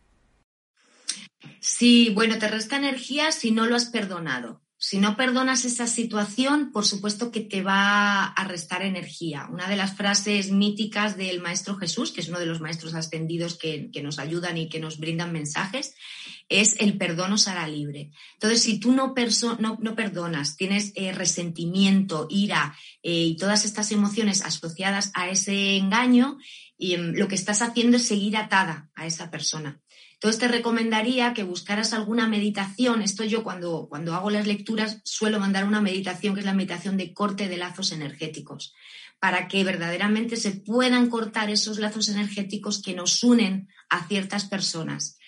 Sí, 1.58 2.12
bueno, 2.14 2.38
te 2.38 2.46
resta 2.46 2.76
energía 2.76 3.32
si 3.32 3.50
no 3.50 3.66
lo 3.66 3.74
has 3.74 3.86
perdonado. 3.86 4.62
Si 4.78 4.98
no 4.98 5.16
perdonas 5.16 5.64
esa 5.64 5.86
situación, 5.86 6.70
por 6.70 6.84
supuesto 6.84 7.30
que 7.30 7.40
te 7.40 7.62
va 7.62 8.26
a 8.26 8.44
restar 8.44 8.82
energía. 8.82 9.48
Una 9.50 9.68
de 9.68 9.76
las 9.76 9.96
frases 9.96 10.50
míticas 10.50 11.16
del 11.16 11.40
Maestro 11.40 11.76
Jesús, 11.76 12.12
que 12.12 12.20
es 12.20 12.28
uno 12.28 12.38
de 12.38 12.44
los 12.44 12.60
maestros 12.60 12.94
ascendidos 12.94 13.56
que, 13.56 13.90
nos 14.02 14.18
ayudan 14.18 14.58
y 14.58 14.68
que 14.68 14.78
nos 14.78 14.98
brindan 14.98 15.32
mensajes, 15.32 15.94
es 16.50 16.76
el 16.78 16.98
perdón 16.98 17.32
os 17.32 17.48
hará 17.48 17.66
libre. 17.66 18.10
Entonces, 18.34 18.62
si 18.62 18.78
tú 18.78 18.92
no, 18.92 19.14
no, 19.58 19.94
perdonas, 19.96 20.56
tienes 20.56 20.92
eh, 20.94 21.12
resentimiento, 21.12 22.26
ira 22.28 22.76
eh, 23.02 23.24
y 23.24 23.36
todas 23.36 23.64
estas 23.64 23.90
emociones 23.92 24.42
asociadas 24.42 25.10
a 25.14 25.30
ese 25.30 25.78
engaño, 25.78 26.36
y, 26.78 26.94
em, 26.94 27.14
lo 27.14 27.28
que 27.28 27.34
estás 27.34 27.62
haciendo 27.62 27.96
es 27.96 28.06
seguir 28.06 28.36
atada 28.36 28.90
a 28.94 29.06
esa 29.06 29.30
persona. 29.30 29.80
Entonces 30.16 30.40
te 30.40 30.48
recomendaría 30.48 31.34
que 31.34 31.42
buscaras 31.42 31.92
alguna 31.92 32.26
meditación. 32.26 33.02
Esto 33.02 33.22
yo 33.24 33.44
cuando, 33.44 33.86
cuando 33.88 34.14
hago 34.14 34.30
las 34.30 34.46
lecturas 34.46 35.00
suelo 35.04 35.38
mandar 35.38 35.64
una 35.64 35.82
meditación 35.82 36.34
que 36.34 36.40
es 36.40 36.46
la 36.46 36.54
meditación 36.54 36.96
de 36.96 37.12
corte 37.12 37.48
de 37.48 37.58
lazos 37.58 37.92
energéticos, 37.92 38.74
para 39.18 39.46
que 39.46 39.62
verdaderamente 39.62 40.36
se 40.36 40.52
puedan 40.52 41.10
cortar 41.10 41.50
esos 41.50 41.78
lazos 41.78 42.08
energéticos 42.08 42.80
que 42.80 42.94
nos 42.94 43.22
unen 43.22 43.68
a 43.90 44.06
ciertas 44.06 44.46
personas. 44.46 45.18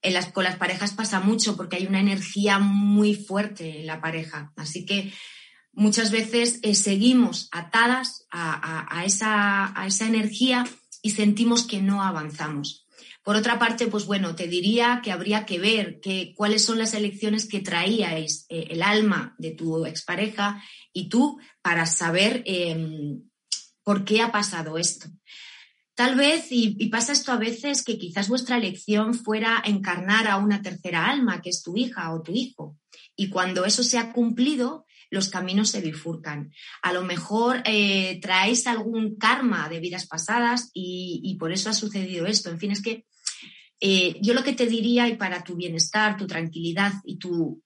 En 0.00 0.14
las, 0.14 0.30
con 0.30 0.44
las 0.44 0.56
parejas 0.56 0.92
pasa 0.92 1.18
mucho 1.18 1.56
porque 1.56 1.76
hay 1.76 1.86
una 1.86 2.00
energía 2.00 2.60
muy 2.60 3.14
fuerte 3.14 3.80
en 3.80 3.86
la 3.86 4.00
pareja. 4.00 4.52
Así 4.54 4.86
que 4.86 5.12
muchas 5.72 6.12
veces 6.12 6.60
eh, 6.62 6.76
seguimos 6.76 7.48
atadas 7.50 8.26
a, 8.30 9.02
esa, 9.04 9.78
a 9.80 9.86
esa 9.88 10.06
energía 10.06 10.64
y 11.02 11.10
sentimos 11.10 11.66
que 11.66 11.82
no 11.82 12.02
avanzamos. 12.02 12.85
Por 13.26 13.34
otra 13.34 13.58
parte, 13.58 13.88
pues 13.88 14.06
bueno, 14.06 14.36
te 14.36 14.46
diría 14.46 15.00
que 15.02 15.10
habría 15.10 15.44
que 15.46 15.58
ver 15.58 16.00
cuáles 16.36 16.64
son 16.64 16.78
las 16.78 16.94
elecciones 16.94 17.48
que 17.48 17.58
traíais 17.58 18.46
eh, 18.48 18.68
el 18.70 18.84
alma 18.84 19.34
de 19.36 19.50
tu 19.50 19.84
expareja 19.84 20.62
y 20.92 21.08
tú 21.08 21.40
para 21.60 21.86
saber 21.86 22.44
em, 22.46 23.24
por 23.82 24.04
qué 24.04 24.22
ha 24.22 24.30
pasado 24.30 24.78
esto. 24.78 25.08
Tal 25.96 26.14
vez, 26.14 26.52
y, 26.52 26.76
y, 26.78 26.88
pasa 26.88 27.10
esto 27.10 27.32
a 27.32 27.36
veces, 27.36 27.82
que 27.82 27.98
quizás 27.98 28.28
vuestra 28.28 28.58
elección 28.58 29.12
fuera 29.12 29.60
encarnar 29.64 30.28
a 30.28 30.36
una 30.36 30.62
tercera 30.62 31.10
alma, 31.10 31.42
que 31.42 31.50
es 31.50 31.64
tu 31.64 31.76
hija 31.76 32.14
o 32.14 32.22
tu 32.22 32.30
hijo. 32.30 32.78
Y 33.16 33.28
cuando 33.28 33.64
eso 33.64 33.82
se 33.82 33.98
ha 33.98 34.12
cumplido, 34.12 34.86
los 35.10 35.30
caminos 35.30 35.70
se 35.70 35.80
bifurcan. 35.80 36.52
A 36.80 36.92
lo 36.92 37.02
mejor 37.02 37.60
eh, 37.64 38.20
traéis 38.22 38.68
algún 38.68 39.16
karma 39.16 39.68
de 39.68 39.80
vidas 39.80 40.06
pasadas 40.06 40.70
y, 40.72 41.22
y, 41.24 41.34
por 41.38 41.50
eso 41.50 41.70
ha 41.70 41.74
sucedido 41.74 42.26
esto. 42.26 42.50
En 42.50 42.60
fin, 42.60 42.70
es 42.70 42.82
que 42.82 43.04
eh, 43.80 44.18
yo 44.22 44.34
lo 44.34 44.42
que 44.42 44.54
te 44.54 44.66
diría, 44.66 45.08
y 45.08 45.16
para 45.16 45.44
tu 45.44 45.56
bienestar, 45.56 46.16
tu 46.16 46.26
tranquilidad 46.26 46.92
y 47.04 47.18
tu 47.18 47.62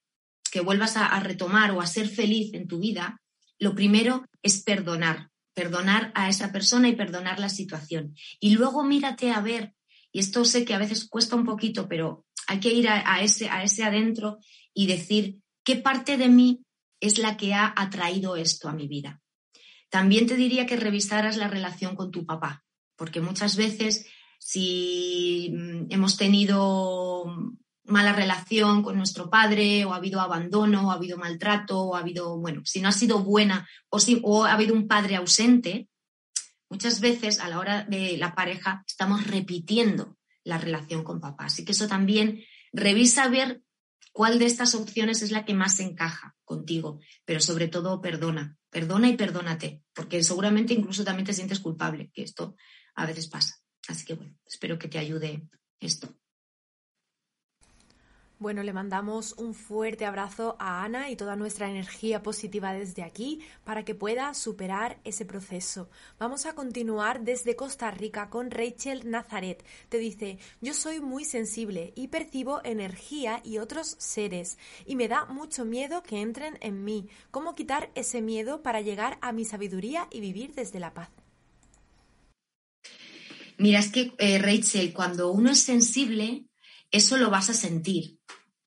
que 0.50 0.60
vuelvas 0.60 0.96
a, 0.96 1.18
retomar 1.20 1.70
o 1.70 1.80
a 1.80 1.86
ser 1.86 2.08
feliz 2.08 2.52
en 2.54 2.66
tu 2.66 2.80
vida, 2.80 3.20
lo 3.58 3.74
primero 3.74 4.26
es 4.42 4.62
perdonar, 4.62 5.30
perdonar 5.54 6.10
a 6.14 6.28
esa 6.28 6.50
persona 6.50 6.88
y 6.88 6.96
perdonar 6.96 7.38
la 7.38 7.48
situación. 7.48 8.14
Y 8.40 8.50
luego 8.56 8.82
mírate 8.82 9.30
a 9.30 9.40
ver, 9.40 9.74
y 10.12 10.18
esto 10.18 10.44
sé 10.44 10.64
que 10.64 10.74
a 10.74 10.78
veces 10.78 11.08
cuesta 11.08 11.36
un 11.36 11.44
poquito, 11.44 11.88
pero 11.88 12.26
hay 12.48 12.58
que 12.58 12.72
ir 12.72 12.88
a, 12.88 13.22
ese, 13.22 13.48
a 13.48 13.62
ese 13.62 13.84
adentro 13.84 14.38
y 14.74 14.86
decir 14.86 15.38
qué 15.62 15.76
parte 15.76 16.16
de 16.16 16.28
mí 16.28 16.64
es 16.98 17.18
la 17.18 17.36
que 17.36 17.54
ha 17.54 17.72
atraído 17.76 18.34
esto 18.34 18.68
a 18.68 18.72
mi 18.72 18.88
vida. 18.88 19.20
También 19.88 20.26
te 20.26 20.36
diría 20.36 20.66
que 20.66 20.76
revisaras 20.76 21.36
la 21.36 21.48
relación 21.48 21.94
con 21.94 22.10
tu 22.10 22.26
papá, 22.26 22.64
porque 22.96 23.20
muchas 23.20 23.56
veces 23.56 24.06
si 24.40 25.52
mm, 25.54 25.86
hemos 25.90 26.16
tenido 26.16 27.24
mala 27.84 28.12
relación 28.12 28.82
con 28.82 28.96
nuestro 28.96 29.28
padre 29.28 29.84
o 29.84 29.92
ha 29.92 29.96
habido 29.96 30.20
abandono 30.20 30.88
o 30.88 30.90
ha 30.90 30.94
habido 30.94 31.18
maltrato 31.18 31.80
o 31.80 31.94
ha 31.94 32.00
habido, 32.00 32.38
bueno, 32.38 32.62
si 32.64 32.80
no 32.80 32.88
ha 32.88 32.92
sido 32.92 33.18
buena 33.22 33.68
o, 33.90 34.00
si, 34.00 34.20
o 34.24 34.44
ha 34.44 34.54
habido 34.54 34.74
un 34.74 34.88
padre 34.88 35.16
ausente, 35.16 35.88
muchas 36.70 37.00
veces 37.00 37.38
a 37.38 37.48
la 37.48 37.58
hora 37.58 37.84
de 37.84 38.16
la 38.16 38.34
pareja 38.34 38.82
estamos 38.86 39.26
repitiendo 39.26 40.16
la 40.42 40.56
relación 40.56 41.04
con 41.04 41.20
papá. 41.20 41.44
Así 41.44 41.64
que 41.64 41.72
eso 41.72 41.86
también 41.86 42.42
revisa 42.72 43.28
ver 43.28 43.62
cuál 44.12 44.38
de 44.38 44.46
estas 44.46 44.74
opciones 44.74 45.20
es 45.20 45.32
la 45.32 45.44
que 45.44 45.54
más 45.54 45.78
encaja 45.80 46.34
contigo, 46.44 47.00
pero 47.26 47.40
sobre 47.40 47.68
todo 47.68 48.00
perdona, 48.00 48.56
perdona 48.70 49.08
y 49.08 49.16
perdónate, 49.16 49.82
porque 49.92 50.22
seguramente 50.24 50.72
incluso 50.72 51.04
también 51.04 51.26
te 51.26 51.34
sientes 51.34 51.60
culpable, 51.60 52.10
que 52.14 52.22
esto 52.22 52.56
a 52.94 53.04
veces 53.04 53.28
pasa. 53.28 53.60
Así 53.90 54.04
que 54.04 54.14
bueno, 54.14 54.36
espero 54.46 54.78
que 54.78 54.86
te 54.86 54.98
ayude 54.98 55.42
esto. 55.80 56.14
Bueno, 58.38 58.62
le 58.62 58.72
mandamos 58.72 59.32
un 59.32 59.52
fuerte 59.52 60.06
abrazo 60.06 60.56
a 60.60 60.84
Ana 60.84 61.10
y 61.10 61.16
toda 61.16 61.34
nuestra 61.34 61.68
energía 61.68 62.22
positiva 62.22 62.72
desde 62.72 63.02
aquí 63.02 63.40
para 63.64 63.84
que 63.84 63.96
pueda 63.96 64.32
superar 64.32 64.98
ese 65.04 65.26
proceso. 65.26 65.90
Vamos 66.20 66.46
a 66.46 66.54
continuar 66.54 67.22
desde 67.22 67.56
Costa 67.56 67.90
Rica 67.90 68.30
con 68.30 68.50
Rachel 68.52 69.10
Nazaret. 69.10 69.62
Te 69.88 69.98
dice, 69.98 70.38
yo 70.60 70.72
soy 70.72 71.00
muy 71.00 71.24
sensible 71.24 71.92
y 71.96 72.08
percibo 72.08 72.60
energía 72.64 73.42
y 73.44 73.58
otros 73.58 73.96
seres 73.98 74.56
y 74.86 74.94
me 74.94 75.08
da 75.08 75.26
mucho 75.26 75.64
miedo 75.64 76.02
que 76.04 76.22
entren 76.22 76.56
en 76.60 76.84
mí. 76.84 77.08
¿Cómo 77.32 77.56
quitar 77.56 77.90
ese 77.96 78.22
miedo 78.22 78.62
para 78.62 78.80
llegar 78.80 79.18
a 79.20 79.32
mi 79.32 79.44
sabiduría 79.44 80.06
y 80.12 80.20
vivir 80.20 80.54
desde 80.54 80.78
la 80.78 80.94
paz? 80.94 81.10
Mira, 83.60 83.78
es 83.78 83.92
que 83.92 84.14
eh, 84.16 84.38
Rachel, 84.38 84.94
cuando 84.94 85.30
uno 85.30 85.50
es 85.50 85.58
sensible, 85.58 86.46
eso 86.90 87.18
lo 87.18 87.28
vas 87.28 87.50
a 87.50 87.54
sentir, 87.54 88.18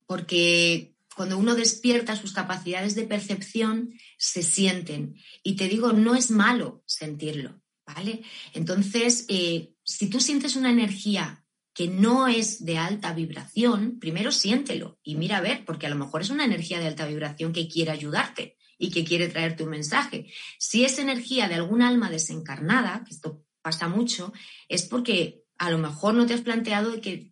porque 0.06 0.94
cuando 1.16 1.40
uno 1.40 1.56
despierta 1.56 2.16
sus 2.16 2.32
capacidades 2.32 2.94
de 2.94 3.08
percepción, 3.08 3.96
se 4.20 4.44
sienten. 4.44 5.16
Y 5.42 5.56
te 5.56 5.68
digo, 5.68 5.94
no 5.94 6.14
es 6.14 6.30
malo 6.30 6.84
sentirlo, 6.86 7.60
¿vale? 7.88 8.22
Entonces, 8.54 9.26
eh, 9.30 9.74
si 9.84 10.12
tú 10.12 10.20
sientes 10.20 10.56
una 10.56 10.70
energía 10.70 11.44
que 11.74 11.88
no 11.88 12.28
es 12.28 12.64
de 12.64 12.78
alta 12.78 13.14
vibración, 13.14 13.98
primero 14.00 14.32
siéntelo 14.32 15.00
y 15.02 15.16
mira 15.16 15.38
a 15.38 15.42
ver, 15.42 15.66
porque 15.66 15.88
a 15.88 15.90
lo 15.90 15.96
mejor 15.96 16.22
es 16.22 16.30
una 16.30 16.46
energía 16.46 16.80
de 16.80 16.86
alta 16.86 17.08
vibración 17.08 17.52
que 17.52 17.68
quiere 17.68 17.90
ayudarte 17.90 18.58
y 18.78 18.92
que 18.92 19.04
quiere 19.04 19.28
traerte 19.28 19.64
un 19.64 19.72
mensaje. 19.72 20.32
Si 20.60 20.86
es 20.86 21.00
energía 21.00 21.48
de 21.48 21.56
algún 21.56 21.82
alma 21.82 22.12
desencarnada, 22.12 23.04
que 23.08 23.16
esto 23.16 23.44
pasa 23.64 23.88
mucho, 23.88 24.32
es 24.70 24.84
porque 24.84 25.42
a 25.58 25.72
lo 25.72 25.80
mejor 25.80 26.14
no 26.14 26.28
te 26.28 26.36
has 26.36 26.42
planteado 26.42 27.02
que 27.02 27.32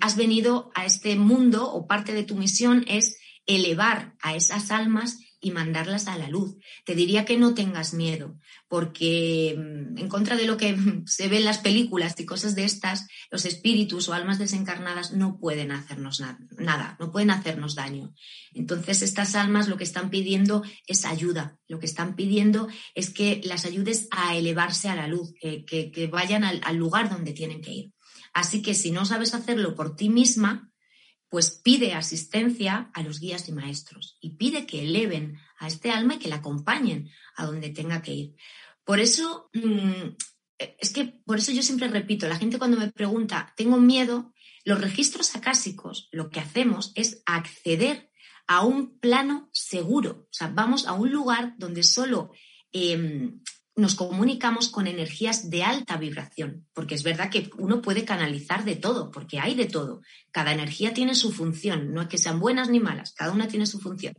has 0.00 0.16
venido 0.16 0.72
a 0.74 0.84
este 0.84 1.14
mundo 1.14 1.70
o 1.70 1.86
parte 1.86 2.12
de 2.12 2.24
tu 2.24 2.34
misión 2.34 2.84
es 2.88 3.18
elevar 3.46 4.16
a 4.20 4.34
esas 4.34 4.72
almas 4.72 5.18
y 5.46 5.52
mandarlas 5.52 6.08
a 6.08 6.18
la 6.18 6.28
luz. 6.28 6.56
Te 6.84 6.96
diría 6.96 7.24
que 7.24 7.38
no 7.38 7.54
tengas 7.54 7.94
miedo, 7.94 8.36
porque 8.66 9.54
mm, 9.56 9.96
en 9.96 10.08
contra 10.08 10.34
de 10.34 10.44
lo 10.44 10.56
que 10.56 10.76
se 11.06 11.28
ve 11.28 11.36
en 11.36 11.44
las 11.44 11.58
películas 11.58 12.18
y 12.18 12.26
cosas 12.26 12.56
de 12.56 12.64
estas, 12.64 13.06
los 13.30 13.44
espíritus 13.44 14.08
o 14.08 14.12
almas 14.12 14.40
desencarnadas 14.40 15.12
no 15.12 15.38
pueden 15.38 15.70
hacernos 15.70 16.20
nada, 16.58 16.96
no 16.98 17.12
pueden 17.12 17.30
hacernos 17.30 17.76
daño. 17.76 18.12
Entonces, 18.54 19.02
estas 19.02 19.36
almas 19.36 19.68
lo 19.68 19.76
que 19.76 19.84
están 19.84 20.10
pidiendo 20.10 20.64
es 20.88 21.04
ayuda, 21.04 21.56
lo 21.68 21.78
que 21.78 21.86
están 21.86 22.16
pidiendo 22.16 22.66
es 22.96 23.10
que 23.10 23.40
las 23.44 23.66
ayudes 23.66 24.08
a 24.10 24.34
elevarse 24.34 24.88
a 24.88 24.96
la 24.96 25.06
luz, 25.06 25.32
que, 25.40 26.08
vayan 26.10 26.42
al 26.42 26.76
lugar 26.76 27.08
donde 27.08 27.32
tienen 27.32 27.60
que 27.60 27.72
ir. 27.72 27.92
Así 28.34 28.62
que 28.62 28.74
si 28.74 28.90
no 28.90 29.04
sabes 29.04 29.32
hacerlo 29.32 29.76
por 29.76 29.94
ti 29.94 30.08
misma, 30.08 30.72
pues 31.28 31.50
pide 31.50 31.92
asistencia 31.94 32.90
a 32.94 33.02
los 33.02 33.20
guías 33.20 33.48
y 33.48 33.52
maestros 33.52 34.16
y 34.20 34.36
pide 34.36 34.66
que 34.66 34.82
eleven 34.82 35.38
a 35.58 35.66
este 35.66 35.90
alma 35.90 36.14
y 36.14 36.18
que 36.18 36.28
la 36.28 36.36
acompañen 36.36 37.10
a 37.36 37.46
donde 37.46 37.70
tenga 37.70 38.02
que 38.02 38.14
ir. 38.14 38.34
Por 38.84 39.00
eso, 39.00 39.50
mm, 39.52 40.14
es 40.58 40.92
que 40.92 41.04
por 41.24 41.38
eso 41.38 41.52
yo 41.52 41.62
siempre 41.62 41.88
repito, 41.88 42.28
la 42.28 42.38
gente 42.38 42.58
cuando 42.58 42.78
me 42.78 42.92
pregunta, 42.92 43.52
tengo 43.56 43.78
miedo, 43.78 44.32
los 44.64 44.80
registros 44.80 45.34
acásicos 45.36 46.08
lo 46.12 46.30
que 46.30 46.40
hacemos 46.40 46.92
es 46.94 47.22
acceder 47.26 48.10
a 48.46 48.64
un 48.64 48.98
plano 48.98 49.48
seguro. 49.52 50.26
O 50.30 50.32
sea, 50.32 50.48
vamos 50.48 50.86
a 50.86 50.92
un 50.92 51.10
lugar 51.10 51.54
donde 51.58 51.82
solo 51.82 52.30
em, 52.72 53.40
nos 53.76 53.94
comunicamos 53.94 54.68
con 54.70 54.86
energías 54.86 55.50
de 55.50 55.62
alta 55.62 55.98
vibración, 55.98 56.66
porque 56.72 56.94
es 56.94 57.02
verdad 57.02 57.30
que 57.30 57.50
uno 57.58 57.82
puede 57.82 58.06
canalizar 58.06 58.64
de 58.64 58.74
todo, 58.74 59.10
porque 59.10 59.38
hay 59.38 59.54
de 59.54 59.66
todo. 59.66 60.00
Cada 60.32 60.52
energía 60.52 60.94
tiene 60.94 61.14
su 61.14 61.30
función, 61.30 61.92
no 61.92 62.00
es 62.00 62.08
que 62.08 62.16
sean 62.16 62.40
buenas 62.40 62.70
ni 62.70 62.80
malas, 62.80 63.12
cada 63.12 63.32
una 63.32 63.48
tiene 63.48 63.66
su 63.66 63.78
función. 63.78 64.14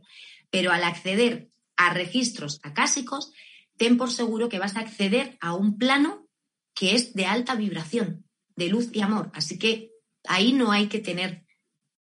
Pero 0.50 0.70
al 0.70 0.84
acceder 0.84 1.50
a 1.76 1.92
registros 1.92 2.60
acásicos, 2.62 3.32
ten 3.76 3.96
por 3.96 4.12
seguro 4.12 4.48
que 4.48 4.60
vas 4.60 4.76
a 4.76 4.80
acceder 4.80 5.36
a 5.40 5.54
un 5.54 5.76
plano 5.76 6.28
que 6.72 6.94
es 6.94 7.14
de 7.14 7.26
alta 7.26 7.56
vibración, 7.56 8.24
de 8.54 8.68
luz 8.68 8.90
y 8.92 9.00
amor. 9.00 9.32
Así 9.34 9.58
que 9.58 9.90
ahí 10.24 10.52
no 10.52 10.70
hay 10.70 10.86
que 10.86 11.00
tener 11.00 11.44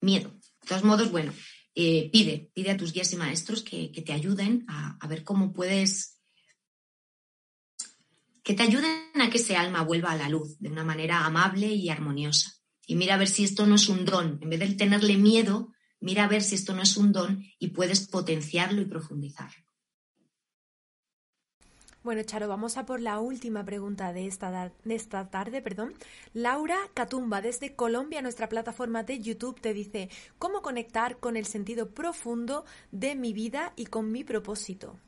miedo. 0.02 0.32
De 0.62 0.70
todos 0.70 0.84
modos, 0.84 1.12
bueno, 1.12 1.32
eh, 1.76 2.10
pide, 2.12 2.50
pide 2.56 2.72
a 2.72 2.78
tus 2.78 2.94
guías 2.94 3.14
y 3.14 3.16
maestros 3.16 3.62
que, 3.62 3.90
te 3.90 4.12
ayuden 4.12 4.66
a 4.68 5.08
ver 5.08 5.24
cómo 5.24 5.54
puedes 5.54 6.13
que 8.44 8.54
te 8.54 8.64
ayuden 8.64 9.22
a 9.22 9.30
que 9.30 9.38
ese 9.38 9.56
alma 9.56 9.84
vuelva 9.84 10.12
a 10.12 10.18
la 10.18 10.30
luz 10.30 10.60
de 10.60 10.70
una 10.70 10.84
manera 10.84 11.26
amable 11.26 11.68
y 11.68 11.90
armoniosa. 11.90 12.52
Y 12.86 12.96
mira 12.96 13.16
a 13.16 13.18
ver 13.18 13.30
si 13.30 13.46
esto 13.46 13.66
no 13.66 13.76
es 13.76 13.88
un 13.88 14.04
don. 14.04 14.40
En 14.42 14.50
vez 14.50 14.60
de 14.60 14.76
tenerle 14.76 15.18
miedo, 15.18 15.72
mira 16.02 16.26
a 16.26 16.28
ver 16.28 16.44
si 16.44 16.56
esto 16.56 16.76
no 16.76 16.82
es 16.82 16.98
un 16.98 17.14
don 17.14 17.44
y 17.58 17.70
puedes 17.70 18.08
potenciarlo 18.08 18.82
y 18.82 18.86
profundizarlo. 18.86 19.64
Bueno, 22.04 22.22
Charo, 22.24 22.50
vamos 22.50 22.76
a 22.76 22.86
por 22.86 23.00
la 23.00 23.22
última 23.22 23.64
pregunta 23.64 24.12
de 24.12 24.28
esta, 24.28 24.74
de 24.84 24.96
esta 24.96 25.30
tarde. 25.30 25.62
Perdón. 25.62 25.94
Laura 26.34 26.78
Catumba, 26.94 27.42
desde 27.42 27.78
Colombia, 27.78 28.22
nuestra 28.22 28.50
plataforma 28.50 29.04
de 29.04 29.22
YouTube, 29.22 29.62
te 29.62 29.74
dice, 29.74 30.10
¿cómo 30.38 30.62
conectar 30.62 31.18
con 31.22 31.38
el 31.38 31.46
sentido 31.46 31.92
profundo 31.92 32.66
de 32.92 33.16
mi 33.16 33.32
vida 33.32 33.72
y 33.78 33.86
con 33.86 34.12
mi 34.12 34.26
propósito? 34.26 35.00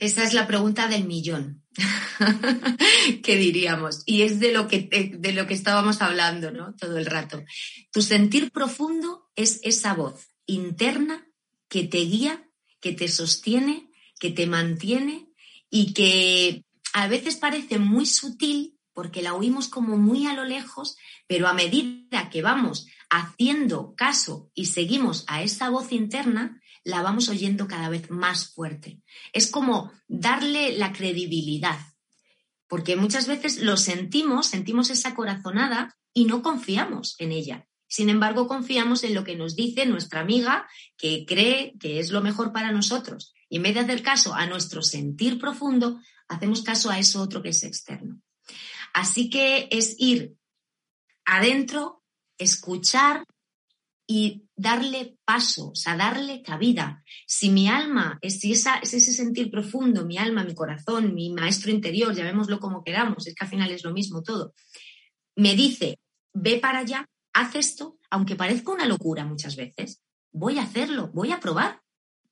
Esa 0.00 0.24
es 0.24 0.32
la 0.32 0.46
pregunta 0.46 0.88
del 0.88 1.04
millón, 1.04 1.62
¿qué 3.22 3.36
diríamos? 3.36 4.02
Y 4.06 4.22
es 4.22 4.40
de 4.40 4.50
lo, 4.50 4.66
que, 4.66 4.88
de 5.14 5.32
lo 5.32 5.46
que 5.46 5.52
estábamos 5.52 6.00
hablando 6.00 6.50
¿no? 6.50 6.74
todo 6.74 6.96
el 6.96 7.04
rato. 7.04 7.44
Tu 7.92 8.00
sentir 8.00 8.50
profundo 8.50 9.30
es 9.36 9.60
esa 9.62 9.92
voz 9.92 10.28
interna 10.46 11.28
que 11.68 11.84
te 11.84 11.98
guía, 11.98 12.48
que 12.80 12.92
te 12.92 13.08
sostiene, 13.08 13.90
que 14.18 14.30
te 14.30 14.46
mantiene 14.46 15.28
y 15.68 15.92
que 15.92 16.64
a 16.94 17.06
veces 17.06 17.36
parece 17.36 17.78
muy 17.78 18.06
sutil 18.06 18.78
porque 18.94 19.20
la 19.20 19.34
oímos 19.34 19.68
como 19.68 19.98
muy 19.98 20.26
a 20.26 20.32
lo 20.32 20.46
lejos, 20.46 20.96
pero 21.26 21.46
a 21.46 21.52
medida 21.52 22.30
que 22.30 22.40
vamos 22.40 22.86
haciendo 23.10 23.94
caso 23.96 24.50
y 24.54 24.66
seguimos 24.66 25.24
a 25.26 25.42
esa 25.42 25.68
voz 25.68 25.92
interna, 25.92 26.59
la 26.84 27.02
vamos 27.02 27.28
oyendo 27.28 27.68
cada 27.68 27.88
vez 27.88 28.10
más 28.10 28.48
fuerte. 28.48 29.00
Es 29.32 29.50
como 29.50 29.92
darle 30.08 30.76
la 30.76 30.92
credibilidad, 30.92 31.78
porque 32.68 32.96
muchas 32.96 33.26
veces 33.26 33.60
lo 33.60 33.76
sentimos, 33.76 34.46
sentimos 34.46 34.90
esa 34.90 35.14
corazonada 35.14 35.96
y 36.12 36.24
no 36.24 36.42
confiamos 36.42 37.16
en 37.18 37.32
ella. 37.32 37.66
Sin 37.88 38.08
embargo, 38.08 38.46
confiamos 38.46 39.02
en 39.02 39.14
lo 39.14 39.24
que 39.24 39.34
nos 39.34 39.56
dice 39.56 39.84
nuestra 39.84 40.20
amiga 40.20 40.68
que 40.96 41.24
cree 41.26 41.74
que 41.80 41.98
es 41.98 42.12
lo 42.12 42.20
mejor 42.20 42.52
para 42.52 42.70
nosotros. 42.70 43.34
Y 43.48 43.56
en 43.56 43.64
vez 43.64 43.74
de 43.74 43.80
hacer 43.80 44.02
caso 44.02 44.32
a 44.32 44.46
nuestro 44.46 44.82
sentir 44.82 45.40
profundo, 45.40 46.00
hacemos 46.28 46.62
caso 46.62 46.88
a 46.90 47.00
eso 47.00 47.20
otro 47.20 47.42
que 47.42 47.48
es 47.48 47.64
externo. 47.64 48.20
Así 48.94 49.28
que 49.28 49.68
es 49.72 49.96
ir 49.98 50.36
adentro, 51.24 52.04
escuchar 52.38 53.24
y 54.12 54.48
darle 54.56 55.18
paso, 55.24 55.68
o 55.68 55.74
sea, 55.76 55.96
darle 55.96 56.42
cabida. 56.42 57.04
Si 57.28 57.48
mi 57.48 57.68
alma, 57.68 58.18
si 58.28 58.50
esa, 58.50 58.78
es 58.78 58.92
ese 58.92 59.12
sentir 59.12 59.52
profundo, 59.52 60.04
mi 60.04 60.18
alma, 60.18 60.42
mi 60.42 60.52
corazón, 60.52 61.14
mi 61.14 61.30
maestro 61.30 61.70
interior, 61.70 62.12
llamémoslo 62.12 62.58
como 62.58 62.82
queramos, 62.82 63.28
es 63.28 63.36
que 63.36 63.44
al 63.44 63.50
final 63.50 63.70
es 63.70 63.84
lo 63.84 63.92
mismo 63.92 64.24
todo, 64.24 64.52
me 65.36 65.54
dice, 65.54 66.00
ve 66.34 66.58
para 66.58 66.80
allá, 66.80 67.06
haz 67.32 67.54
esto, 67.54 67.98
aunque 68.10 68.34
parezca 68.34 68.72
una 68.72 68.84
locura 68.84 69.24
muchas 69.24 69.54
veces, 69.54 70.02
voy 70.32 70.58
a 70.58 70.64
hacerlo, 70.64 71.12
voy 71.14 71.30
a 71.30 71.38
probar, 71.38 71.80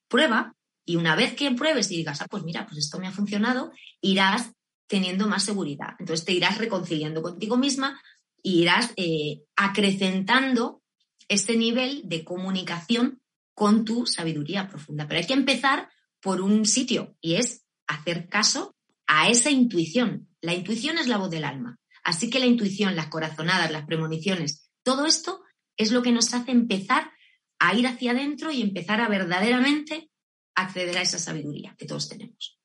prueba, 0.08 0.56
Y 0.84 0.96
una 0.96 1.14
vez 1.14 1.34
que 1.34 1.52
pruebes 1.52 1.92
y 1.92 1.98
digas, 1.98 2.22
ah, 2.22 2.26
pues 2.28 2.42
mira, 2.42 2.66
pues 2.66 2.78
esto 2.78 2.98
me 2.98 3.06
ha 3.06 3.12
funcionado, 3.12 3.70
irás 4.00 4.50
teniendo 4.88 5.28
más 5.28 5.44
seguridad. 5.44 5.94
Entonces 6.00 6.24
te 6.24 6.32
irás 6.32 6.58
reconciliando 6.58 7.22
contigo 7.22 7.56
misma 7.56 8.00
e 8.42 8.50
irás 8.50 8.94
eh, 8.96 9.42
acrecentando 9.54 10.82
este 11.28 11.56
nivel 11.56 12.02
de 12.04 12.24
comunicación 12.24 13.20
con 13.54 13.84
tu 13.84 14.06
sabiduría 14.06 14.68
profunda. 14.68 15.06
Pero 15.06 15.20
hay 15.20 15.26
que 15.26 15.34
empezar 15.34 15.90
por 16.20 16.40
un 16.40 16.64
sitio 16.66 17.16
y 17.20 17.34
es 17.34 17.66
hacer 17.86 18.28
caso 18.28 18.76
a 19.06 19.28
esa 19.28 19.50
intuición. 19.50 20.28
La 20.40 20.54
intuición 20.54 20.98
es 20.98 21.06
la 21.06 21.18
voz 21.18 21.30
del 21.30 21.44
alma. 21.44 21.78
Así 22.02 22.30
que 22.30 22.38
la 22.38 22.46
intuición, 22.46 22.96
las 22.96 23.08
corazonadas, 23.08 23.70
las 23.70 23.86
premoniciones, 23.86 24.70
todo 24.82 25.06
esto 25.06 25.42
es 25.76 25.92
lo 25.92 26.02
que 26.02 26.12
nos 26.12 26.32
hace 26.34 26.50
empezar 26.50 27.10
a 27.58 27.74
ir 27.74 27.86
hacia 27.86 28.12
adentro 28.12 28.50
y 28.50 28.62
empezar 28.62 29.00
a 29.00 29.08
verdaderamente 29.08 30.10
acceder 30.54 30.96
a 30.98 31.02
esa 31.02 31.18
sabiduría 31.18 31.74
que 31.76 31.86
todos 31.86 32.08
tenemos. 32.08 32.57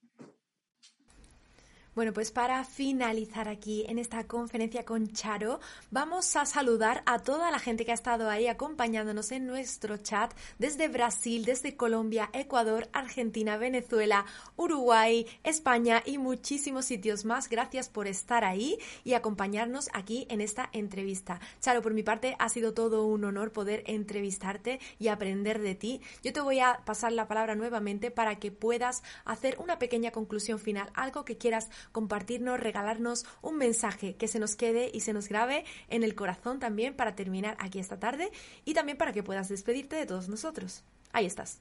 Bueno, 1.95 2.11
pues 2.11 2.31
para 2.31 2.63
finalizar 2.63 3.47
aquí 3.47 3.85
en 3.87 3.99
esta 3.99 4.23
conferencia 4.23 4.83
con 4.83 5.13
Charo, 5.13 5.59
vamos 5.91 6.35
a 6.35 6.47
saludar 6.47 7.03
a 7.05 7.19
toda 7.19 7.51
la 7.51 7.59
gente 7.59 7.85
que 7.85 7.91
ha 7.91 7.93
estado 7.93 8.31
ahí 8.31 8.47
acompañándonos 8.47 9.31
en 9.31 9.45
nuestro 9.45 9.97
chat 9.97 10.33
desde 10.57 10.87
Brasil, 10.87 11.45
desde 11.45 11.77
Colombia, 11.77 12.31
Ecuador, 12.33 12.89
Argentina, 12.93 13.57
Venezuela, 13.57 14.25
Uruguay, 14.55 15.27
España 15.43 16.01
y 16.03 16.17
muchísimos 16.17 16.85
sitios 16.85 17.25
más. 17.25 17.47
Gracias 17.47 17.89
por 17.89 18.07
estar 18.07 18.43
ahí 18.43 18.79
y 19.03 19.13
acompañarnos 19.13 19.91
aquí 19.93 20.25
en 20.31 20.41
esta 20.41 20.69
entrevista. 20.73 21.41
Charo, 21.61 21.83
por 21.83 21.93
mi 21.93 22.01
parte 22.01 22.35
ha 22.39 22.49
sido 22.49 22.73
todo 22.73 23.05
un 23.05 23.23
honor 23.23 23.51
poder 23.51 23.83
entrevistarte 23.85 24.79
y 24.97 25.09
aprender 25.09 25.61
de 25.61 25.75
ti. 25.75 26.01
Yo 26.23 26.33
te 26.33 26.41
voy 26.41 26.59
a 26.59 26.81
pasar 26.85 27.11
la 27.11 27.27
palabra 27.27 27.53
nuevamente 27.53 28.09
para 28.09 28.39
que 28.39 28.51
puedas 28.51 29.03
hacer 29.25 29.59
una 29.59 29.77
pequeña 29.77 30.09
conclusión 30.09 30.57
final, 30.57 30.89
algo 30.95 31.23
que 31.23 31.37
quieras 31.37 31.69
compartirnos, 31.91 32.59
regalarnos 32.59 33.25
un 33.41 33.57
mensaje 33.57 34.15
que 34.15 34.27
se 34.27 34.39
nos 34.39 34.55
quede 34.55 34.89
y 34.93 35.01
se 35.01 35.13
nos 35.13 35.27
grabe 35.27 35.65
en 35.89 36.03
el 36.03 36.15
corazón 36.15 36.59
también 36.59 36.95
para 36.95 37.15
terminar 37.15 37.57
aquí 37.59 37.79
esta 37.79 37.99
tarde 37.99 38.31
y 38.65 38.73
también 38.73 38.97
para 38.97 39.13
que 39.13 39.23
puedas 39.23 39.49
despedirte 39.49 39.95
de 39.95 40.05
todos 40.05 40.29
nosotros. 40.29 40.83
Ahí 41.11 41.25
estás. 41.25 41.59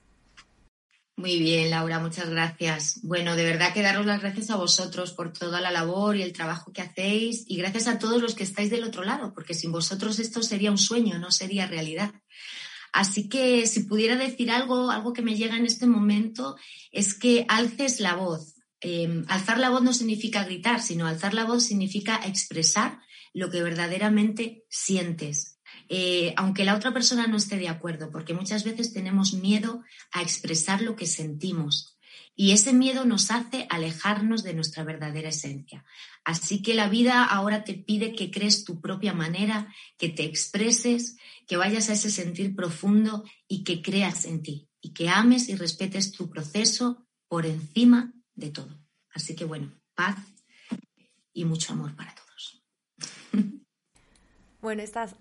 Muy 1.17 1.39
bien, 1.39 1.71
Laura, 1.71 1.99
muchas 1.99 2.31
gracias. 2.31 3.01
Bueno, 3.03 3.37
de 3.37 3.45
verdad 3.45 3.75
que 3.75 3.83
daros 3.83 4.07
las 4.07 4.23
gracias 4.23 4.51
a 4.51 4.57
vosotros 4.57 5.13
por 5.13 5.33
toda 5.33 5.61
la 5.61 5.71
labor 5.71 6.17
y 6.17 6.23
el 6.23 6.33
trabajo 6.33 6.73
que 6.73 6.81
hacéis 6.81 7.45
y 7.47 7.57
gracias 7.59 7.87
a 7.87 7.99
todos 7.99 8.23
los 8.23 8.35
que 8.35 8.45
estáis 8.45 8.71
del 8.71 8.83
otro 8.83 9.05
lado, 9.05 9.35
porque 9.35 9.53
sin 9.53 9.73
vosotros 9.73 10.19
esto 10.19 10.43
sería 10.43 10.71
un 10.71 10.79
sueño, 10.79 11.19
no 11.19 11.31
sería 11.31 11.67
realidad. 11.67 12.13
Así 12.93 13.29
que 13.29 13.67
si 13.67 13.85
pudiera 13.85 14.17
decir 14.17 14.51
algo, 14.51 14.91
algo 14.91 15.13
que 15.13 15.23
me 15.23 15.37
llega 15.37 15.57
en 15.57 15.67
este 15.67 15.87
momento, 15.87 16.57
es 16.91 17.15
que 17.15 17.45
alces 17.49 18.01
la 18.01 18.15
voz, 18.15 18.57
Em, 18.83 19.25
alzar 19.29 19.59
la 19.59 19.71
voz 19.71 19.83
no 19.83 19.93
significa 19.93 20.45
gritar, 20.45 20.83
sino 20.83 21.07
alzar 21.07 21.35
la 21.35 21.45
voz 21.45 21.65
significa 21.65 22.21
expresar 22.27 23.01
lo 23.33 23.49
que 23.49 23.63
verdaderamente 23.63 24.65
sientes. 24.69 25.61
Eh, 25.89 26.35
aunque 26.37 26.65
la 26.65 26.75
otra 26.75 26.93
persona 26.93 27.29
no 27.29 27.37
esté 27.37 27.57
de 27.59 27.69
acuerdo, 27.69 28.11
porque 28.11 28.35
muchas 28.35 28.65
veces 28.65 28.93
tenemos 28.93 29.35
miedo 29.35 29.83
a 30.11 30.21
expresar 30.21 30.83
lo 30.83 30.97
que 30.97 31.07
sentimos 31.07 31.97
y 32.35 32.53
ese 32.53 32.73
miedo 32.73 33.05
nos 33.05 33.31
hace 33.31 33.67
alejarnos 33.71 34.43
de 34.43 34.55
nuestra 34.55 34.85
verdadera 34.85 35.29
esencia. 35.29 35.85
Así 36.25 36.63
que 36.63 36.75
la 36.75 36.89
vida 36.89 37.25
ahora 37.25 37.63
te 37.63 37.75
pide 37.75 38.15
que 38.15 38.31
crees 38.31 38.65
tu 38.65 38.81
propia 38.81 39.13
manera, 39.13 39.73
que 39.99 40.09
te 40.09 40.25
expreses, 40.25 41.17
que 41.47 41.57
vayas 41.57 41.89
a 41.89 41.93
ese 41.93 42.11
sentir 42.11 42.57
profundo 42.57 43.25
y 43.47 43.65
que 43.65 43.83
creas 43.83 44.25
en 44.25 44.43
ti 44.43 44.69
y 44.81 44.93
que 44.93 45.09
ames 45.09 45.49
y 45.49 45.55
respetes 45.55 46.13
tu 46.13 46.31
proceso 46.31 47.07
por 47.29 47.47
encima 47.47 48.13
de 48.35 48.51
todo. 48.51 48.79
Así 49.15 49.35
que 49.35 49.45
bueno, 49.45 49.73
paz 49.95 50.17
y 51.33 51.45
mucho 51.45 51.73
amor 51.73 51.95
para 51.95 52.15
todos. 52.15 52.22
Bueno, 54.63 54.85
estas, 54.85 55.17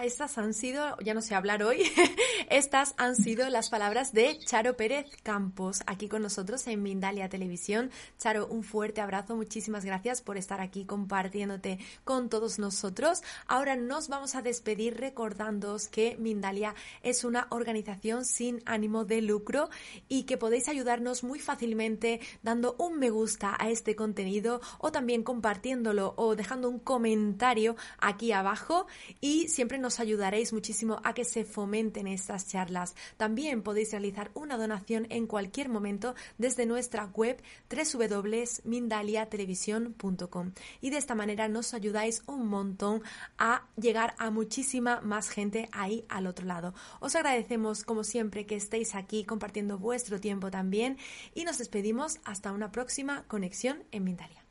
estas 0.00 0.38
han 0.38 0.54
sido, 0.54 0.96
ya 1.00 1.14
no 1.14 1.20
sé 1.20 1.34
hablar 1.34 1.64
hoy, 1.64 1.82
estas 2.48 2.94
han 2.96 3.16
sido 3.16 3.50
las 3.50 3.68
palabras 3.68 4.12
de 4.12 4.38
Charo 4.38 4.76
Pérez 4.76 5.06
Campos, 5.24 5.82
aquí 5.88 6.08
con 6.08 6.22
nosotros 6.22 6.64
en 6.68 6.80
Mindalia 6.80 7.28
Televisión. 7.28 7.90
Charo, 8.18 8.46
un 8.46 8.62
fuerte 8.62 9.00
abrazo, 9.00 9.34
muchísimas 9.34 9.84
gracias 9.84 10.22
por 10.22 10.36
estar 10.36 10.60
aquí 10.60 10.84
compartiéndote 10.84 11.80
con 12.04 12.28
todos 12.28 12.60
nosotros. 12.60 13.24
Ahora 13.48 13.74
nos 13.74 14.06
vamos 14.06 14.36
a 14.36 14.42
despedir 14.42 14.96
recordándoos 14.96 15.88
que 15.88 16.16
Mindalia 16.20 16.76
es 17.02 17.24
una 17.24 17.48
organización 17.50 18.24
sin 18.24 18.62
ánimo 18.64 19.04
de 19.04 19.22
lucro 19.22 19.70
y 20.06 20.22
que 20.22 20.36
podéis 20.36 20.68
ayudarnos 20.68 21.24
muy 21.24 21.40
fácilmente 21.40 22.20
dando 22.44 22.76
un 22.78 23.00
me 23.00 23.10
gusta 23.10 23.56
a 23.58 23.70
este 23.70 23.96
contenido 23.96 24.60
o 24.78 24.92
también 24.92 25.24
compartiéndolo 25.24 26.14
o 26.16 26.36
dejando 26.36 26.68
un 26.68 26.78
comentario 26.78 27.74
aquí 27.98 28.30
abajo 28.30 28.83
y 29.20 29.48
siempre 29.48 29.78
nos 29.78 29.98
ayudaréis 30.00 30.52
muchísimo 30.52 31.00
a 31.04 31.14
que 31.14 31.24
se 31.24 31.44
fomenten 31.44 32.06
estas 32.06 32.48
charlas. 32.48 32.94
También 33.16 33.62
podéis 33.62 33.92
realizar 33.92 34.30
una 34.34 34.56
donación 34.56 35.06
en 35.10 35.26
cualquier 35.26 35.68
momento 35.68 36.14
desde 36.38 36.66
nuestra 36.66 37.06
web 37.06 37.42
www.mindaliatelevisión.com 37.70 40.52
y 40.80 40.90
de 40.90 40.96
esta 40.96 41.14
manera 41.14 41.48
nos 41.48 41.74
ayudáis 41.74 42.22
un 42.26 42.48
montón 42.48 43.02
a 43.38 43.66
llegar 43.76 44.14
a 44.18 44.30
muchísima 44.30 45.00
más 45.00 45.28
gente 45.28 45.68
ahí 45.72 46.04
al 46.08 46.26
otro 46.26 46.46
lado. 46.46 46.74
Os 47.00 47.14
agradecemos 47.14 47.84
como 47.84 48.04
siempre 48.04 48.46
que 48.46 48.56
estéis 48.56 48.94
aquí 48.94 49.24
compartiendo 49.24 49.78
vuestro 49.78 50.20
tiempo 50.20 50.50
también 50.50 50.98
y 51.34 51.44
nos 51.44 51.58
despedimos 51.58 52.20
hasta 52.24 52.52
una 52.52 52.72
próxima 52.72 53.24
conexión 53.28 53.84
en 53.90 54.04
Mindalia. 54.04 54.44